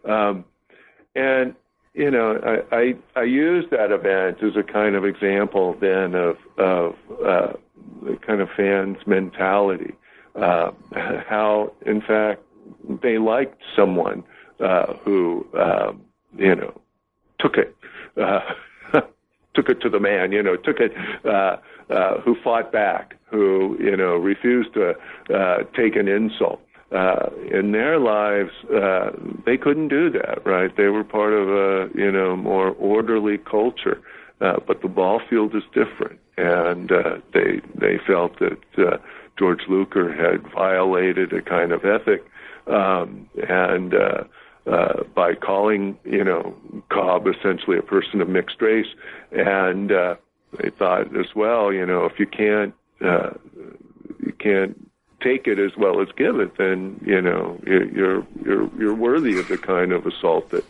Um, 0.05 0.45
and 1.15 1.55
you 1.93 2.11
know, 2.11 2.39
I, 2.71 2.75
I 2.75 2.95
I 3.15 3.23
use 3.23 3.65
that 3.71 3.91
event 3.91 4.37
as 4.43 4.55
a 4.55 4.63
kind 4.63 4.95
of 4.95 5.03
example 5.03 5.75
then 5.81 6.13
of 6.13 6.37
of 6.57 6.95
uh, 7.25 7.53
the 8.03 8.17
kind 8.25 8.39
of 8.39 8.49
fans' 8.55 8.97
mentality. 9.05 9.93
Uh, 10.35 10.71
how, 11.27 11.73
in 11.85 12.01
fact, 12.01 12.41
they 13.01 13.17
liked 13.17 13.61
someone 13.75 14.23
uh, 14.59 14.93
who 15.03 15.45
um, 15.59 16.01
you 16.37 16.55
know 16.55 16.79
took 17.39 17.57
it 17.57 17.75
uh, 18.21 18.41
took 19.53 19.69
it 19.69 19.81
to 19.81 19.89
the 19.89 19.99
man 19.99 20.31
you 20.31 20.41
know 20.41 20.55
took 20.55 20.79
it 20.79 20.93
uh, 21.25 21.57
uh, 21.89 22.19
who 22.21 22.35
fought 22.43 22.71
back, 22.71 23.15
who 23.25 23.77
you 23.79 23.95
know 23.95 24.15
refused 24.15 24.73
to 24.73 24.93
uh, 25.33 25.63
take 25.75 25.95
an 25.95 26.07
insult. 26.07 26.61
Uh, 26.89 27.29
in 27.51 27.73
their 27.73 27.99
lives, 27.99 28.51
uh, 28.73 29.11
they 29.45 29.57
couldn't 29.57 29.89
do 29.89 30.09
that, 30.09 30.45
right? 30.45 30.75
They 30.77 30.87
were 30.87 31.03
part 31.03 31.33
of 31.33 31.49
a 31.49 31.89
you 31.97 32.11
know 32.11 32.35
more 32.35 32.71
orderly 32.71 33.37
culture, 33.37 34.01
uh, 34.41 34.57
but 34.65 34.81
the 34.81 34.87
ball 34.87 35.21
field 35.29 35.55
is 35.55 35.63
different, 35.73 36.19
and 36.37 36.91
uh, 36.91 37.17
they 37.33 37.61
they 37.75 37.99
felt 38.05 38.39
that 38.39 38.59
uh, 38.77 38.97
George 39.37 39.61
Luker 39.67 40.13
had 40.13 40.49
violated 40.51 41.33
a 41.33 41.41
kind 41.41 41.71
of 41.71 41.83
ethic, 41.85 42.25
um, 42.67 43.29
and 43.47 43.93
uh, 43.93 44.23
uh, 44.65 45.03
by 45.15 45.33
calling 45.33 45.97
you 46.03 46.23
know 46.23 46.55
Cobb 46.89 47.27
essentially 47.27 47.77
a 47.77 47.81
person 47.81 48.21
of 48.21 48.29
mixed 48.29 48.61
race, 48.61 48.87
and 49.31 49.91
uh, 49.91 50.15
they 50.61 50.69
thought 50.69 51.15
as 51.17 51.35
well, 51.35 51.71
you 51.71 51.85
know, 51.85 52.05
if 52.05 52.19
you 52.19 52.27
can't 52.27 52.73
uh, 53.01 53.31
you 54.19 54.33
can't 54.39 54.89
take 55.21 55.47
it 55.47 55.59
as 55.59 55.71
well 55.77 56.01
as 56.01 56.07
give 56.15 56.39
it, 56.39 56.57
then 56.57 56.99
you 57.05 57.21
know 57.21 57.59
you're 57.65 58.25
you're 58.45 58.69
you're 58.77 58.95
worthy 58.95 59.39
of 59.39 59.47
the 59.47 59.57
kind 59.57 59.91
of 59.91 60.05
assault 60.05 60.49
that 60.51 60.65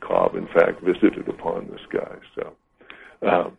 Cobb 0.00 0.34
in 0.34 0.46
fact 0.46 0.80
visited 0.80 1.28
upon 1.28 1.68
this 1.70 1.86
guy. 1.90 2.16
So. 2.34 2.54
Um, 3.24 3.56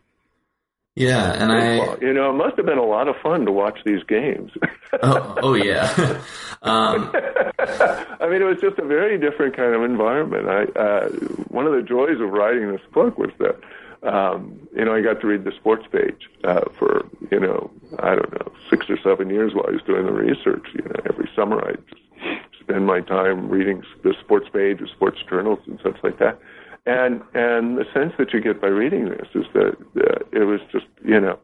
yeah, 0.96 1.32
and 1.32 1.50
I, 1.50 1.96
you 2.00 2.12
know, 2.12 2.30
it 2.30 2.34
must 2.34 2.56
have 2.56 2.66
been 2.66 2.78
a 2.78 2.84
lot 2.84 3.08
of 3.08 3.16
fun 3.20 3.44
to 3.46 3.52
watch 3.52 3.80
these 3.84 4.04
games. 4.04 4.52
oh, 5.02 5.38
oh, 5.42 5.54
yeah. 5.54 5.90
um, 6.62 7.10
I 7.58 8.28
mean, 8.30 8.40
it 8.40 8.44
was 8.44 8.58
just 8.60 8.78
a 8.78 8.84
very 8.84 9.18
different 9.18 9.56
kind 9.56 9.74
of 9.74 9.82
environment. 9.82 10.48
I, 10.48 10.64
uh, 10.78 11.08
one 11.48 11.66
of 11.66 11.72
the 11.72 11.82
joys 11.82 12.20
of 12.20 12.30
writing 12.30 12.70
this 12.70 12.80
book 12.92 13.18
was 13.18 13.30
that, 13.40 13.60
um, 14.08 14.68
you 14.76 14.84
know, 14.84 14.94
I 14.94 15.00
got 15.00 15.20
to 15.22 15.26
read 15.26 15.42
the 15.42 15.52
sports 15.58 15.84
page 15.90 16.30
uh, 16.44 16.60
for, 16.78 17.06
you 17.32 17.40
know, 17.40 17.72
I 17.98 18.14
don't 18.14 18.32
know, 18.32 18.52
six 18.70 18.88
or 18.88 18.98
seven 19.02 19.30
years 19.30 19.52
while 19.52 19.66
I 19.66 19.72
was 19.72 19.82
doing 19.82 20.06
the 20.06 20.12
research. 20.12 20.66
You 20.74 20.84
know, 20.84 21.00
every 21.10 21.28
summer 21.34 21.66
I'd 21.66 21.84
just 21.88 22.60
spend 22.60 22.86
my 22.86 23.00
time 23.00 23.48
reading 23.48 23.82
the 24.04 24.14
sports 24.20 24.46
page 24.52 24.80
or 24.80 24.86
sports 24.86 25.18
journals 25.28 25.58
and 25.66 25.80
such 25.82 25.96
like 26.04 26.18
that. 26.18 26.38
And 26.86 27.22
and 27.32 27.78
the 27.78 27.86
sense 27.94 28.12
that 28.18 28.32
you 28.34 28.40
get 28.40 28.60
by 28.60 28.66
reading 28.66 29.08
this 29.08 29.28
is 29.34 29.46
that 29.54 29.74
uh, 29.96 30.24
it 30.32 30.44
was 30.44 30.60
just 30.70 30.86
you 31.02 31.18
know, 31.18 31.38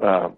uh, 0.00 0.28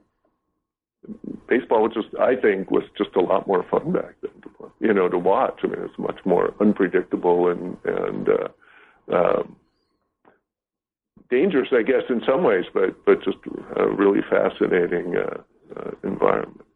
baseball 1.48 1.82
was 1.82 1.92
just 1.94 2.08
I 2.20 2.36
think 2.36 2.70
was 2.70 2.84
just 2.96 3.16
a 3.16 3.20
lot 3.20 3.46
more 3.46 3.64
fun 3.70 3.92
back 3.92 4.16
then 4.20 4.32
to 4.42 4.72
you 4.80 4.92
know 4.92 5.08
to 5.08 5.16
watch. 5.16 5.60
I 5.64 5.68
mean 5.68 5.80
it's 5.80 5.98
much 5.98 6.20
more 6.26 6.52
unpredictable 6.60 7.48
and 7.48 7.76
and 7.84 8.28
uh, 8.28 9.16
um, 9.16 9.56
dangerous 11.30 11.68
I 11.72 11.82
guess 11.82 12.02
in 12.10 12.20
some 12.26 12.44
ways, 12.44 12.66
but 12.74 13.02
but 13.06 13.24
just 13.24 13.38
a 13.76 13.88
really 13.88 14.20
fascinating 14.28 15.16
uh, 15.16 15.42
uh, 15.74 15.90
environment. 16.04 16.67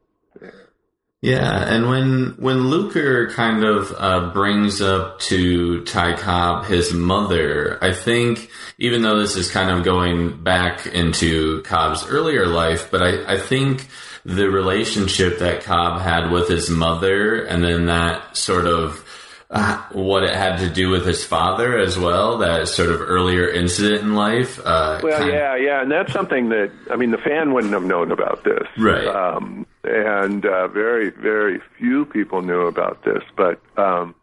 Yeah. 1.23 1.73
And 1.73 1.89
when 1.89 2.35
when 2.39 2.67
Luker 2.67 3.31
kind 3.31 3.65
of 3.65 3.95
uh, 3.97 4.31
brings 4.33 4.83
up 4.83 5.21
to 5.21 5.85
Ty 5.85 6.17
Cobb 6.17 6.67
his 6.67 6.93
mother, 6.93 7.79
I 7.81 7.93
think 7.93 8.51
even 8.79 9.03
though 9.03 9.21
this 9.21 9.37
is 9.37 9.51
kind 9.51 9.71
of 9.71 9.85
going 9.85 10.43
back 10.43 10.85
into 10.87 11.63
Cobb's 11.63 12.05
earlier 12.09 12.47
life, 12.47 12.91
but 12.91 13.03
I, 13.03 13.35
I 13.35 13.39
think 13.39 13.87
the 14.25 14.51
relationship 14.51 15.39
that 15.39 15.63
Cobb 15.63 16.01
had 16.01 16.31
with 16.31 16.49
his 16.49 16.69
mother, 16.69 17.45
and 17.45 17.63
then 17.63 17.87
that 17.87 18.37
sort 18.37 18.67
of 18.67 19.05
uh, 19.49 19.81
what 19.93 20.25
it 20.25 20.35
had 20.35 20.59
to 20.59 20.71
do 20.71 20.89
with 20.91 21.07
his 21.07 21.25
father 21.25 21.79
as 21.79 21.97
well, 21.99 22.39
that 22.39 22.67
sort 22.67 22.91
of 22.91 23.01
earlier 23.01 23.49
incident 23.49 24.03
in 24.03 24.15
life. 24.15 24.59
Uh, 24.65 24.99
well, 25.03 25.29
yeah, 25.29 25.55
yeah, 25.55 25.83
and 25.83 25.91
that's 25.91 26.13
something 26.13 26.49
that 26.49 26.73
I 26.91 26.97
mean, 26.97 27.13
the 27.13 27.19
fan 27.19 27.53
wouldn't 27.53 27.73
have 27.73 27.85
known 27.85 28.11
about 28.11 28.43
this, 28.43 28.67
right? 28.77 29.07
Um, 29.07 29.67
and 29.85 30.45
uh, 30.47 30.69
very, 30.69 31.11
very 31.11 31.61
few 31.79 32.05
people 32.05 32.43
knew 32.43 32.63
about 32.63 33.05
this. 33.05 33.23
But 33.37 33.61
um, 33.77 34.15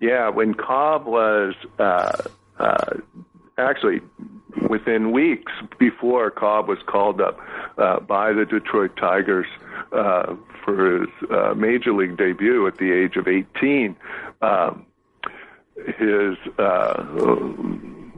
yeah, 0.00 0.28
when 0.28 0.54
Cobb 0.54 1.06
was 1.06 1.54
uh, 1.78 2.22
uh, 2.58 2.96
actually 3.58 4.00
within 4.68 5.12
weeks 5.12 5.52
before 5.78 6.30
Cobb 6.30 6.68
was 6.68 6.78
called 6.86 7.20
up 7.20 7.38
uh, 7.78 8.00
by 8.00 8.32
the 8.32 8.44
Detroit 8.44 8.96
Tigers 8.96 9.46
uh, 9.92 10.34
for 10.64 11.00
his 11.00 11.30
uh, 11.30 11.54
major 11.54 11.92
league 11.92 12.16
debut 12.16 12.66
at 12.66 12.78
the 12.78 12.92
age 12.92 13.16
of 13.16 13.28
18. 13.28 13.96
Um, 14.42 14.86
his 15.98 16.36
uh, 16.58 17.04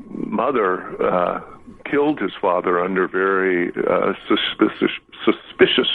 mother 0.09 1.03
uh, 1.03 1.41
killed 1.85 2.21
his 2.21 2.33
father 2.41 2.81
under 2.81 3.09
very 3.09 3.73
uh, 3.89 4.13
suspicious, 4.29 4.93
suspicious 5.25 5.89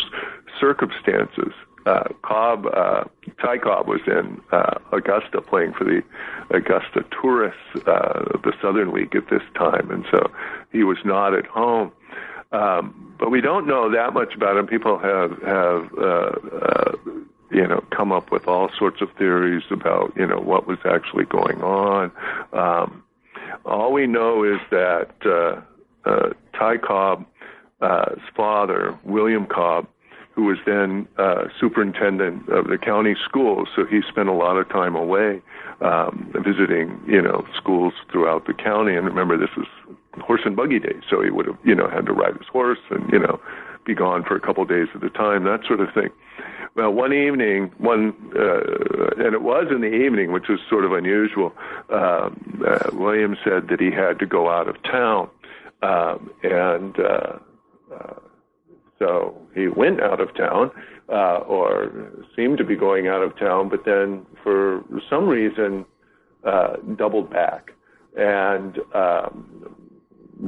circumstances. 0.64 1.54
Uh, 1.86 2.08
Cobb, 2.22 2.66
uh, 2.68 3.04
Ty 3.42 3.58
Cobb 3.58 3.88
was 3.90 4.00
in 4.08 4.42
uh, 4.54 4.80
Augusta 4.94 5.42
playing 5.42 5.74
for 5.74 5.84
the 5.84 6.02
Augusta 6.52 7.04
Tourists, 7.12 7.60
uh, 7.86 8.38
the 8.42 8.54
Southern 8.62 8.94
League 8.94 9.14
at 9.16 9.30
this 9.30 9.42
time, 9.56 9.92
and 9.92 10.06
so 10.10 10.32
he 10.72 10.86
was 10.86 10.98
not 11.04 11.34
at 11.34 11.46
home. 11.46 11.92
Um, 12.54 13.14
but 13.20 13.32
we 13.32 13.42
don't 13.42 13.68
know 13.68 13.92
that 13.92 14.14
much 14.14 14.34
about 14.34 14.56
him. 14.56 14.68
People 14.68 14.98
have 14.98 15.32
have 15.42 15.92
uh, 15.98 16.32
uh, 16.62 16.92
you 17.52 17.68
know 17.68 17.84
come 17.92 18.14
up 18.14 18.32
with 18.32 18.48
all 18.48 18.70
sorts 18.78 19.02
of 19.02 19.10
theories 19.18 19.64
about 19.70 20.14
you 20.16 20.26
know 20.26 20.40
what 20.40 20.68
was 20.68 20.78
actually 20.86 21.26
going 21.26 21.62
on. 21.62 22.12
Um, 22.54 23.04
all 23.66 23.92
we 23.92 24.08
know 24.08 24.44
is 24.44 24.60
that 24.72 25.12
uh, 25.26 26.10
uh, 26.10 26.30
Ty 26.58 26.78
Cobb's 26.78 27.26
uh, 27.82 28.16
father, 28.36 28.98
William 29.04 29.46
Cobb, 29.46 29.88
who 30.36 30.46
was 30.46 30.58
then 30.66 31.08
uh, 31.18 31.46
superintendent 31.60 32.50
of 32.50 32.68
the 32.68 32.78
county 32.78 33.16
schools. 33.24 33.68
So 33.76 33.86
he 33.86 34.02
spent 34.10 34.30
a 34.30 34.34
lot 34.34 34.58
of 34.58 34.68
time 34.70 34.96
away 34.96 35.42
um, 35.82 36.34
visiting, 36.34 37.00
you 37.08 37.22
know, 37.22 37.46
schools 37.56 37.94
throughout 38.12 38.48
the 38.48 38.54
county. 38.54 38.96
And 38.96 39.06
remember, 39.06 39.38
this 39.38 39.56
was 39.56 39.68
horse 40.22 40.42
and 40.46 40.56
buggy 40.56 40.80
days, 40.80 41.02
so 41.10 41.22
he 41.22 41.30
would 41.30 41.46
have, 41.46 41.58
you 41.64 41.76
know, 41.76 41.88
had 41.88 42.06
to 42.08 42.14
ride 42.14 42.36
his 42.38 42.48
horse 42.48 42.80
and, 42.90 43.12
you 43.12 43.20
know, 43.20 43.40
be 43.86 43.94
gone 43.94 44.24
for 44.24 44.36
a 44.36 44.40
couple 44.40 44.64
of 44.64 44.70
days 44.70 44.88
at 44.96 45.04
a 45.04 45.10
time, 45.10 45.44
that 45.44 45.62
sort 45.68 45.80
of 45.80 45.94
thing. 45.94 46.10
Well, 46.76 46.92
one 46.92 47.14
evening, 47.14 47.72
one, 47.78 48.16
uh, 48.36 49.24
and 49.24 49.36
it 49.36 49.44
was 49.44 49.68
in 49.70 49.82
the 49.82 49.94
evening, 49.94 50.32
which 50.32 50.48
was 50.48 50.60
sort 50.68 50.86
of 50.86 50.92
unusual. 50.92 51.54
Um, 51.90 52.64
uh, 52.68 52.90
William 52.94 53.38
said 53.44 53.68
that 53.68 53.80
he 53.80 53.92
had 53.92 54.18
to 54.20 54.26
go 54.26 54.50
out 54.50 54.68
of 54.68 54.82
town, 54.82 55.30
um, 55.84 56.32
and 56.42 57.00
uh, 57.00 57.38
uh, 57.94 58.14
so 59.04 59.38
he 59.54 59.68
went 59.68 60.02
out 60.02 60.22
of 60.22 60.34
town, 60.36 60.72
uh, 61.10 61.40
or 61.40 61.92
seemed 62.36 62.58
to 62.58 62.64
be 62.64 62.76
going 62.76 63.08
out 63.08 63.22
of 63.22 63.38
town, 63.38 63.70
but 63.70 63.84
then 63.86 64.26
for 64.42 64.84
some 65.10 65.28
reason 65.28 65.86
uh, 66.46 66.78
doubled 66.96 67.30
back. 67.30 67.72
And 68.16 68.78
um, 68.94 69.76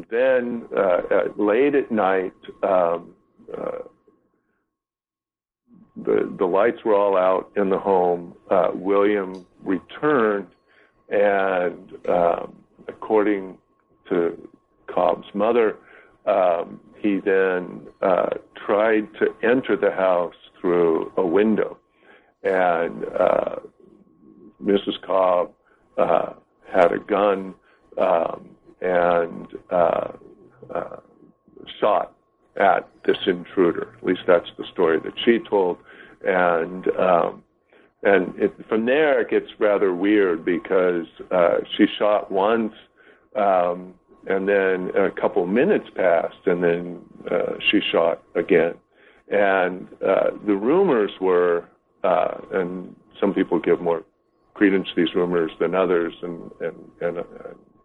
then 0.10 0.66
uh, 0.76 1.01
late 1.38 1.76
at 1.76 1.91
night, 1.91 2.34
um, 2.64 3.14
uh, 3.56 3.80
the 5.97 6.34
the 6.38 6.45
lights 6.45 6.84
were 6.86 6.95
all 6.95 7.18
out 7.18 7.51
in 7.56 7.70
the 7.70 7.80
home. 7.80 8.36
Uh, 8.49 8.72
William 8.74 9.45
returned, 9.64 10.47
and 11.10 11.93
um, 12.08 12.56
according 12.88 13.58
to 14.10 14.38
Cobb's 14.93 15.28
mother, 15.34 15.78
um, 16.26 16.80
he 17.06 17.20
then 17.20 17.82
uh, 18.01 18.30
tried 18.66 19.08
to 19.20 19.28
enter 19.43 19.78
the 19.78 19.91
house 19.91 20.34
through 20.60 21.12
a 21.18 21.26
window, 21.26 21.78
and 22.43 23.06
uh, 23.06 23.56
Mrs. 24.64 24.99
Cobb 25.06 25.51
uh, 25.99 26.34
had 26.74 26.91
a 26.91 26.97
gun 26.97 27.53
um, 28.01 28.49
and 28.82 29.47
uh, 29.70 30.14
uh, 30.74 30.97
shot 31.80 32.14
at 32.60 32.89
this 33.06 33.18
intruder. 33.28 33.93
At 33.99 34.03
least 34.03 34.22
that's 34.26 34.49
the 34.58 34.66
story 34.74 34.99
that 35.01 35.14
she 35.24 35.38
told, 35.47 35.78
and 36.26 36.88
um, 36.97 37.43
and 38.01 38.34
it, 38.39 38.51
from 38.68 38.88
there 38.88 39.22
it 39.22 39.30
gets 39.30 39.51
rather 39.60 39.93
weird 39.93 40.43
because 40.43 41.06
uh, 41.30 41.58
she 41.78 41.86
shot 41.99 42.32
once. 42.32 42.74
Um, 43.36 43.93
and 44.28 44.47
then 44.47 44.91
a 44.95 45.11
couple 45.11 45.45
minutes 45.45 45.89
passed, 45.95 46.45
and 46.45 46.63
then 46.63 47.01
uh, 47.32 47.53
she 47.69 47.80
shot 47.91 48.23
again. 48.36 48.73
And 49.30 49.88
uh, 50.05 50.32
the 50.45 50.55
rumors 50.55 51.11
were, 51.19 51.65
uh, 52.03 52.38
and 52.51 52.95
some 53.19 53.34
people 53.34 53.59
give 53.59 53.82
more 53.82 54.03
credence 54.53 54.88
to 54.89 54.95
these 54.95 55.15
rumors 55.15 55.51
than 55.59 55.76
others, 55.76 56.13
and 56.21 56.51
and 56.61 56.76
and 57.01 57.17
uh, 57.19 57.23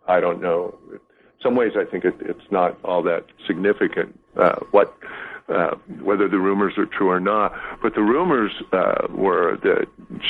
I 0.09 0.21
don't 0.21 0.41
know. 0.41 0.79
In 0.93 0.99
some 1.43 1.57
ways, 1.57 1.73
I 1.77 1.91
think 1.91 2.05
it, 2.05 2.15
it's 2.21 2.51
not 2.51 2.79
all 2.85 3.03
that 3.05 3.25
significant 3.47 4.19
uh, 4.37 4.57
what 4.71 4.97
uh, 5.49 5.75
whether 6.03 6.29
the 6.29 6.39
rumors 6.39 6.75
are 6.79 6.87
true 6.87 7.11
or 7.11 7.21
not. 7.21 7.53
But 7.83 7.95
the 7.95 8.03
rumors 8.03 8.53
uh, 8.73 9.09
were 9.11 9.59
that 9.63 9.87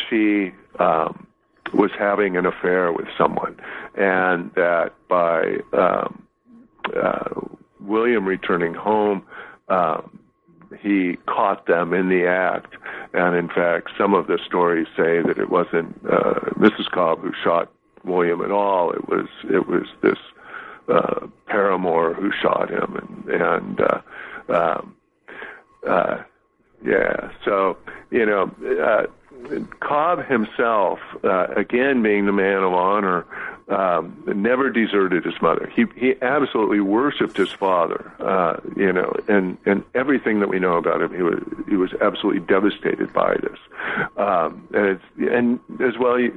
she 0.08 0.52
um, 0.78 1.26
was 1.73 1.91
having 1.99 2.37
an 2.37 2.47
affair 2.47 2.93
with 2.93 3.07
someone, 3.16 3.57
and 3.97 4.51
that 4.55 4.93
by 5.09 5.59
um, 5.73 6.27
uh, 6.97 7.29
William 7.81 8.27
returning 8.27 8.75
home, 8.75 9.23
um, 9.68 10.18
he 10.81 11.16
caught 11.27 11.66
them 11.66 11.93
in 11.93 12.09
the 12.09 12.27
act. 12.27 12.75
And 13.12 13.35
in 13.35 13.49
fact, 13.49 13.91
some 13.99 14.14
of 14.14 14.27
the 14.27 14.39
stories 14.47 14.87
say 14.97 15.21
that 15.23 15.39
it 15.39 15.51
wasn't 15.51 15.99
uh, 16.07 16.41
Mrs. 16.57 16.91
Cobb 16.91 17.21
who 17.21 17.33
shot 17.43 17.71
William 18.05 18.41
at 18.43 18.51
all. 18.51 18.93
It 18.93 19.09
was 19.09 19.27
it 19.45 19.66
was 19.66 19.87
this 20.03 20.18
uh, 20.89 21.27
paramour 21.47 22.14
who 22.14 22.31
shot 22.41 22.71
him, 22.71 23.25
and 23.27 23.43
and 23.43 23.81
uh, 23.81 24.01
um, 24.53 24.97
uh, 25.89 26.23
yeah. 26.85 27.31
So 27.45 27.77
you 28.11 28.25
know, 28.25 28.51
uh, 28.83 29.07
Cobb 29.80 30.26
himself, 30.26 30.99
uh, 31.24 31.47
again 31.57 32.03
being 32.03 32.26
the 32.26 32.32
man 32.32 32.62
of 32.62 32.72
honor, 32.72 33.26
um, 33.70 34.22
never 34.26 34.70
deserted 34.70 35.24
his 35.24 35.41
mother. 35.41 35.70
He 35.74 35.84
he 35.97 36.14
absolutely 36.22 36.80
worshipped 36.80 37.36
his 37.36 37.53
father. 37.53 38.12
Uh, 38.18 38.57
you 38.76 38.93
know, 38.93 39.12
and 39.28 39.57
and 39.64 39.84
everything 39.95 40.41
that 40.41 40.49
we 40.49 40.59
know 40.59 40.76
about 40.76 41.01
him, 41.01 41.14
he 41.14 41.22
was 41.22 41.43
he 41.68 41.76
was 41.76 41.93
absolutely 42.01 42.41
devastated 42.41 43.12
by 43.12 43.36
this. 43.36 43.59
Um, 44.16 44.66
and 44.72 45.01
and 45.18 45.61
as 45.80 45.97
well 45.99 46.18
you, 46.18 46.32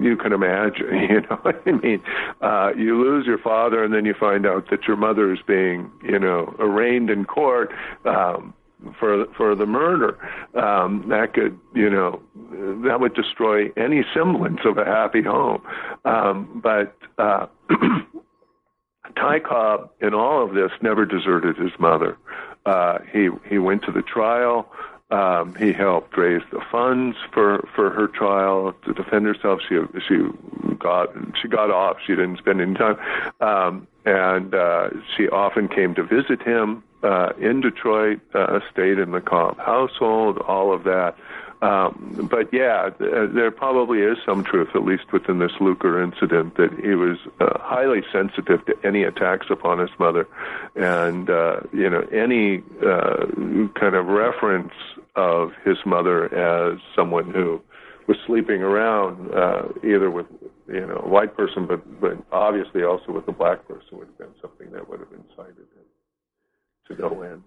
you 0.00 0.16
can 0.16 0.32
imagine. 0.32 0.86
You 1.08 1.22
know, 1.22 1.40
I 1.44 1.72
mean, 1.72 2.02
uh, 2.42 2.72
you 2.76 3.00
lose 3.00 3.26
your 3.26 3.38
father, 3.38 3.82
and 3.82 3.94
then 3.94 4.04
you 4.04 4.14
find 4.14 4.44
out 4.44 4.68
that 4.70 4.86
your 4.86 4.96
mother 4.96 5.32
is 5.32 5.38
being 5.46 5.90
you 6.02 6.18
know 6.18 6.54
arraigned 6.58 7.08
in 7.08 7.24
court. 7.24 7.72
Um, 8.04 8.52
for 8.98 9.26
for 9.36 9.54
the 9.54 9.66
murder. 9.66 10.18
Um, 10.54 11.06
that 11.08 11.34
could, 11.34 11.58
you 11.74 11.90
know, 11.90 12.20
that 12.86 12.98
would 13.00 13.14
destroy 13.14 13.70
any 13.76 14.04
semblance 14.14 14.60
of 14.64 14.78
a 14.78 14.84
happy 14.84 15.22
home. 15.22 15.62
Um, 16.04 16.60
but 16.62 16.96
uh, 17.18 17.46
Ty 19.16 19.40
Cobb, 19.40 19.90
in 20.00 20.14
all 20.14 20.44
of 20.46 20.54
this, 20.54 20.70
never 20.82 21.04
deserted 21.04 21.56
his 21.56 21.72
mother. 21.78 22.16
Uh, 22.66 22.98
he 23.12 23.28
he 23.48 23.58
went 23.58 23.82
to 23.84 23.92
the 23.92 24.02
trial. 24.02 24.70
Um, 25.10 25.54
he 25.54 25.72
helped 25.72 26.16
raise 26.18 26.42
the 26.50 26.60
funds 26.70 27.16
for, 27.32 27.66
for 27.74 27.88
her 27.88 28.08
trial 28.08 28.74
to 28.84 28.92
defend 28.92 29.24
herself. 29.24 29.60
She 29.66 29.78
she 30.06 30.18
got 30.78 31.08
she 31.40 31.48
got 31.48 31.70
off. 31.70 31.96
She 32.06 32.14
didn't 32.14 32.36
spend 32.36 32.60
any 32.60 32.74
time, 32.74 32.98
um, 33.40 33.86
and 34.04 34.54
uh, 34.54 34.90
she 35.16 35.26
often 35.28 35.68
came 35.68 35.94
to 35.94 36.02
visit 36.02 36.42
him 36.42 36.82
uh, 37.02 37.30
in 37.40 37.60
Detroit, 37.60 38.20
uh, 38.34 38.60
stayed 38.70 38.98
in 38.98 39.12
the 39.12 39.20
Cobb 39.20 39.58
household, 39.58 40.38
all 40.38 40.74
of 40.74 40.84
that. 40.84 41.16
Um, 41.60 42.28
but 42.30 42.52
yeah, 42.52 42.90
th- 42.98 43.30
there 43.34 43.50
probably 43.50 43.98
is 44.00 44.16
some 44.24 44.44
truth, 44.44 44.68
at 44.74 44.84
least 44.84 45.12
within 45.12 45.40
this 45.40 45.50
Luker 45.60 46.00
incident, 46.00 46.56
that 46.56 46.70
he 46.80 46.94
was 46.94 47.18
uh, 47.40 47.58
highly 47.58 48.02
sensitive 48.12 48.64
to 48.66 48.74
any 48.84 49.02
attacks 49.02 49.46
upon 49.50 49.80
his 49.80 49.90
mother, 49.98 50.28
and 50.76 51.28
uh, 51.28 51.60
you 51.72 51.90
know 51.90 52.02
any 52.12 52.62
uh, 52.86 53.26
kind 53.74 53.96
of 53.96 54.06
reference 54.06 54.72
of 55.16 55.50
his 55.64 55.78
mother 55.84 56.32
as 56.32 56.78
someone 56.94 57.32
who 57.32 57.60
was 58.06 58.16
sleeping 58.24 58.62
around, 58.62 59.34
uh, 59.34 59.68
either 59.82 60.12
with 60.12 60.26
you 60.68 60.86
know 60.86 61.02
a 61.04 61.08
white 61.08 61.36
person, 61.36 61.66
but 61.66 62.00
but 62.00 62.16
obviously 62.30 62.84
also 62.84 63.10
with 63.10 63.26
a 63.26 63.32
black 63.32 63.66
person, 63.66 63.98
would 63.98 64.06
have 64.06 64.18
been 64.18 64.34
something 64.40 64.70
that 64.70 64.88
would 64.88 65.00
have 65.00 65.12
incited 65.12 65.56
him 65.58 65.86
to 66.86 67.02
no 67.02 67.22
end. 67.22 67.42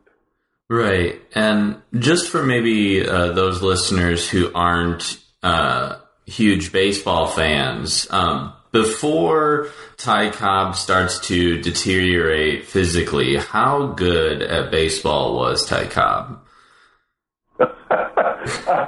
Right. 0.72 1.22
And 1.36 1.82
just 2.00 2.30
for 2.30 2.46
maybe 2.46 3.06
uh, 3.06 3.34
those 3.34 3.62
listeners 3.62 4.30
who 4.30 4.50
aren't 4.56 5.20
uh, 5.44 5.98
huge 6.26 6.72
baseball 6.72 7.28
fans, 7.28 8.08
um, 8.10 8.54
before 8.72 9.68
Ty 9.98 10.30
Cobb 10.30 10.78
starts 10.78 11.20
to 11.28 11.62
deteriorate 11.62 12.68
physically, 12.68 13.36
how 13.36 13.88
good 13.88 14.42
at 14.42 14.72
baseball 14.72 15.36
was 15.36 15.66
Ty 15.66 15.88
Cobb? 15.88 16.42
well, 17.60 18.88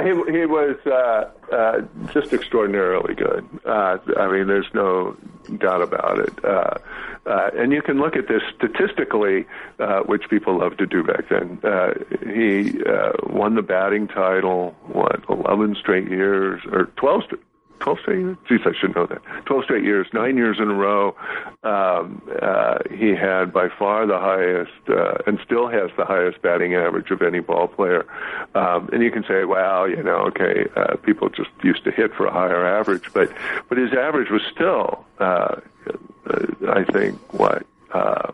he 0.00 0.10
he 0.30 0.46
was 0.46 0.76
uh, 0.86 1.24
uh, 1.52 1.80
just 2.12 2.32
extraordinarily 2.32 3.16
good. 3.16 3.44
Uh, 3.66 3.98
I 4.16 4.30
mean, 4.30 4.46
there's 4.46 4.70
no 4.72 5.16
doubt 5.58 5.82
about 5.82 6.18
it. 6.18 6.44
Uh, 6.44 6.78
uh, 7.26 7.50
and 7.56 7.72
you 7.72 7.80
can 7.80 7.98
look 7.98 8.16
at 8.16 8.28
this 8.28 8.42
statistically, 8.54 9.46
uh, 9.78 10.00
which 10.00 10.28
people 10.28 10.58
love 10.58 10.76
to 10.76 10.86
do 10.86 11.02
back 11.02 11.28
then. 11.30 11.58
Uh, 11.62 11.94
he 12.22 12.82
uh, 12.84 13.12
won 13.24 13.54
the 13.54 13.62
batting 13.62 14.06
title, 14.08 14.74
what, 14.86 15.24
11 15.28 15.76
straight 15.80 16.08
years, 16.08 16.62
or 16.70 16.86
12 16.96 17.22
straight 17.24 17.40
12 17.80 17.98
straight 18.00 18.18
years? 18.18 18.36
Geez, 18.48 18.60
I 18.64 18.72
should 18.78 18.94
know 18.94 19.06
that. 19.06 19.22
12 19.46 19.64
straight 19.64 19.84
years, 19.84 20.06
nine 20.12 20.36
years 20.36 20.58
in 20.58 20.70
a 20.70 20.74
row. 20.74 21.14
Um, 21.62 22.22
uh, 22.40 22.78
he 22.90 23.10
had 23.14 23.52
by 23.52 23.68
far 23.68 24.06
the 24.06 24.18
highest, 24.18 24.72
uh, 24.88 25.18
and 25.26 25.38
still 25.44 25.68
has 25.68 25.90
the 25.96 26.04
highest 26.04 26.40
batting 26.42 26.74
average 26.74 27.10
of 27.10 27.22
any 27.22 27.40
ball 27.40 27.68
player. 27.68 28.06
Um, 28.54 28.88
and 28.92 29.02
you 29.02 29.10
can 29.10 29.24
say, 29.24 29.44
well, 29.44 29.88
you 29.88 30.02
know, 30.02 30.18
okay, 30.28 30.66
uh, 30.76 30.96
people 30.96 31.28
just 31.28 31.50
used 31.62 31.84
to 31.84 31.90
hit 31.90 32.14
for 32.14 32.26
a 32.26 32.32
higher 32.32 32.66
average, 32.66 33.12
but, 33.12 33.30
but 33.68 33.78
his 33.78 33.92
average 33.92 34.30
was 34.30 34.42
still, 34.52 35.04
uh, 35.18 35.56
I 36.68 36.84
think, 36.84 37.18
what, 37.32 37.66
uh, 37.92 38.32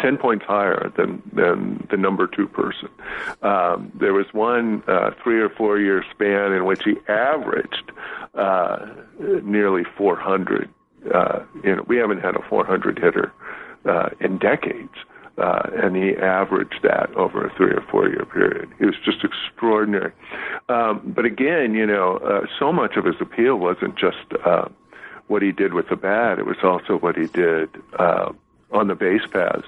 10 0.00 0.16
points 0.18 0.44
higher 0.44 0.92
than, 0.96 1.22
than 1.32 1.86
the 1.90 1.96
number 1.96 2.26
two 2.26 2.46
person. 2.46 2.88
Um, 3.42 3.92
there 3.94 4.12
was 4.12 4.26
one 4.32 4.82
uh, 4.86 5.10
three 5.22 5.40
or 5.40 5.48
four 5.48 5.78
year 5.78 6.04
span 6.10 6.52
in 6.52 6.64
which 6.64 6.82
he 6.84 6.96
averaged 7.08 7.92
uh, 8.34 8.86
nearly 9.42 9.84
400. 9.96 10.68
Uh, 11.12 11.40
you 11.62 11.76
know, 11.76 11.84
we 11.86 11.96
haven't 11.96 12.20
had 12.20 12.36
a 12.36 12.42
400 12.48 12.98
hitter 12.98 13.32
uh, 13.84 14.10
in 14.20 14.38
decades. 14.38 14.94
Uh, 15.36 15.68
and 15.82 15.96
he 15.96 16.14
averaged 16.16 16.80
that 16.84 17.12
over 17.16 17.44
a 17.44 17.52
three 17.56 17.72
or 17.72 17.84
four 17.90 18.08
year 18.08 18.24
period. 18.24 18.70
He 18.78 18.86
was 18.86 18.94
just 19.04 19.24
extraordinary. 19.24 20.12
Um, 20.68 21.02
but 21.04 21.24
again, 21.24 21.74
you 21.74 21.86
know, 21.86 22.18
uh, 22.18 22.46
so 22.56 22.72
much 22.72 22.96
of 22.96 23.04
his 23.04 23.16
appeal 23.20 23.56
wasn't 23.56 23.96
just 23.96 24.32
uh, 24.46 24.68
what 25.26 25.42
he 25.42 25.50
did 25.50 25.74
with 25.74 25.88
the 25.88 25.96
bat; 25.96 26.38
it 26.38 26.46
was 26.46 26.58
also 26.62 26.98
what 26.98 27.16
he 27.16 27.26
did 27.26 27.68
uh, 27.98 28.32
on 28.74 28.88
the 28.88 28.94
base 28.94 29.22
paths. 29.32 29.66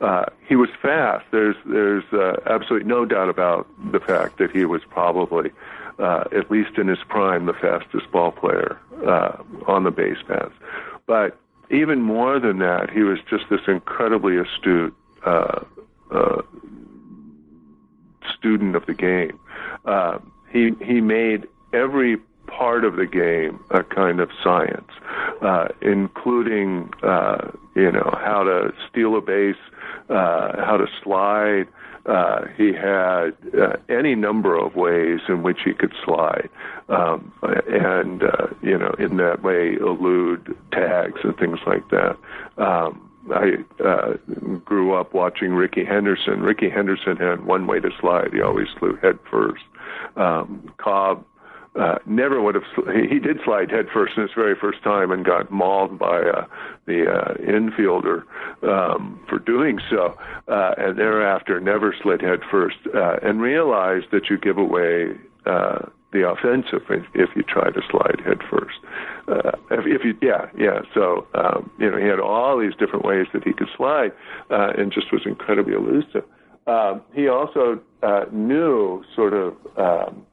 Uh, 0.00 0.24
he 0.48 0.56
was 0.56 0.70
fast. 0.82 1.24
There's 1.30 1.56
there's 1.66 2.04
uh, 2.12 2.40
absolutely 2.46 2.88
no 2.88 3.04
doubt 3.04 3.28
about 3.28 3.68
the 3.92 4.00
fact 4.00 4.38
that 4.38 4.50
he 4.50 4.64
was 4.64 4.82
probably 4.88 5.50
uh, 5.98 6.24
at 6.32 6.50
least 6.50 6.76
in 6.78 6.88
his 6.88 6.98
prime, 7.08 7.46
the 7.46 7.54
fastest 7.54 8.10
ball 8.10 8.32
player 8.32 8.78
uh, 9.06 9.36
on 9.66 9.84
the 9.84 9.90
base 9.90 10.18
paths. 10.26 10.54
But 11.06 11.38
even 11.70 12.00
more 12.00 12.40
than 12.40 12.58
that, 12.58 12.90
he 12.90 13.02
was 13.02 13.18
just 13.28 13.44
this 13.50 13.60
incredibly 13.68 14.36
astute 14.36 14.94
uh, 15.24 15.60
uh, 16.10 16.42
student 18.36 18.74
of 18.74 18.86
the 18.86 18.94
game. 18.94 19.38
He 20.50 20.72
he 20.82 21.00
made 21.00 21.46
every 21.72 22.18
part 22.46 22.84
of 22.84 22.96
the 22.96 23.06
game 23.06 23.62
a 23.70 23.82
kind 23.82 24.20
of 24.20 24.30
science, 24.42 24.90
uh, 25.42 25.68
including 25.80 26.90
uh, 27.02 27.50
you 27.74 27.90
know 27.92 28.10
how 28.22 28.42
to 28.42 28.72
steal 28.88 29.16
a 29.16 29.20
base, 29.20 29.56
uh, 30.08 30.64
how 30.64 30.76
to 30.76 30.86
slide, 31.02 31.66
uh, 32.06 32.46
he 32.56 32.72
had 32.72 33.36
uh, 33.60 33.76
any 33.88 34.14
number 34.14 34.56
of 34.56 34.76
ways 34.76 35.20
in 35.28 35.42
which 35.42 35.58
he 35.64 35.72
could 35.72 35.92
slide, 36.04 36.48
um, 36.88 37.32
and 37.42 38.22
uh, 38.22 38.46
you 38.62 38.78
know, 38.78 38.94
in 38.98 39.16
that 39.16 39.42
way, 39.42 39.74
elude 39.74 40.56
tags 40.70 41.20
and 41.24 41.36
things 41.36 41.58
like 41.66 41.88
that. 41.90 42.16
Um, 42.58 43.10
I 43.34 43.56
uh, 43.84 44.14
grew 44.64 44.94
up 44.94 45.14
watching 45.14 45.52
Rickey 45.52 45.84
Henderson. 45.84 46.42
Rickey 46.42 46.70
Henderson 46.70 47.16
had 47.16 47.44
one 47.44 47.66
way 47.66 47.80
to 47.80 47.90
slide; 48.00 48.32
he 48.32 48.40
always 48.40 48.68
flew 48.78 48.94
head 49.02 49.18
first. 49.28 49.64
Um, 50.14 50.72
Cobb 50.78 51.24
uh, 51.78 51.98
never 52.06 52.40
would 52.40 52.54
have. 52.54 52.64
He 53.08 53.18
did 53.18 53.38
slide 53.44 53.70
head 53.70 53.86
first 53.92 54.16
in 54.16 54.22
his 54.22 54.32
very 54.34 54.54
first 54.54 54.82
time 54.82 55.10
and 55.10 55.24
got 55.24 55.50
mauled 55.50 55.98
by 55.98 56.22
uh, 56.22 56.46
the 56.86 57.10
uh, 57.10 57.34
infielder 57.34 58.22
um, 58.62 59.20
for 59.28 59.38
doing 59.38 59.78
so, 59.90 60.16
uh, 60.48 60.74
and 60.78 60.98
thereafter 60.98 61.60
never 61.60 61.94
slid 62.02 62.22
head 62.22 62.40
first 62.50 62.76
uh, 62.94 63.16
and 63.22 63.40
realized 63.40 64.06
that 64.12 64.30
you 64.30 64.38
give 64.38 64.58
away 64.58 65.12
uh, 65.44 65.80
the 66.12 66.28
offensive 66.28 66.82
if, 66.88 67.04
if 67.14 67.30
you 67.36 67.42
try 67.42 67.70
to 67.70 67.80
slide 67.90 68.20
head 68.24 68.38
first. 68.50 68.78
Uh, 69.28 69.52
if, 69.70 69.84
if 69.86 70.04
you, 70.04 70.16
yeah, 70.22 70.46
yeah. 70.56 70.80
So 70.94 71.26
um, 71.34 71.70
you 71.78 71.90
know 71.90 71.98
he 71.98 72.06
had 72.06 72.20
all 72.20 72.58
these 72.58 72.74
different 72.78 73.04
ways 73.04 73.26
that 73.32 73.44
he 73.44 73.52
could 73.52 73.68
slide, 73.76 74.12
uh, 74.50 74.72
and 74.78 74.92
just 74.92 75.12
was 75.12 75.22
incredibly 75.26 75.74
elusive. 75.74 76.24
Um, 76.66 77.02
he 77.14 77.28
also 77.28 77.80
uh, 78.02 78.24
knew 78.32 79.04
sort 79.14 79.34
of. 79.34 79.54
Um, 79.76 80.26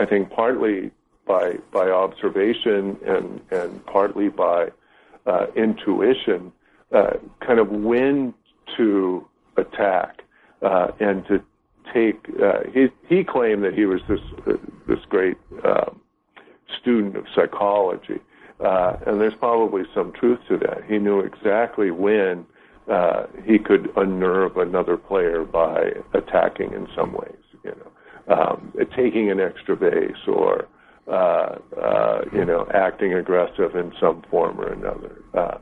I 0.00 0.06
think 0.06 0.30
partly 0.30 0.90
by 1.26 1.58
by 1.72 1.90
observation 1.90 2.96
and 3.06 3.40
and 3.50 3.84
partly 3.86 4.28
by 4.28 4.68
uh, 5.26 5.46
intuition, 5.54 6.52
uh, 6.92 7.12
kind 7.46 7.60
of 7.60 7.68
when 7.68 8.34
to 8.76 9.26
attack 9.56 10.22
uh, 10.62 10.88
and 10.98 11.26
to 11.26 11.42
take. 11.92 12.26
Uh, 12.42 12.60
he 12.72 12.88
he 13.08 13.22
claimed 13.22 13.62
that 13.62 13.74
he 13.74 13.84
was 13.84 14.00
this 14.08 14.20
this 14.88 15.04
great 15.08 15.36
um, 15.64 16.00
student 16.80 17.16
of 17.16 17.26
psychology, 17.34 18.20
uh, 18.60 18.96
and 19.06 19.20
there's 19.20 19.34
probably 19.34 19.82
some 19.94 20.12
truth 20.12 20.40
to 20.48 20.56
that. 20.56 20.82
He 20.88 20.98
knew 20.98 21.20
exactly 21.20 21.90
when 21.90 22.46
uh, 22.88 23.26
he 23.44 23.58
could 23.58 23.92
unnerve 23.96 24.56
another 24.56 24.96
player 24.96 25.44
by 25.44 25.92
attacking 26.14 26.72
in 26.72 26.88
some 26.96 27.12
ways, 27.12 27.42
you 27.64 27.70
know, 27.70 27.90
um, 28.30 28.72
taking 28.96 29.30
an 29.30 29.40
extra 29.40 29.76
base 29.76 30.26
or 30.26 30.68
uh, 31.08 31.56
uh, 31.80 32.22
you 32.32 32.44
know 32.44 32.66
acting 32.72 33.12
aggressive 33.14 33.74
in 33.74 33.92
some 34.00 34.22
form 34.30 34.60
or 34.60 34.72
another. 34.72 35.22
Uh, 35.34 35.58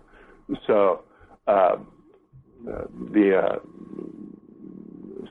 so 0.67 1.03
um, 1.47 1.89
uh, 2.69 2.85
the 3.13 3.37
uh, 3.37 3.59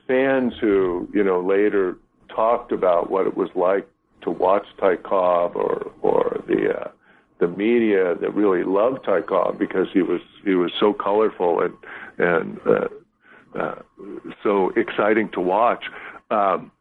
fans 0.06 0.54
who 0.60 1.08
you 1.14 1.22
know 1.22 1.40
later 1.40 1.96
talked 2.34 2.72
about 2.72 3.10
what 3.10 3.26
it 3.26 3.36
was 3.36 3.50
like 3.54 3.88
to 4.22 4.30
watch 4.30 4.66
Ty 4.80 4.96
Cobb 4.96 5.54
or 5.54 5.92
or 6.02 6.42
the 6.48 6.74
uh, 6.76 6.90
the 7.38 7.46
media 7.46 8.16
that 8.16 8.34
really 8.34 8.64
loved 8.64 9.04
Ty 9.04 9.20
Cobb 9.22 9.58
because 9.58 9.86
he 9.92 10.02
was 10.02 10.20
he 10.44 10.54
was 10.54 10.72
so 10.80 10.92
colorful 10.92 11.60
and 11.60 11.74
and 12.18 12.58
uh, 13.54 13.74
so 14.42 14.70
exciting 14.76 15.28
to 15.30 15.40
watch. 15.40 15.84
Um, 16.30 16.72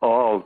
all 0.00 0.44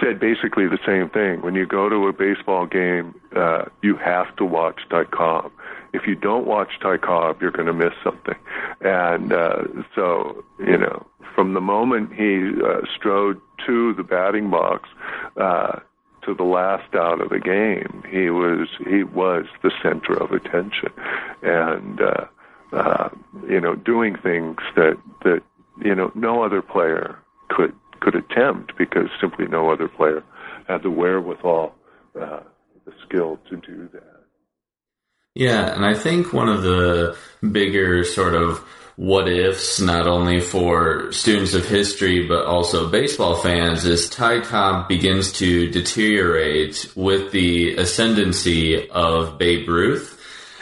said 0.00 0.18
basically 0.18 0.66
the 0.66 0.78
same 0.84 1.08
thing. 1.08 1.42
When 1.42 1.54
you 1.54 1.66
go 1.66 1.88
to 1.88 2.08
a 2.08 2.12
baseball 2.12 2.66
game, 2.66 3.14
uh, 3.36 3.66
you 3.82 3.96
have 3.96 4.34
to 4.36 4.44
watch 4.44 4.80
Ty 4.90 5.04
Cobb. 5.04 5.52
If 5.92 6.06
you 6.06 6.14
don't 6.14 6.46
watch 6.46 6.70
Ty 6.80 6.98
Cobb, 6.98 7.40
you're 7.40 7.50
going 7.50 7.66
to 7.66 7.72
miss 7.72 7.92
something. 8.02 8.34
And 8.80 9.32
uh, 9.32 9.64
so, 9.94 10.44
you 10.58 10.76
know, 10.76 11.06
from 11.34 11.54
the 11.54 11.60
moment 11.60 12.12
he 12.12 12.50
uh, 12.64 12.80
strode 12.96 13.40
to 13.66 13.94
the 13.94 14.02
batting 14.02 14.50
box 14.50 14.88
uh, 15.36 15.78
to 16.22 16.34
the 16.34 16.44
last 16.44 16.94
out 16.94 17.20
of 17.20 17.30
the 17.30 17.40
game, 17.40 18.02
he 18.08 18.30
was 18.30 18.68
he 18.88 19.02
was 19.02 19.46
the 19.62 19.72
center 19.82 20.14
of 20.14 20.30
attention, 20.32 20.90
and 21.42 22.00
uh, 22.00 22.24
uh, 22.72 23.08
you 23.48 23.60
know, 23.60 23.74
doing 23.74 24.16
things 24.16 24.58
that 24.76 24.96
that 25.24 25.42
you 25.82 25.94
know 25.94 26.12
no 26.14 26.42
other 26.42 26.62
player 26.62 27.18
could 27.48 27.74
could 28.02 28.14
attempt 28.16 28.72
because 28.76 29.08
simply 29.20 29.46
no 29.46 29.70
other 29.70 29.88
player 29.88 30.22
had 30.66 30.82
the 30.82 30.90
wherewithal, 30.90 31.74
uh, 32.20 32.40
the 32.84 32.92
skill 33.06 33.38
to 33.48 33.56
do 33.56 33.88
that. 33.92 34.02
Yeah, 35.34 35.74
and 35.74 35.84
I 35.84 35.94
think 35.94 36.32
one 36.32 36.48
of 36.48 36.62
the 36.62 37.16
bigger 37.50 38.04
sort 38.04 38.34
of 38.34 38.58
what 38.96 39.28
ifs, 39.28 39.80
not 39.80 40.06
only 40.06 40.40
for 40.40 41.10
students 41.12 41.54
of 41.54 41.66
history, 41.66 42.28
but 42.28 42.44
also 42.44 42.90
baseball 42.90 43.36
fans, 43.36 43.86
is 43.86 44.10
Ty 44.10 44.40
Cobb 44.40 44.88
begins 44.88 45.32
to 45.34 45.70
deteriorate 45.70 46.92
with 46.94 47.32
the 47.32 47.76
ascendancy 47.76 48.90
of 48.90 49.38
Babe 49.38 49.68
Ruth. 49.68 50.18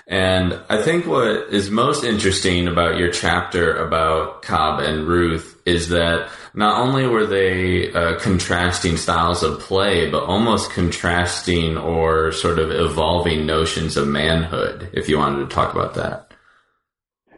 And 0.07 0.61
I 0.69 0.83
think 0.83 1.07
what 1.07 1.53
is 1.53 1.71
most 1.71 2.05
interesting 2.05 2.69
about 2.69 2.99
your 2.99 3.11
chapter 3.11 3.77
about 3.77 4.43
Cobb 4.43 4.81
and 4.81 5.07
Ruth 5.07 5.60
is 5.71 5.89
that 5.89 6.29
not 6.55 6.81
only 6.81 7.07
were 7.07 7.27
they 7.27 7.93
uh, 7.93 8.19
contrasting 8.19 8.97
styles 8.97 9.43
of 9.43 9.61
play, 9.61 10.11
but 10.11 10.25
almost 10.25 10.73
contrasting 10.73 11.79
or 11.79 12.33
sort 12.33 12.59
of 12.59 12.71
evolving 12.71 13.47
notions 13.47 13.97
of 13.97 14.09
manhood, 14.09 14.91
if 14.93 15.09
you 15.09 15.19
wanted 15.19 15.49
to 15.49 15.55
talk 15.55 15.75
about 15.75 15.95
that. 15.95 16.33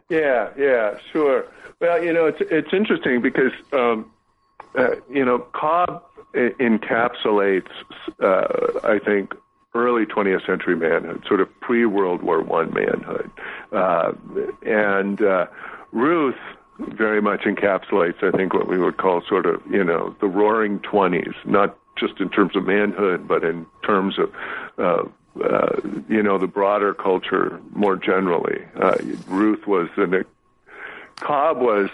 Yeah, 0.09 0.49
yeah, 0.57 0.97
sure. 1.11 1.45
Well, 1.79 2.03
you 2.03 2.13
know, 2.13 2.25
it's 2.25 2.39
it's 2.41 2.73
interesting 2.73 3.21
because 3.21 3.51
um, 3.71 4.11
uh, 4.77 4.95
you 5.09 5.25
know 5.25 5.39
Cobb 5.39 6.03
encapsulates, 6.33 7.71
uh, 8.21 8.79
I 8.83 8.99
think, 8.99 9.33
early 9.75 10.05
20th 10.05 10.45
century 10.45 10.75
manhood, 10.75 11.23
sort 11.27 11.41
of 11.41 11.49
pre 11.61 11.85
World 11.85 12.23
War 12.23 12.41
One 12.41 12.73
manhood, 12.73 13.29
uh, 13.71 14.13
and 14.65 15.21
uh, 15.21 15.47
Ruth 15.91 16.35
very 16.79 17.21
much 17.21 17.41
encapsulates, 17.41 18.23
I 18.23 18.35
think, 18.35 18.53
what 18.53 18.67
we 18.67 18.77
would 18.77 18.97
call 18.97 19.21
sort 19.27 19.45
of 19.45 19.61
you 19.69 19.83
know 19.83 20.15
the 20.19 20.27
Roaring 20.27 20.79
Twenties, 20.79 21.33
not 21.45 21.77
just 21.95 22.19
in 22.19 22.29
terms 22.29 22.55
of 22.55 22.65
manhood, 22.65 23.27
but 23.27 23.43
in 23.43 23.65
terms 23.83 24.17
of 24.17 24.33
uh, 24.77 25.03
uh, 25.43 25.79
you 26.09 26.21
know 26.21 26.37
the 26.37 26.47
broader 26.47 26.93
culture 26.93 27.59
more 27.71 27.95
generally. 27.95 28.63
Uh, 28.75 28.97
Ruth 29.27 29.67
was 29.67 29.89
an 29.97 30.25
Cobb 31.17 31.59
was 31.59 31.89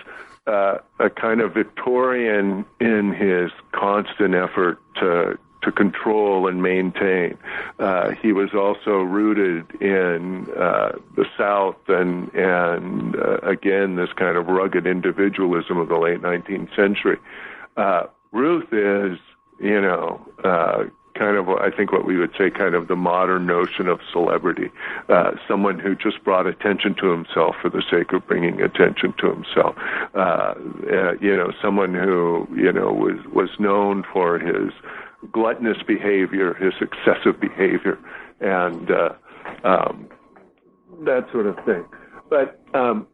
uh, 0.48 0.78
a 1.00 1.10
kind 1.10 1.42
of 1.42 1.54
Victorian 1.54 2.66
in 2.80 3.14
his 3.14 3.52
constant 3.72 4.34
effort 4.34 4.80
to 4.96 5.38
to 5.62 5.72
control 5.72 6.48
and 6.48 6.62
maintain. 6.62 7.38
Uh, 7.80 8.12
he 8.22 8.32
was 8.32 8.54
also 8.54 9.02
rooted 9.02 9.70
in 9.82 10.48
uh, 10.58 10.94
the 11.16 11.26
South 11.38 11.78
and 11.88 12.34
and 12.34 13.16
uh, 13.16 13.38
again 13.40 13.96
this 13.96 14.10
kind 14.14 14.38
of 14.38 14.48
rugged 14.48 14.88
individualism 14.88 15.78
of 15.78 15.90
the 15.90 15.98
late 15.98 16.22
19th 16.22 16.76
century. 16.76 17.18
Uh, 17.76 18.04
Ruth 18.32 18.72
is, 18.72 19.18
you 19.60 19.82
know, 19.82 20.22
uh, 20.44 20.84
kind 21.16 21.36
of 21.36 21.50
I 21.50 21.72
think 21.72 21.92
what 21.92 22.06
we 22.06 22.16
would 22.16 22.32
say 22.38 22.50
kind 22.50 22.74
of 22.74 22.88
the 22.88 22.96
modern 22.96 23.46
notion 23.46 23.90
of 23.90 24.00
celebrity, 24.14 24.72
uh, 25.10 25.32
someone 25.46 25.78
who 25.78 25.94
just 25.94 26.24
brought 26.24 26.48
attention 26.48 26.96
to 27.02 27.08
himself 27.08 27.56
for 27.62 27.70
the 27.70 27.84
sake 27.92 28.14
of 28.14 28.26
bringing 28.28 28.62
attention 28.62 29.14
to 29.18 29.34
himself. 29.34 29.76
You 31.22 31.36
know, 31.36 31.52
someone 31.62 31.94
who 31.94 32.48
you 32.56 32.72
know 32.72 32.94
was 32.94 33.20
was 33.34 33.50
known 33.60 34.06
for 34.14 34.40
his 34.40 34.72
gluttonous 35.32 35.78
behavior, 35.86 36.54
his 36.54 36.74
excessive 36.82 37.40
behavior, 37.40 37.98
and 38.40 38.90
uh, 38.92 39.10
um, 39.64 40.08
that 41.06 41.28
sort 41.32 41.46
of 41.46 41.56
thing. 41.66 41.86
But 42.30 42.60
um, 42.74 43.08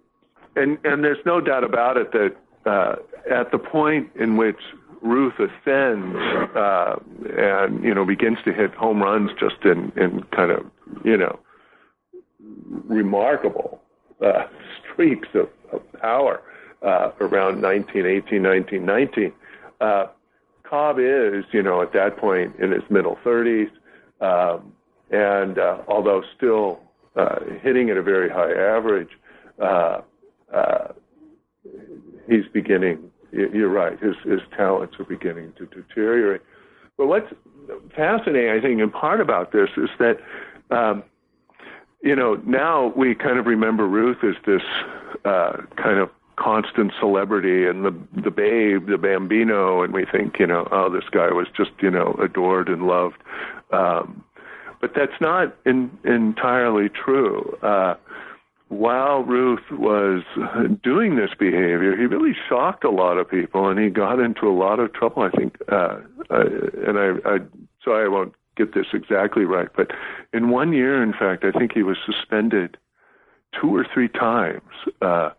and 0.56 0.78
and 0.84 1.04
there's 1.04 1.24
no 1.26 1.42
doubt 1.42 1.64
about 1.64 1.98
it 1.98 2.12
that 2.12 2.36
uh, 2.66 2.96
at 3.32 3.52
the 3.52 3.58
point 3.58 4.10
in 4.16 4.38
which 4.38 4.60
Ruth 5.02 5.36
ascends 5.40 6.16
uh, 6.56 6.96
and 7.38 7.84
you 7.84 7.94
know 7.94 8.06
begins 8.06 8.40
to 8.46 8.54
hit 8.54 8.74
home 8.74 9.02
runs 9.02 9.32
just 9.40 9.64
in 9.64 9.92
in 9.96 10.24
kind 10.36 10.52
of 10.52 10.66
you 11.04 11.18
know 11.18 11.40
remarkable 12.86 13.82
uh, 14.22 14.44
streaks 14.92 15.30
of, 15.34 15.50
of 15.72 15.82
power 16.02 16.42
uh, 16.82 17.12
around 17.20 17.62
1918, 17.62 18.44
1919. 18.44 19.34
Cobb 20.70 20.98
is, 21.00 21.46
you 21.52 21.62
know, 21.62 21.82
at 21.82 21.94
that 21.94 22.18
point 22.18 22.56
in 22.60 22.72
his 22.72 22.84
middle 22.90 23.18
30s, 23.26 23.70
um, 24.22 24.74
and 25.12 25.60
uh, 25.60 25.82
although 25.88 26.24
still 26.36 26.80
uh, 27.16 27.40
hitting 27.62 27.90
at 27.90 27.98
a 27.98 28.02
very 28.02 28.30
high 28.30 28.52
average, 28.52 29.10
uh, 29.62 30.02
uh 30.54 30.88
he's 32.28 32.46
beginning. 32.54 33.12
You're 33.32 33.70
right. 33.70 34.00
His 34.00 34.16
his 34.24 34.40
talents 34.56 34.96
are 35.00 35.04
beginning 35.04 35.54
to 35.58 35.66
deteriorate. 35.66 36.42
But 36.98 37.08
what's 37.08 37.32
fascinating, 37.96 38.52
I 38.52 38.62
think, 38.62 38.80
in 38.80 38.90
part 38.90 39.20
about 39.20 39.52
this 39.52 39.70
is 39.76 39.90
that, 40.00 40.20
um, 40.72 41.04
you 42.02 42.16
know, 42.16 42.36
now 42.46 42.94
we 42.96 43.16
kind 43.16 43.38
of 43.38 43.46
remember 43.46 43.88
Ruth 43.88 44.24
as 44.24 44.36
this 44.46 44.62
uh, 45.26 45.58
kind 45.76 46.00
of 46.00 46.10
constant 46.38 46.92
celebrity 47.00 47.66
and 47.66 47.86
the 47.86 47.96
the 48.22 48.32
babe, 48.32 48.88
the 48.88 48.98
bambino, 48.98 49.82
and 49.84 49.94
we 49.94 50.06
think, 50.06 50.40
you 50.40 50.48
know, 50.48 50.68
oh, 50.72 50.90
this 50.90 51.06
guy 51.12 51.32
was 51.32 51.48
just, 51.56 51.72
you 51.82 51.90
know, 51.90 52.16
adored 52.22 52.70
and 52.70 52.88
loved. 52.88 53.18
Um, 53.72 54.24
but 54.82 54.94
that's 54.96 55.20
not 55.20 55.56
in, 55.66 55.90
entirely 56.04 56.90
true. 56.90 57.58
Uh, 57.62 57.96
while 58.68 59.24
Ruth 59.24 59.72
was 59.72 60.24
doing 60.84 61.16
this 61.16 61.32
behavior, 61.38 61.96
he 61.96 62.06
really 62.06 62.36
shocked 62.50 62.84
a 62.84 62.90
lot 62.90 63.18
of 63.18 63.30
people, 63.30 63.70
and 63.70 63.80
he 63.80 63.90
got 63.90 64.20
into 64.20 64.48
a 64.48 64.54
lot 64.54 64.80
of 64.80 64.92
trouble. 64.94 65.24
I 65.24 65.30
think, 65.30 65.58
uh, 65.72 66.00
uh, 66.30 66.46
and 66.88 66.98
I, 66.98 67.14
I, 67.26 67.38
so 67.84 67.94
I 67.94 68.08
won't 68.08 68.34
get 68.58 68.74
this 68.74 68.88
exactly 68.94 69.46
right, 69.46 69.70
but 69.76 69.92
in 70.34 70.50
one 70.50 70.74
year, 70.74 71.04
in 71.04 71.14
fact, 71.14 71.44
I 71.44 71.52
think 71.52 71.74
he 71.74 71.84
was 71.84 71.98
suspended 72.06 72.78
two 73.60 73.76
or 73.76 73.86
three 73.94 74.08
times. 74.08 74.62
Uh, 75.02 75.30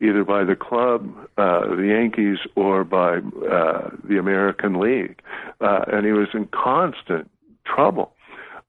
either 0.00 0.24
by 0.24 0.44
the 0.44 0.56
club, 0.56 1.12
uh, 1.38 1.74
the 1.74 1.86
Yankees, 1.88 2.38
or 2.56 2.84
by 2.84 3.18
uh, 3.18 3.90
the 4.04 4.18
American 4.18 4.80
League, 4.80 5.20
uh, 5.60 5.84
and 5.88 6.04
he 6.04 6.12
was 6.12 6.28
in 6.34 6.46
constant 6.46 7.30
trouble. 7.64 8.12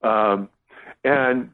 Um, 0.04 0.50
and 1.04 1.50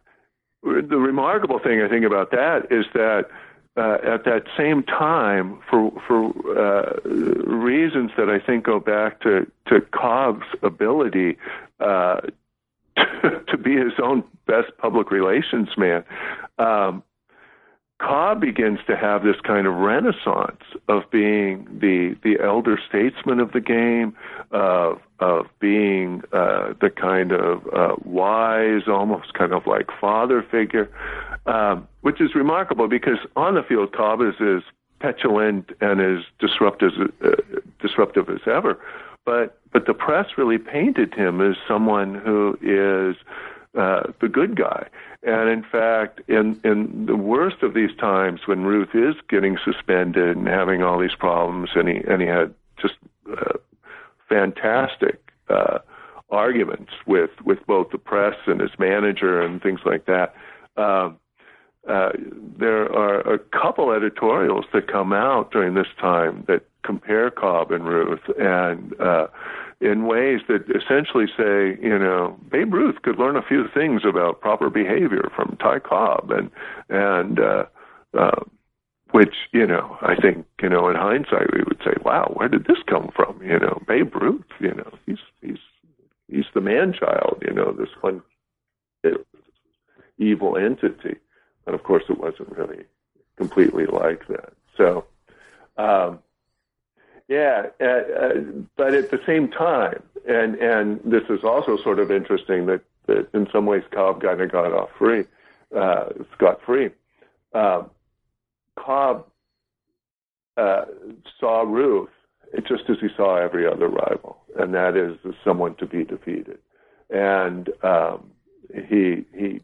the 0.63 0.97
remarkable 0.97 1.59
thing 1.59 1.81
I 1.81 1.89
think 1.89 2.05
about 2.05 2.31
that 2.31 2.67
is 2.71 2.85
that 2.93 3.29
uh, 3.77 3.97
at 4.03 4.25
that 4.25 4.43
same 4.57 4.83
time, 4.83 5.59
for 5.69 5.91
for 6.05 6.31
uh, 6.57 6.99
reasons 7.05 8.11
that 8.17 8.29
I 8.29 8.37
think 8.37 8.65
go 8.65 8.79
back 8.79 9.21
to 9.21 9.49
to 9.67 9.81
Cobb's 9.81 10.45
ability 10.61 11.37
uh, 11.79 12.21
to, 12.97 13.43
to 13.47 13.57
be 13.57 13.77
his 13.77 13.93
own 14.01 14.23
best 14.45 14.77
public 14.77 15.09
relations 15.09 15.69
man, 15.77 16.03
um, 16.59 17.01
Cobb 18.01 18.41
begins 18.41 18.79
to 18.87 18.97
have 18.97 19.23
this 19.23 19.35
kind 19.43 19.67
of 19.67 19.75
renaissance 19.75 20.63
of 20.87 21.03
being 21.11 21.67
the 21.79 22.15
the 22.23 22.43
elder 22.43 22.79
statesman 22.89 23.39
of 23.39 23.51
the 23.51 23.61
game, 23.61 24.15
of 24.51 24.99
of 25.19 25.45
being 25.59 26.23
uh, 26.33 26.73
the 26.81 26.89
kind 26.89 27.31
of 27.31 27.61
uh, 27.67 27.95
wise, 28.03 28.87
almost 28.87 29.33
kind 29.35 29.53
of 29.53 29.67
like 29.67 29.87
father 29.99 30.43
figure, 30.49 30.89
um, 31.45 31.87
which 32.01 32.19
is 32.19 32.33
remarkable 32.33 32.87
because 32.87 33.19
on 33.35 33.53
the 33.53 33.61
field 33.61 33.93
Cobb 33.93 34.21
is 34.21 34.33
as 34.41 34.63
petulant 34.99 35.69
and 35.79 36.01
as 36.01 36.23
disruptive 36.39 36.93
uh, 37.23 37.29
disruptive 37.79 38.29
as 38.29 38.41
ever, 38.47 38.79
but 39.25 39.59
but 39.71 39.85
the 39.85 39.93
press 39.93 40.25
really 40.37 40.57
painted 40.57 41.13
him 41.13 41.39
as 41.39 41.55
someone 41.67 42.15
who 42.15 42.57
is 42.63 43.15
uh, 43.77 44.03
the 44.19 44.27
good 44.27 44.55
guy. 44.55 44.87
And 45.23 45.49
in 45.49 45.63
fact, 45.63 46.21
in 46.27 46.59
in 46.63 47.05
the 47.05 47.15
worst 47.15 47.57
of 47.61 47.73
these 47.73 47.95
times, 47.99 48.41
when 48.45 48.63
Ruth 48.63 48.93
is 48.93 49.15
getting 49.29 49.57
suspended 49.63 50.35
and 50.35 50.47
having 50.47 50.81
all 50.81 50.99
these 50.99 51.15
problems, 51.17 51.69
and 51.75 51.87
he 51.87 51.97
and 52.07 52.21
he 52.21 52.27
had 52.27 52.53
just 52.81 52.95
uh, 53.31 53.57
fantastic 54.27 55.31
uh, 55.49 55.79
arguments 56.29 56.91
with 57.05 57.29
with 57.45 57.59
both 57.67 57.91
the 57.91 57.97
press 57.97 58.35
and 58.47 58.59
his 58.59 58.71
manager 58.79 59.41
and 59.41 59.61
things 59.61 59.81
like 59.85 60.05
that. 60.05 60.35
Um, 60.75 61.17
uh, 61.87 62.11
there 62.59 62.91
are 62.95 63.19
a 63.21 63.39
couple 63.39 63.91
editorials 63.91 64.65
that 64.73 64.91
come 64.91 65.13
out 65.13 65.51
during 65.51 65.73
this 65.73 65.87
time 65.99 66.43
that 66.47 66.63
compare 66.83 67.31
Cobb 67.31 67.71
and 67.71 67.85
Ruth, 67.85 68.21
and 68.39 68.99
uh, 68.99 69.27
in 69.79 70.05
ways 70.05 70.41
that 70.47 70.65
essentially 70.69 71.25
say, 71.37 71.79
you 71.81 71.97
know, 71.97 72.37
Babe 72.51 72.73
Ruth 72.73 73.01
could 73.01 73.17
learn 73.17 73.35
a 73.35 73.41
few 73.41 73.65
things 73.73 74.01
about 74.07 74.41
proper 74.41 74.69
behavior 74.69 75.31
from 75.35 75.57
Ty 75.59 75.79
Cobb, 75.79 76.31
and 76.31 76.51
and 76.89 77.39
uh, 77.39 77.65
uh, 78.17 78.43
which 79.11 79.35
you 79.51 79.65
know, 79.65 79.97
I 80.01 80.15
think 80.15 80.45
you 80.61 80.69
know, 80.69 80.87
in 80.87 80.95
hindsight, 80.95 81.51
we 81.53 81.63
would 81.63 81.81
say, 81.83 81.93
wow, 82.05 82.31
where 82.35 82.47
did 82.47 82.65
this 82.65 82.83
come 82.87 83.09
from? 83.15 83.41
You 83.41 83.59
know, 83.59 83.81
Babe 83.87 84.13
Ruth, 84.15 84.45
you 84.59 84.73
know, 84.73 84.91
he's 85.07 85.19
he's 85.41 85.57
he's 86.27 86.45
the 86.53 86.61
man 86.61 86.93
child, 86.93 87.41
you 87.45 87.53
know, 87.53 87.71
this 87.71 87.89
one 88.01 88.21
evil 90.19 90.55
entity, 90.57 91.17
and 91.65 91.75
of 91.75 91.83
course, 91.83 92.03
it 92.09 92.17
wasn't 92.17 92.55
really 92.57 92.83
completely 93.37 93.85
like 93.85 94.27
that. 94.27 94.53
So. 94.77 95.05
Um, 95.77 96.19
yeah, 97.31 97.67
uh, 97.79 97.85
uh, 97.85 98.33
but 98.75 98.93
at 98.93 99.09
the 99.09 99.21
same 99.25 99.49
time, 99.49 100.03
and 100.27 100.55
and 100.55 100.99
this 101.05 101.23
is 101.29 101.45
also 101.45 101.77
sort 101.81 101.99
of 101.99 102.11
interesting 102.11 102.65
that, 102.65 102.81
that 103.07 103.29
in 103.33 103.47
some 103.53 103.65
ways 103.65 103.83
Cobb 103.89 104.21
kind 104.21 104.41
of 104.41 104.51
got 104.51 104.73
off 104.73 104.89
free, 104.99 105.23
uh, 105.73 106.09
scot 106.35 106.59
free. 106.65 106.89
Um, 107.53 107.89
Cobb 108.77 109.27
uh, 110.57 110.85
saw 111.39 111.61
Ruth 111.61 112.09
just 112.67 112.89
as 112.89 112.97
he 112.99 113.07
saw 113.15 113.37
every 113.37 113.65
other 113.65 113.87
rival, 113.87 114.41
and 114.59 114.73
that 114.73 114.97
is 114.97 115.17
someone 115.41 115.75
to 115.75 115.85
be 115.85 116.03
defeated. 116.03 116.59
And 117.09 117.69
um, 117.81 118.29
he 118.73 119.23
he 119.33 119.61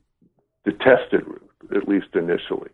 detested 0.63 1.27
Ruth 1.27 1.46
at 1.75 1.87
least 1.87 2.07
initially, 2.13 2.69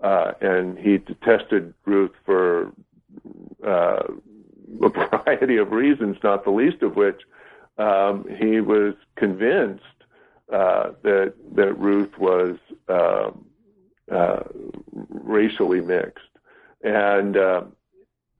uh, 0.00 0.32
and 0.40 0.78
he 0.78 0.98
detested 0.98 1.74
Ruth 1.84 2.12
for 2.24 2.72
uh, 3.66 4.02
a 4.82 4.88
variety 4.88 5.56
of 5.56 5.72
reasons, 5.72 6.16
not 6.22 6.44
the 6.44 6.50
least 6.50 6.82
of 6.82 6.96
which 6.96 7.22
um, 7.78 8.26
he 8.38 8.60
was 8.60 8.94
convinced 9.16 9.82
uh, 10.52 10.92
that 11.02 11.34
that 11.54 11.74
Ruth 11.74 12.16
was 12.18 12.56
um, 12.88 13.44
uh, 14.10 14.44
racially 15.10 15.80
mixed, 15.80 16.22
and, 16.82 17.36
uh, 17.36 17.62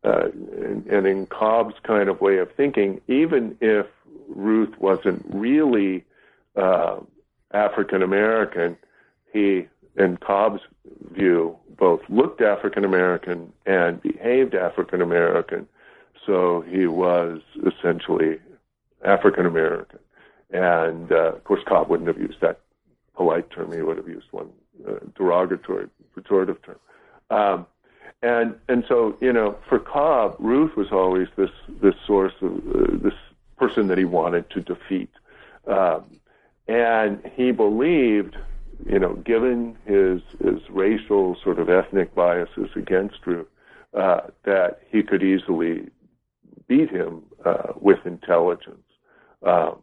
uh, 0.05 0.28
and 0.57 0.86
and 0.86 1.07
in 1.07 1.26
Cobb's 1.26 1.74
kind 1.82 2.09
of 2.09 2.20
way 2.20 2.38
of 2.38 2.53
thinking, 2.53 3.01
even 3.09 3.57
if 3.61 3.86
Ruth 4.28 4.78
wasn't 4.78 5.24
really 5.28 6.05
African 7.53 8.03
American, 8.03 8.76
he, 9.32 9.66
in 9.97 10.16
Cobb's 10.18 10.61
view, 11.11 11.57
both 11.78 12.01
looked 12.09 12.40
African 12.40 12.84
American 12.84 13.53
and 13.66 14.01
behaved 14.01 14.55
African 14.55 15.03
American 15.03 15.68
so 16.26 16.64
he 16.68 16.86
was 16.86 17.40
essentially 17.64 18.38
African 19.05 19.47
American. 19.47 20.01
And 20.51 21.11
uh, 21.12 21.34
of 21.34 21.44
course, 21.44 21.62
Cobb 21.66 21.88
wouldn't 21.88 22.09
have 22.09 22.18
used 22.18 22.40
that 22.40 22.61
polite 23.14 23.51
term. 23.51 23.72
He 23.72 23.82
would 23.82 23.97
have 23.97 24.09
used 24.09 24.26
one 24.32 24.51
uh, 24.86 24.94
derogatory, 25.16 25.88
pejorative 26.16 26.59
term. 26.62 26.78
Um, 27.30 27.66
and 28.22 28.55
and 28.68 28.84
so 28.88 29.16
you 29.20 29.32
know, 29.32 29.57
for 29.68 29.78
Cobb, 29.78 30.36
Ruth 30.38 30.76
was 30.76 30.88
always 30.90 31.28
this 31.36 31.51
this 31.80 31.94
source 32.07 32.32
of 32.40 32.57
uh, 32.57 32.97
this 33.03 33.14
person 33.57 33.88
that 33.88 33.99
he 33.99 34.05
wanted 34.05 34.49
to 34.51 34.61
defeat, 34.61 35.11
um, 35.66 36.05
and 36.68 37.20
he 37.34 37.53
believed, 37.53 38.36
you 38.85 38.99
know, 38.99 39.14
given 39.14 39.77
his 39.85 40.20
his 40.45 40.61
racial 40.70 41.37
sort 41.43 41.59
of 41.59 41.68
ethnic 41.68 42.14
biases 42.14 42.70
against 42.74 43.27
Ruth, 43.27 43.47
uh, 43.95 44.22
that 44.45 44.81
he 44.91 45.03
could 45.03 45.22
easily 45.22 45.89
beat 46.68 46.91
him 46.91 47.22
uh, 47.45 47.72
with 47.81 48.05
intelligence. 48.05 48.83
Um, 49.43 49.79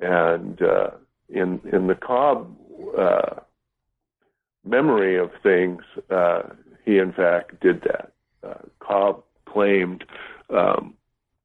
and 0.00 0.60
uh, 0.62 0.90
in 1.28 1.60
in 1.72 1.86
the 1.86 1.94
Cobb 1.94 2.54
uh, 2.98 3.40
memory 4.64 5.18
of 5.18 5.30
things, 5.42 5.82
uh, 6.10 6.42
he 6.84 6.98
in 6.98 7.12
fact 7.12 7.60
did 7.60 7.82
that. 7.82 8.12
Uh, 8.42 8.62
Cobb 8.80 9.22
claimed 9.46 10.04
um, 10.50 10.94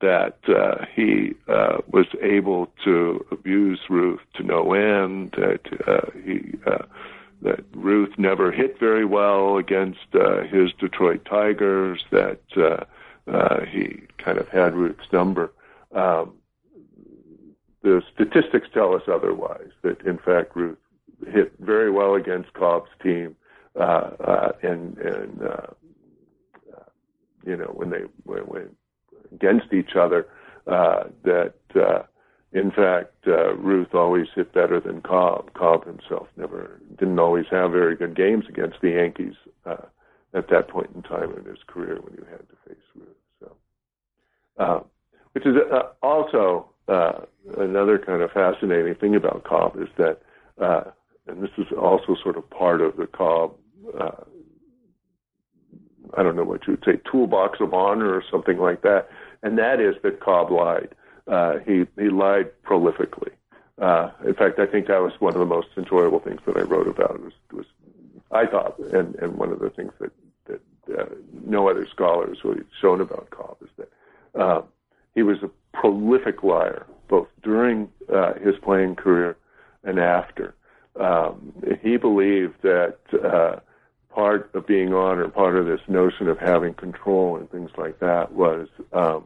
that 0.03 0.37
uh, 0.49 0.85
he 0.93 1.33
was 1.47 2.05
able 2.21 2.67
to 2.83 3.25
abuse 3.31 3.79
Ruth 3.89 4.19
to 4.35 4.43
no 4.43 4.73
end. 4.73 5.31
That 5.37 5.61
he 6.23 6.57
that 7.41 7.63
Ruth 7.73 8.13
never 8.17 8.51
hit 8.51 8.79
very 8.79 9.05
well 9.05 9.57
against 9.57 10.07
his 10.51 10.71
Detroit 10.79 11.25
Tigers. 11.25 12.03
That 12.11 12.41
uh, 13.27 13.65
he 13.65 14.01
kind 14.17 14.37
of 14.37 14.47
had 14.49 14.75
Ruth's 14.75 15.11
number. 15.11 15.51
Um, 15.93 16.33
the 17.81 18.01
statistics 18.13 18.67
tell 18.73 18.95
us 18.95 19.03
otherwise. 19.07 19.69
That 19.81 20.01
in 20.01 20.17
fact 20.17 20.55
Ruth 20.55 20.77
hit 21.31 21.53
very 21.59 21.91
well 21.91 22.15
against 22.15 22.53
Cobb's 22.53 22.89
team, 23.01 23.35
uh, 23.79 24.11
uh, 24.19 24.51
and 24.61 24.97
and 24.97 25.41
uh, 25.41 25.67
uh, 26.75 26.89
you 27.45 27.57
know 27.57 27.71
when 27.73 27.89
they 27.89 28.03
went 28.25 28.75
against 29.33 29.73
each 29.73 29.95
other, 29.95 30.27
uh, 30.67 31.03
that 31.23 31.53
uh, 31.75 32.03
in 32.51 32.71
fact 32.71 33.13
uh, 33.27 33.53
Ruth 33.55 33.93
always 33.93 34.27
hit 34.35 34.53
better 34.53 34.79
than 34.79 35.01
Cobb. 35.01 35.53
Cobb 35.53 35.85
himself 35.85 36.27
never 36.37 36.79
didn't 36.97 37.19
always 37.19 37.45
have 37.51 37.71
very 37.71 37.95
good 37.95 38.15
games 38.15 38.45
against 38.47 38.77
the 38.81 38.91
Yankees. 38.91 39.35
Uh, 39.65 39.77
at 40.33 40.49
that 40.49 40.67
point 40.67 40.89
in 40.95 41.01
time 41.03 41.31
in 41.37 41.45
his 41.45 41.59
career 41.67 41.99
when 42.01 42.13
you 42.13 42.25
had 42.29 42.39
to 42.39 42.55
face 42.67 42.83
Ruth. 42.95 43.07
So, 43.39 43.55
uh, 44.57 44.79
which 45.33 45.45
is 45.45 45.55
uh, 45.71 45.89
also 46.01 46.69
uh, 46.87 47.21
another 47.57 47.97
kind 47.97 48.21
of 48.21 48.31
fascinating 48.31 48.95
thing 48.95 49.15
about 49.15 49.43
Cobb 49.43 49.79
is 49.79 49.89
that, 49.97 50.21
uh, 50.59 50.83
and 51.27 51.41
this 51.41 51.51
is 51.57 51.67
also 51.77 52.15
sort 52.21 52.37
of 52.37 52.49
part 52.49 52.81
of 52.81 52.97
the 52.97 53.07
Cobb. 53.07 53.55
Uh, 53.99 54.11
I 56.17 56.23
don't 56.23 56.35
know 56.35 56.43
what 56.43 56.67
you 56.67 56.73
would 56.73 56.83
say, 56.85 56.99
toolbox 57.09 57.59
of 57.59 57.73
honor 57.73 58.13
or 58.13 58.23
something 58.29 58.57
like 58.57 58.81
that, 58.81 59.09
and 59.43 59.57
that 59.59 59.79
is 59.79 59.95
that 60.03 60.19
Cobb 60.19 60.51
lied. 60.51 60.89
Uh, 61.27 61.59
he 61.59 61.85
he 61.97 62.09
lied 62.09 62.51
prolifically. 62.63 63.31
in 64.25 64.33
fact, 64.33 64.59
I 64.59 64.65
think 64.65 64.87
that 64.87 65.01
was 65.01 65.13
one 65.19 65.33
of 65.33 65.39
the 65.39 65.45
most 65.45 65.67
enjoyable 65.77 66.19
things 66.19 66.41
that 66.45 66.57
I 66.57 66.61
wrote 66.61 66.87
about. 66.87 67.21
Was, 67.21 67.33
was 67.51 67.65
I 68.31 68.47
thought, 68.47 68.79
and, 68.79 69.15
and 69.15 69.37
one 69.37 69.51
of 69.51 69.59
the 69.59 69.69
things 69.69 69.93
that 69.99 70.11
uh, 70.97 71.05
no 71.45 71.69
other 71.69 71.87
scholar 71.87 72.27
has 72.27 72.43
really 72.43 72.63
shown 72.81 73.01
about 73.01 73.29
Cobb 73.29 73.57
is 73.61 73.69
that 73.77 74.39
uh, 74.39 74.61
he 75.15 75.23
was 75.23 75.37
a 75.43 75.49
prolific 75.77 76.43
liar, 76.43 76.85
both 77.07 77.27
during 77.41 77.89
uh, 78.13 78.33
his 78.35 78.55
playing 78.61 78.95
career 78.95 79.37
and 79.83 79.99
after. 79.99 80.55
Um, 80.99 81.53
he 81.81 81.97
believed 81.97 82.61
that 82.61 82.97
uh, 83.13 83.59
part 84.13 84.51
of 84.53 84.67
being 84.67 84.93
on, 84.93 85.19
or 85.19 85.27
part 85.29 85.55
of 85.55 85.65
this 85.65 85.81
notion 85.87 86.27
of 86.27 86.37
having 86.37 86.73
control 86.73 87.37
and 87.37 87.49
things 87.49 87.71
like 87.77 87.99
that, 87.99 88.33
was 88.33 88.67
um, 88.91 89.23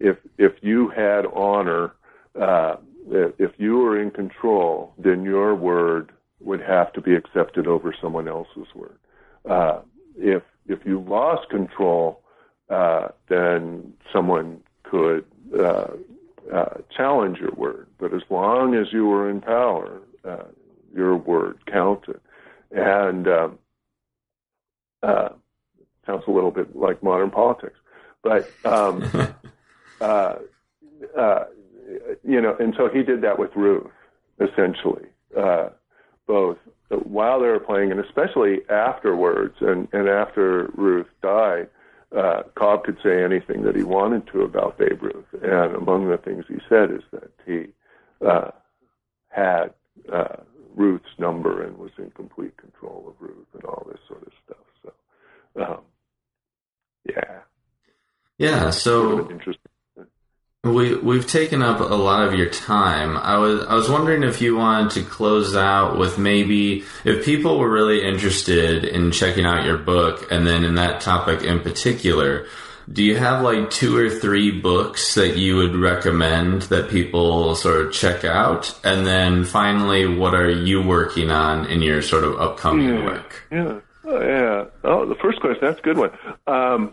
if 0.00 0.16
if 0.38 0.52
you 0.62 0.88
had 0.88 1.26
honor, 1.26 1.92
uh, 2.40 2.76
if 3.08 3.52
you 3.58 3.76
were 3.78 4.00
in 4.00 4.10
control, 4.10 4.94
then 4.98 5.22
your 5.22 5.54
word 5.54 6.10
would 6.40 6.60
have 6.60 6.92
to 6.94 7.00
be 7.00 7.14
accepted 7.14 7.66
over 7.66 7.94
someone 8.00 8.26
else's 8.26 8.74
word. 8.74 8.98
Uh, 9.48 9.80
if 10.16 10.42
if 10.66 10.80
you 10.84 11.00
lost 11.00 11.48
control, 11.50 12.22
uh, 12.70 13.08
then 13.28 13.92
someone 14.12 14.60
could 14.82 15.24
uh, 15.58 15.88
uh, 16.52 16.78
challenge 16.96 17.38
your 17.38 17.52
word. 17.52 17.86
But 17.98 18.14
as 18.14 18.22
long 18.30 18.74
as 18.74 18.92
you 18.92 19.06
were 19.06 19.28
in 19.28 19.40
power, 19.40 20.00
uh, 20.24 20.44
your 20.94 21.16
word 21.16 21.58
counted. 21.66 22.20
And 22.72 23.26
um, 23.26 23.58
sounds 26.06 26.24
a 26.26 26.30
little 26.30 26.50
bit 26.50 26.76
like 26.76 27.02
modern 27.02 27.30
politics, 27.30 27.78
but 28.22 28.50
um, 28.64 29.10
uh, 30.00 30.36
uh, 31.18 31.44
you 32.24 32.40
know, 32.40 32.56
and 32.58 32.74
so 32.76 32.88
he 32.88 33.02
did 33.02 33.22
that 33.22 33.38
with 33.38 33.54
Ruth, 33.56 33.90
essentially, 34.40 35.06
uh, 35.36 35.70
both 36.26 36.58
while 36.88 37.40
they 37.40 37.46
were 37.46 37.60
playing 37.60 37.90
and 37.90 38.00
especially 38.00 38.60
afterwards, 38.68 39.56
and 39.60 39.88
and 39.92 40.08
after 40.08 40.70
Ruth 40.74 41.08
died. 41.22 41.68
Uh, 42.16 42.42
Cobb 42.56 42.82
could 42.82 42.98
say 43.04 43.22
anything 43.22 43.62
that 43.62 43.76
he 43.76 43.84
wanted 43.84 44.26
to 44.32 44.42
about 44.42 44.76
Babe 44.76 45.00
Ruth, 45.00 45.32
and 45.42 45.76
among 45.76 46.08
the 46.08 46.16
things 46.16 46.44
he 46.48 46.58
said 46.68 46.90
is 46.90 47.02
that 47.12 47.30
he 47.46 47.66
uh, 48.26 48.50
had 49.28 49.72
uh, 50.12 50.36
Ruth's 50.74 51.18
number 51.18 51.62
and 51.62 51.78
was 51.78 51.92
in 51.98 52.10
complete 52.10 52.56
control 52.56 53.06
of 53.08 53.14
Ruth 53.20 53.46
and 53.54 53.64
all 53.64 53.86
this 53.88 54.00
sort 54.08 54.22
of 54.22 54.32
stuff. 54.44 54.92
So, 55.54 55.62
um, 55.62 55.80
yeah, 57.04 57.40
yeah. 58.38 58.70
So 58.70 59.28
we 60.64 60.94
we've 60.94 61.26
taken 61.26 61.62
up 61.62 61.80
a 61.80 61.94
lot 61.94 62.28
of 62.28 62.34
your 62.34 62.50
time. 62.50 63.16
I 63.16 63.38
was 63.38 63.64
I 63.66 63.74
was 63.74 63.88
wondering 63.88 64.22
if 64.22 64.42
you 64.42 64.56
wanted 64.56 64.90
to 64.92 65.08
close 65.08 65.56
out 65.56 65.98
with 65.98 66.18
maybe 66.18 66.84
if 67.04 67.24
people 67.24 67.58
were 67.58 67.70
really 67.70 68.04
interested 68.06 68.84
in 68.84 69.10
checking 69.10 69.46
out 69.46 69.64
your 69.64 69.78
book 69.78 70.30
and 70.30 70.46
then 70.46 70.64
in 70.64 70.74
that 70.74 71.00
topic 71.00 71.44
in 71.44 71.60
particular, 71.60 72.46
do 72.92 73.02
you 73.02 73.16
have 73.16 73.42
like 73.42 73.70
two 73.70 73.96
or 73.96 74.10
three 74.10 74.50
books 74.50 75.14
that 75.14 75.38
you 75.38 75.56
would 75.56 75.74
recommend 75.74 76.62
that 76.62 76.90
people 76.90 77.54
sort 77.54 77.86
of 77.86 77.94
check 77.94 78.26
out? 78.26 78.78
And 78.84 79.06
then 79.06 79.46
finally, 79.46 80.06
what 80.06 80.34
are 80.34 80.50
you 80.50 80.82
working 80.82 81.30
on 81.30 81.64
in 81.68 81.80
your 81.80 82.02
sort 82.02 82.24
of 82.24 82.38
upcoming 82.38 82.98
yeah, 82.98 83.04
work? 83.06 83.48
Yeah, 83.50 83.80
oh, 84.04 84.20
yeah. 84.20 84.64
Oh, 84.84 85.06
the 85.06 85.14
first 85.14 85.40
question 85.40 85.60
that's 85.62 85.78
a 85.78 85.82
good 85.82 85.96
one. 85.96 86.10
Um, 86.46 86.92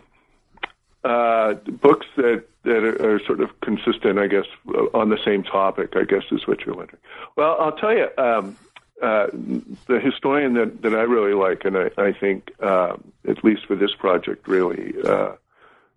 uh, 1.04 1.56
books 1.82 2.06
that 2.16 2.46
that 2.68 2.84
are, 2.84 3.16
are, 3.16 3.20
sort 3.26 3.42
of 3.42 3.50
consistent, 3.62 4.20
I 4.20 4.28
guess, 4.28 4.46
on 4.94 5.10
the 5.10 5.18
same 5.26 5.44
topic. 5.44 5.96
I 5.96 6.04
guess 6.04 6.24
is 6.32 6.48
what 6.48 6.66
you're 6.66 6.76
wondering. 6.76 7.02
Well, 7.36 7.58
I'll 7.60 7.76
tell 7.76 7.94
you. 7.94 8.08
Um, 8.18 8.58
uh, 9.02 9.28
the 9.86 10.00
historian 10.00 10.56
that, 10.56 10.82
that 10.82 10.96
I 10.96 11.04
really 11.04 11.34
like, 11.34 11.66
and 11.66 11.78
I, 11.78 11.92
I 12.00 12.14
think, 12.14 12.52
uh, 12.60 12.96
at 13.28 13.44
least 13.44 13.68
for 13.68 13.76
this 13.76 13.94
project, 13.94 14.48
really 14.48 14.96
uh, 15.06 15.34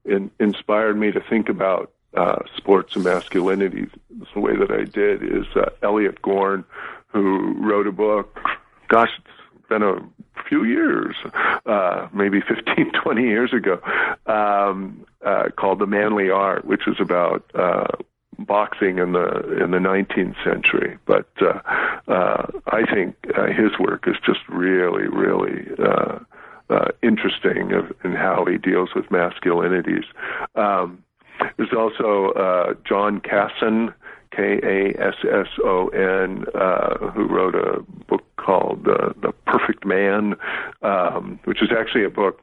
in, 0.05 0.31
inspired 0.39 0.99
me 0.99 1.11
to 1.11 1.21
think 1.21 1.49
about 1.49 1.91
uh, 2.15 2.41
sports 2.57 2.97
and 2.97 3.05
masculinity 3.05 3.89
the 4.35 4.41
way 4.41 4.55
that 4.57 4.71
I 4.71 4.85
did 4.85 5.23
is 5.23 5.47
uh, 5.57 5.71
Elliot 5.83 6.21
Gorn, 6.21 6.65
who 7.07 7.55
wrote 7.59 7.87
a 7.87 7.93
book. 7.93 8.39
Gosh, 8.89 9.11
it's 9.17 9.69
been 9.69 9.83
a 9.83 10.01
few 10.49 10.65
years, 10.65 11.17
uh, 11.67 12.09
maybe 12.13 12.41
15, 12.49 12.93
20 12.93 13.23
years 13.23 13.53
ago, 13.53 13.81
um, 14.27 15.05
uh, 15.25 15.49
called 15.57 15.79
The 15.79 15.87
Manly 15.87 16.31
Art, 16.31 16.65
which 16.65 16.87
is 16.87 16.97
about 17.01 17.45
uh, 17.55 17.87
boxing 18.39 18.99
in 18.99 19.13
the 19.13 19.63
in 19.63 19.71
the 19.71 19.79
19th 19.79 20.43
century. 20.43 20.99
But 21.07 21.29
uh, 21.41 21.61
uh, 22.09 22.47
I 22.67 22.83
think 22.93 23.17
uh, 23.37 23.47
his 23.47 23.79
work 23.79 24.07
is 24.07 24.17
just 24.25 24.41
really, 24.49 25.07
really 25.09 25.67
uh, 25.79 26.19
uh, 26.71 26.89
interesting 27.03 27.71
in 28.05 28.13
how 28.13 28.45
he 28.47 28.57
deals 28.57 28.91
with 28.95 29.07
masculinities. 29.07 30.05
Um, 30.55 31.03
there's 31.57 31.73
also 31.77 32.33
uh, 32.33 32.75
John 32.89 33.21
Kasson, 33.21 33.95
K 34.35 34.61
A 34.63 35.01
S 35.01 35.15
S 35.25 35.49
O 35.65 35.89
N, 35.89 36.45
uh, 36.55 37.11
who 37.11 37.27
wrote 37.27 37.55
a 37.55 37.83
book 38.09 38.25
called 38.37 38.87
uh, 38.87 39.13
The 39.21 39.33
Perfect 39.47 39.85
Man, 39.85 40.35
um, 40.83 41.41
which 41.45 41.63
is 41.63 41.71
actually 41.77 42.05
a 42.05 42.11
book. 42.11 42.41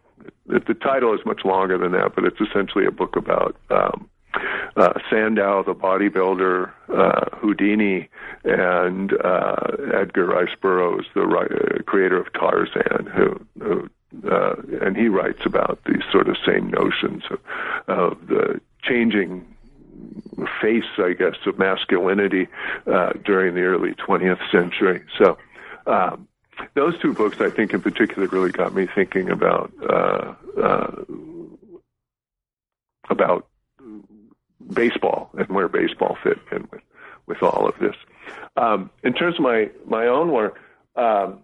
The 0.47 0.73
title 0.73 1.13
is 1.13 1.21
much 1.25 1.41
longer 1.45 1.77
than 1.77 1.91
that, 1.93 2.15
but 2.15 2.23
it's 2.23 2.39
essentially 2.39 2.85
a 2.85 2.91
book 2.91 3.15
about 3.15 3.55
um, 3.69 4.09
uh, 4.75 4.93
Sandow, 5.09 5.63
the 5.63 5.73
bodybuilder, 5.73 6.71
uh, 6.93 7.38
Houdini, 7.38 8.09
and 8.43 9.13
uh, 9.23 9.55
Edgar 9.93 10.25
Rice 10.25 10.55
Burroughs, 10.61 11.05
the 11.15 11.23
uh, 11.23 11.81
creator 11.83 12.19
of 12.19 12.31
Tarzan, 12.33 13.07
who, 13.07 13.39
who 13.61 13.89
uh, 14.29 14.55
and 14.81 14.95
he 14.95 15.07
writes 15.07 15.41
about 15.45 15.79
these 15.85 16.03
sort 16.11 16.29
of 16.29 16.38
same 16.45 16.69
notions 16.69 17.23
of, 17.29 17.39
of 17.88 18.27
the 18.27 18.59
changing 18.81 19.45
face, 20.61 20.85
I 20.97 21.13
guess, 21.13 21.35
of 21.45 21.57
masculinity 21.57 22.47
uh, 22.85 23.13
during 23.25 23.55
the 23.55 23.61
early 23.61 23.93
20th 23.93 24.39
century. 24.51 25.03
So, 25.17 25.37
um, 25.85 26.27
those 26.75 26.99
two 27.01 27.13
books, 27.13 27.37
I 27.39 27.49
think, 27.49 27.73
in 27.73 27.81
particular, 27.81 28.27
really 28.27 28.51
got 28.51 28.73
me 28.73 28.87
thinking 28.93 29.29
about 29.29 29.71
uh, 29.87 30.33
uh, 30.61 30.91
about 33.09 33.47
baseball 34.73 35.29
and 35.37 35.47
where 35.49 35.67
baseball 35.67 36.17
fit 36.23 36.39
in 36.51 36.67
with 36.71 36.81
with 37.27 37.43
all 37.43 37.67
of 37.67 37.75
this. 37.79 37.95
Um, 38.55 38.89
in 39.03 39.13
terms 39.13 39.35
of 39.35 39.41
my 39.41 39.69
my 39.85 40.07
own 40.07 40.31
work, 40.31 40.59
um, 40.95 41.41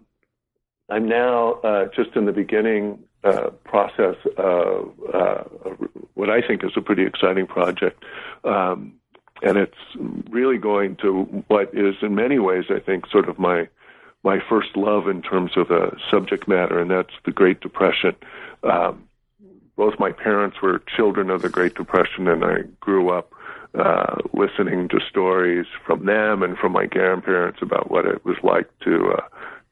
I'm 0.88 1.08
now 1.08 1.54
uh, 1.64 1.86
just 1.94 2.16
in 2.16 2.26
the 2.26 2.32
beginning 2.32 3.04
uh, 3.24 3.50
process 3.64 4.16
of 4.36 4.92
uh, 5.12 5.44
what 6.14 6.30
I 6.30 6.40
think 6.46 6.62
is 6.64 6.72
a 6.76 6.80
pretty 6.80 7.04
exciting 7.04 7.46
project. 7.46 8.04
Um, 8.44 8.94
and 9.42 9.58
it's 9.58 9.74
really 10.30 10.58
going 10.58 10.96
to 10.96 11.22
what 11.48 11.70
is, 11.74 11.96
in 12.02 12.14
many 12.14 12.38
ways, 12.38 12.64
I 12.70 12.80
think, 12.80 13.06
sort 13.10 13.28
of 13.28 13.38
my 13.38 13.68
my 14.22 14.38
first 14.48 14.74
love 14.74 15.06
in 15.06 15.20
terms 15.20 15.52
of 15.56 15.70
a 15.70 15.94
subject 16.10 16.48
matter, 16.48 16.80
and 16.80 16.90
that's 16.90 17.12
the 17.26 17.30
Great 17.30 17.60
Depression. 17.60 18.16
Um, 18.62 19.06
both 19.76 19.98
my 19.98 20.12
parents 20.12 20.62
were 20.62 20.82
children 20.96 21.28
of 21.28 21.42
the 21.42 21.50
Great 21.50 21.74
Depression, 21.74 22.28
and 22.28 22.42
I 22.42 22.62
grew 22.80 23.10
up 23.10 23.32
uh, 23.74 24.16
listening 24.32 24.88
to 24.88 25.00
stories 25.10 25.66
from 25.84 26.06
them 26.06 26.42
and 26.42 26.56
from 26.56 26.72
my 26.72 26.86
grandparents 26.86 27.58
about 27.60 27.90
what 27.90 28.06
it 28.06 28.24
was 28.24 28.36
like 28.42 28.68
to 28.84 29.12
uh, 29.18 29.22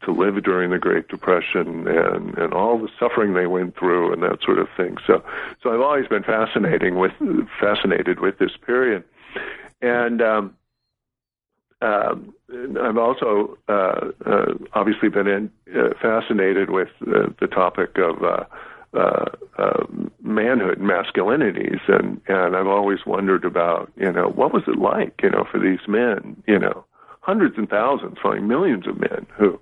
to 0.04 0.12
live 0.12 0.42
during 0.42 0.70
the 0.70 0.78
Great 0.78 1.08
Depression 1.08 1.86
and 1.86 2.36
and 2.36 2.52
all 2.52 2.78
the 2.78 2.88
suffering 2.98 3.34
they 3.34 3.46
went 3.46 3.76
through 3.76 4.12
and 4.12 4.22
that 4.22 4.38
sort 4.44 4.58
of 4.58 4.68
thing. 4.76 4.96
So 5.06 5.22
so 5.62 5.72
I've 5.72 5.80
always 5.80 6.08
been 6.08 6.22
fascinating 6.22 6.96
with 6.96 7.12
fascinated 7.60 8.20
with 8.20 8.38
this 8.38 8.52
period, 8.64 9.04
and 9.80 10.22
um, 10.22 10.56
uh, 11.80 12.14
I've 12.80 12.98
also 12.98 13.58
uh, 13.68 14.10
uh, 14.24 14.54
obviously 14.74 15.08
been 15.08 15.26
in, 15.26 15.50
uh, 15.76 15.90
fascinated 16.00 16.70
with 16.70 16.88
the 17.00 17.48
topic 17.50 17.98
of. 17.98 18.22
Uh, 18.22 18.44
uh, 18.94 19.24
uh, 19.56 19.86
manhood 20.22 20.78
and 20.78 20.86
masculinities, 20.86 21.80
and 21.88 22.20
and 22.28 22.54
I've 22.54 22.66
always 22.66 22.98
wondered 23.06 23.42
about 23.42 23.90
you 23.96 24.12
know 24.12 24.28
what 24.28 24.52
was 24.52 24.64
it 24.66 24.76
like 24.76 25.18
you 25.22 25.30
know 25.30 25.46
for 25.50 25.58
these 25.58 25.80
men 25.88 26.42
you 26.46 26.58
know 26.58 26.84
hundreds 27.22 27.56
and 27.56 27.68
thousands, 27.68 28.18
probably 28.20 28.40
millions 28.40 28.86
of 28.86 29.00
men 29.00 29.26
who 29.38 29.58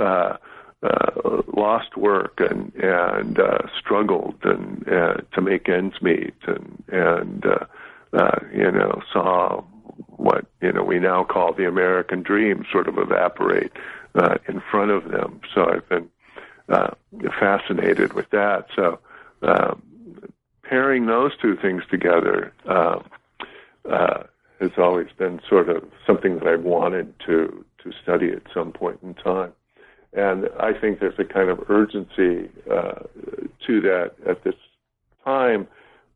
uh, 0.00 0.36
uh, 0.82 1.42
lost 1.54 1.96
work 1.96 2.40
and 2.40 2.74
and 2.76 3.38
uh, 3.38 3.58
struggled 3.78 4.36
and 4.44 4.88
uh, 4.88 5.14
to 5.32 5.40
make 5.40 5.68
ends 5.68 6.00
meet 6.00 6.34
and 6.46 6.82
and 6.88 7.44
uh, 7.44 7.64
uh, 8.14 8.38
you 8.52 8.70
know 8.70 9.02
saw 9.12 9.62
what 10.08 10.46
you 10.62 10.72
know 10.72 10.82
we 10.82 10.98
now 10.98 11.22
call 11.22 11.52
the 11.52 11.66
American 11.66 12.22
dream 12.22 12.64
sort 12.72 12.88
of 12.88 12.98
evaporate 12.98 13.72
uh, 14.14 14.36
in 14.48 14.62
front 14.70 14.90
of 14.90 15.10
them. 15.10 15.40
So 15.54 15.70
I've 15.70 15.88
been 15.88 16.08
uh, 16.68 16.90
fascinated 17.38 18.14
with 18.14 18.30
that. 18.30 18.66
So 18.74 18.98
um, 19.42 19.82
pairing 20.62 21.06
those 21.06 21.32
two 21.40 21.56
things 21.56 21.82
together 21.90 22.52
uh, 22.66 23.00
uh, 23.88 24.22
has 24.60 24.70
always 24.78 25.08
been 25.18 25.40
sort 25.48 25.68
of 25.68 25.84
something 26.06 26.38
that 26.38 26.46
I've 26.46 26.62
wanted 26.62 27.12
to 27.26 27.64
to 27.82 27.92
study 28.02 28.30
at 28.30 28.42
some 28.52 28.72
point 28.72 29.00
in 29.02 29.14
time. 29.14 29.52
And 30.12 30.48
I 30.58 30.72
think 30.72 30.98
there's 30.98 31.18
a 31.18 31.24
kind 31.24 31.50
of 31.50 31.70
urgency 31.70 32.50
uh, 32.70 33.02
to 33.66 33.80
that 33.82 34.14
at 34.26 34.42
this 34.42 34.54
time 35.24 35.68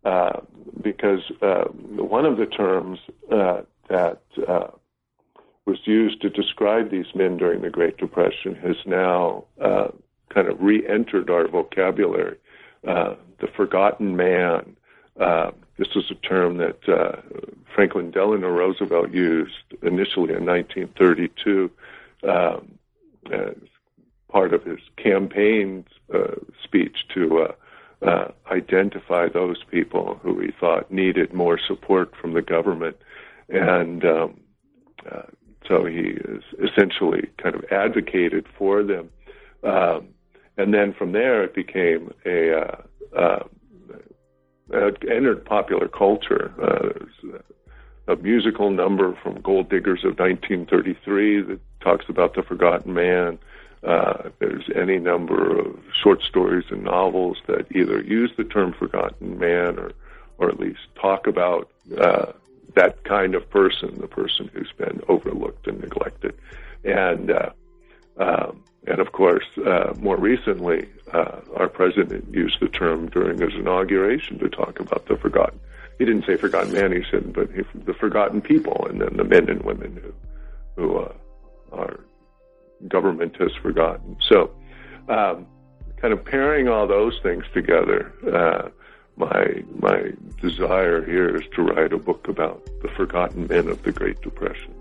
uh, 0.05 0.41
because 0.83 1.21
uh, 1.41 1.65
one 1.65 2.27
of 2.27 2.37
the 2.37 2.47
terms 2.47 2.99
uh, 3.33 3.63
that 3.89 4.21
uh, 4.47 4.69
was 5.65 5.79
used 5.85 6.21
to 6.23 6.29
describe 6.29 6.91
these 6.91 7.15
men 7.15 7.37
during 7.37 7.63
the 7.63 7.71
Great 7.71 7.97
Depression 7.97 8.55
has 8.57 8.77
now 8.85 9.45
uh, 9.61 9.89
kind 10.29 10.49
of 10.49 10.61
re 10.61 10.87
entered 10.87 11.31
our 11.31 11.49
vocabulary. 11.49 12.37
the 12.83 13.49
forgotten 13.57 14.17
man. 14.17 14.77
this 15.79 15.95
was 15.95 16.11
a 16.11 16.15
term 16.17 16.59
that 16.59 17.23
Franklin 17.75 18.11
Delano 18.11 18.49
Roosevelt 18.49 19.11
used 19.13 19.55
initially 19.83 20.35
in 20.35 20.45
1932. 20.45 21.71
Um, 22.29 22.79
part 24.35 24.53
of 24.53 24.65
his 24.65 24.81
campaign 24.97 25.85
uh, 26.13 26.35
speech 26.61 27.07
to 27.15 27.39
uh, 27.39 27.53
uh, 28.05 28.33
identify 28.51 29.29
those 29.29 29.63
people 29.71 30.19
who 30.25 30.41
he 30.41 30.51
thought 30.59 30.91
needed 30.91 31.33
more 31.33 31.57
support 31.57 32.13
from 32.21 32.35
the 32.35 32.43
government, 32.43 32.97
and 33.49 34.05
um, 34.05 34.41
uh, 35.11 35.23
so 35.69 35.85
he 35.85 36.19
essentially 36.61 37.29
kind 37.39 37.55
of 37.55 37.65
advocated 37.71 38.45
for 38.59 38.83
them. 38.83 39.09
Um, 39.63 40.09
and 40.57 40.75
then 40.75 40.93
from 40.93 41.13
there 41.13 41.45
it 41.45 41.55
became 41.55 42.13
a 42.27 42.61
uh, 42.61 42.77
uh, 43.17 43.45
entered 45.09 45.45
popular 45.45 45.87
culture. 45.87 46.53
Uh, 46.61 47.39
a 48.07 48.17
musical 48.17 48.71
number 48.71 49.17
from 49.23 49.41
Gold 49.41 49.71
Diggers 49.71 50.01
of 50.05 50.19
1933 50.19 51.41
that 51.43 51.61
talks 51.81 52.05
about 52.09 52.35
the 52.35 52.43
forgotten 52.43 52.93
man. 52.93 53.39
Uh, 53.85 54.31
there's 54.39 54.65
any 54.75 54.99
number 54.99 55.59
of 55.59 55.79
short 56.03 56.23
stories 56.23 56.65
and 56.71 56.83
novels 56.85 57.37
that 57.47 57.67
either 57.75 58.01
use 58.03 58.31
the 58.37 58.45
term 58.45 58.73
forgotten 58.73 59.39
man 59.39 59.79
or, 59.79 59.93
or 60.39 60.49
at 60.49 60.59
least 60.59 60.81
talk 61.01 61.27
about 61.27 61.71
uh, 61.99 62.33
that 62.75 63.05
kind 63.05 63.35
of 63.35 63.49
person, 63.51 63.95
the 64.01 64.09
person 64.09 64.51
who's 64.55 64.73
been 64.79 65.01
overlooked 65.09 65.67
and 65.67 65.81
neglected. 65.81 66.35
And 66.83 67.31
uh, 67.31 67.51
um, 68.17 68.63
and 68.87 69.01
of 69.01 69.13
course, 69.13 69.45
uh, 69.65 69.95
more 69.99 70.17
recently, 70.17 70.89
uh, 71.13 71.41
our 71.57 71.69
president 71.69 72.33
used 72.33 72.61
the 72.61 72.69
term 72.69 73.09
during 73.09 73.39
his 73.39 73.55
inauguration 73.55 74.39
to 74.39 74.49
talk 74.49 74.81
about 74.81 75.07
the 75.07 75.17
forgotten. 75.17 75.59
He 75.99 76.05
didn't 76.05 76.27
say 76.27 76.37
forgotten 76.37 76.73
man, 76.73 76.93
he 76.93 77.03
said, 77.11 77.33
but 77.33 77.51
he, 77.53 77.63
the 77.75 77.95
forgotten 77.95 78.41
people, 78.41 78.87
and 78.89 79.01
then 79.01 79.17
the 79.17 79.25
men 79.25 79.49
and 79.49 79.63
women 79.63 80.01
who, 80.77 80.83
who 80.83 80.99
uh, 80.99 81.13
our 81.73 82.01
government 82.89 83.37
has 83.39 83.53
forgotten. 83.63 84.17
So, 84.29 84.51
um, 85.09 85.47
kind 86.01 86.13
of 86.13 86.25
pairing 86.25 86.69
all 86.69 86.87
those 86.87 87.19
things 87.23 87.45
together, 87.53 88.13
uh, 88.33 88.69
my 89.17 89.63
my 89.79 90.13
desire 90.41 91.05
here 91.05 91.37
is 91.37 91.43
to 91.55 91.63
write 91.63 91.93
a 91.93 91.99
book 91.99 92.27
about 92.29 92.65
the 92.83 92.89
forgotten 92.97 93.47
men 93.47 93.69
of 93.69 93.83
the 93.83 93.93
Great 93.93 94.21
Depression 94.21 94.75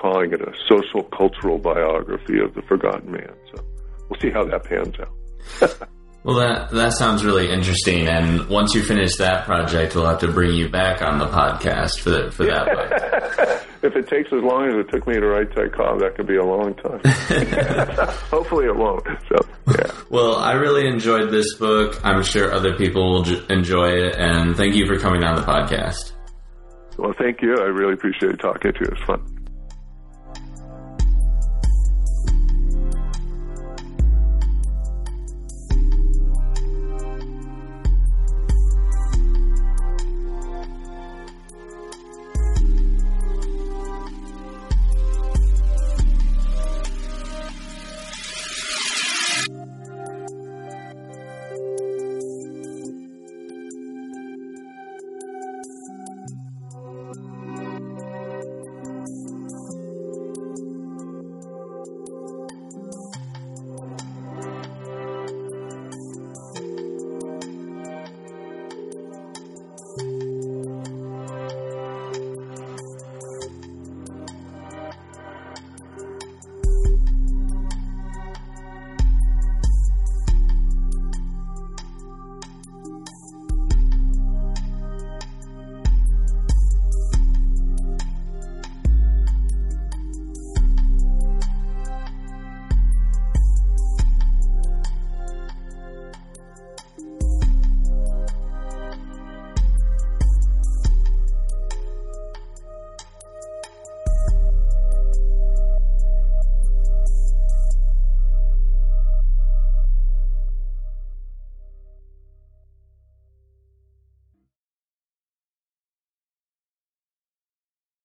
calling 0.00 0.32
it 0.32 0.40
a 0.40 0.52
social 0.68 1.02
cultural 1.04 1.58
biography 1.58 2.38
of 2.38 2.54
the 2.54 2.62
forgotten 2.62 3.10
man. 3.10 3.32
So 3.54 3.64
we'll 4.08 4.20
see 4.20 4.30
how 4.30 4.44
that 4.44 4.64
pans 4.64 4.94
out. 5.00 5.88
well, 6.24 6.36
that 6.36 6.70
that 6.70 6.92
sounds 6.94 7.24
really 7.24 7.50
interesting. 7.50 8.06
And 8.06 8.48
once 8.48 8.74
you 8.74 8.82
finish 8.82 9.16
that 9.16 9.44
project, 9.44 9.94
we'll 9.94 10.06
have 10.06 10.20
to 10.20 10.32
bring 10.32 10.54
you 10.54 10.68
back 10.68 11.02
on 11.02 11.18
the 11.18 11.26
podcast 11.26 12.00
for 12.00 12.10
the, 12.10 12.30
for 12.30 12.44
that 12.46 12.66
book. 12.66 13.64
if 13.82 13.96
it 13.96 14.08
takes 14.08 14.32
as 14.32 14.42
long 14.42 14.68
as 14.68 14.74
it 14.74 14.90
took 14.90 15.06
me 15.06 15.14
to 15.14 15.26
write 15.26 15.54
Ty 15.54 15.68
Cobb, 15.68 16.00
that 16.00 16.16
could 16.16 16.26
be 16.26 16.36
a 16.36 16.44
long 16.44 16.74
time. 16.74 17.00
Hopefully, 18.30 18.66
it 18.66 18.76
won't. 18.76 19.04
So, 19.28 19.36
yeah. 19.68 19.90
Well, 20.10 20.36
I 20.36 20.52
really 20.52 20.86
enjoyed 20.86 21.30
this 21.30 21.54
book. 21.54 22.00
I'm 22.04 22.22
sure 22.22 22.52
other 22.52 22.76
people 22.76 23.12
will 23.12 23.50
enjoy 23.50 23.88
it. 23.90 24.16
And 24.16 24.56
thank 24.56 24.74
you 24.74 24.86
for 24.86 24.98
coming 24.98 25.22
on 25.24 25.36
the 25.36 25.42
podcast. 25.42 26.12
Well, 26.96 27.14
thank 27.18 27.40
you. 27.42 27.54
I 27.56 27.66
really 27.66 27.94
appreciate 27.94 28.38
talking 28.40 28.72
to 28.72 28.78
you. 28.80 28.86
It 28.86 28.98
was 28.98 29.02
fun. 29.06 29.37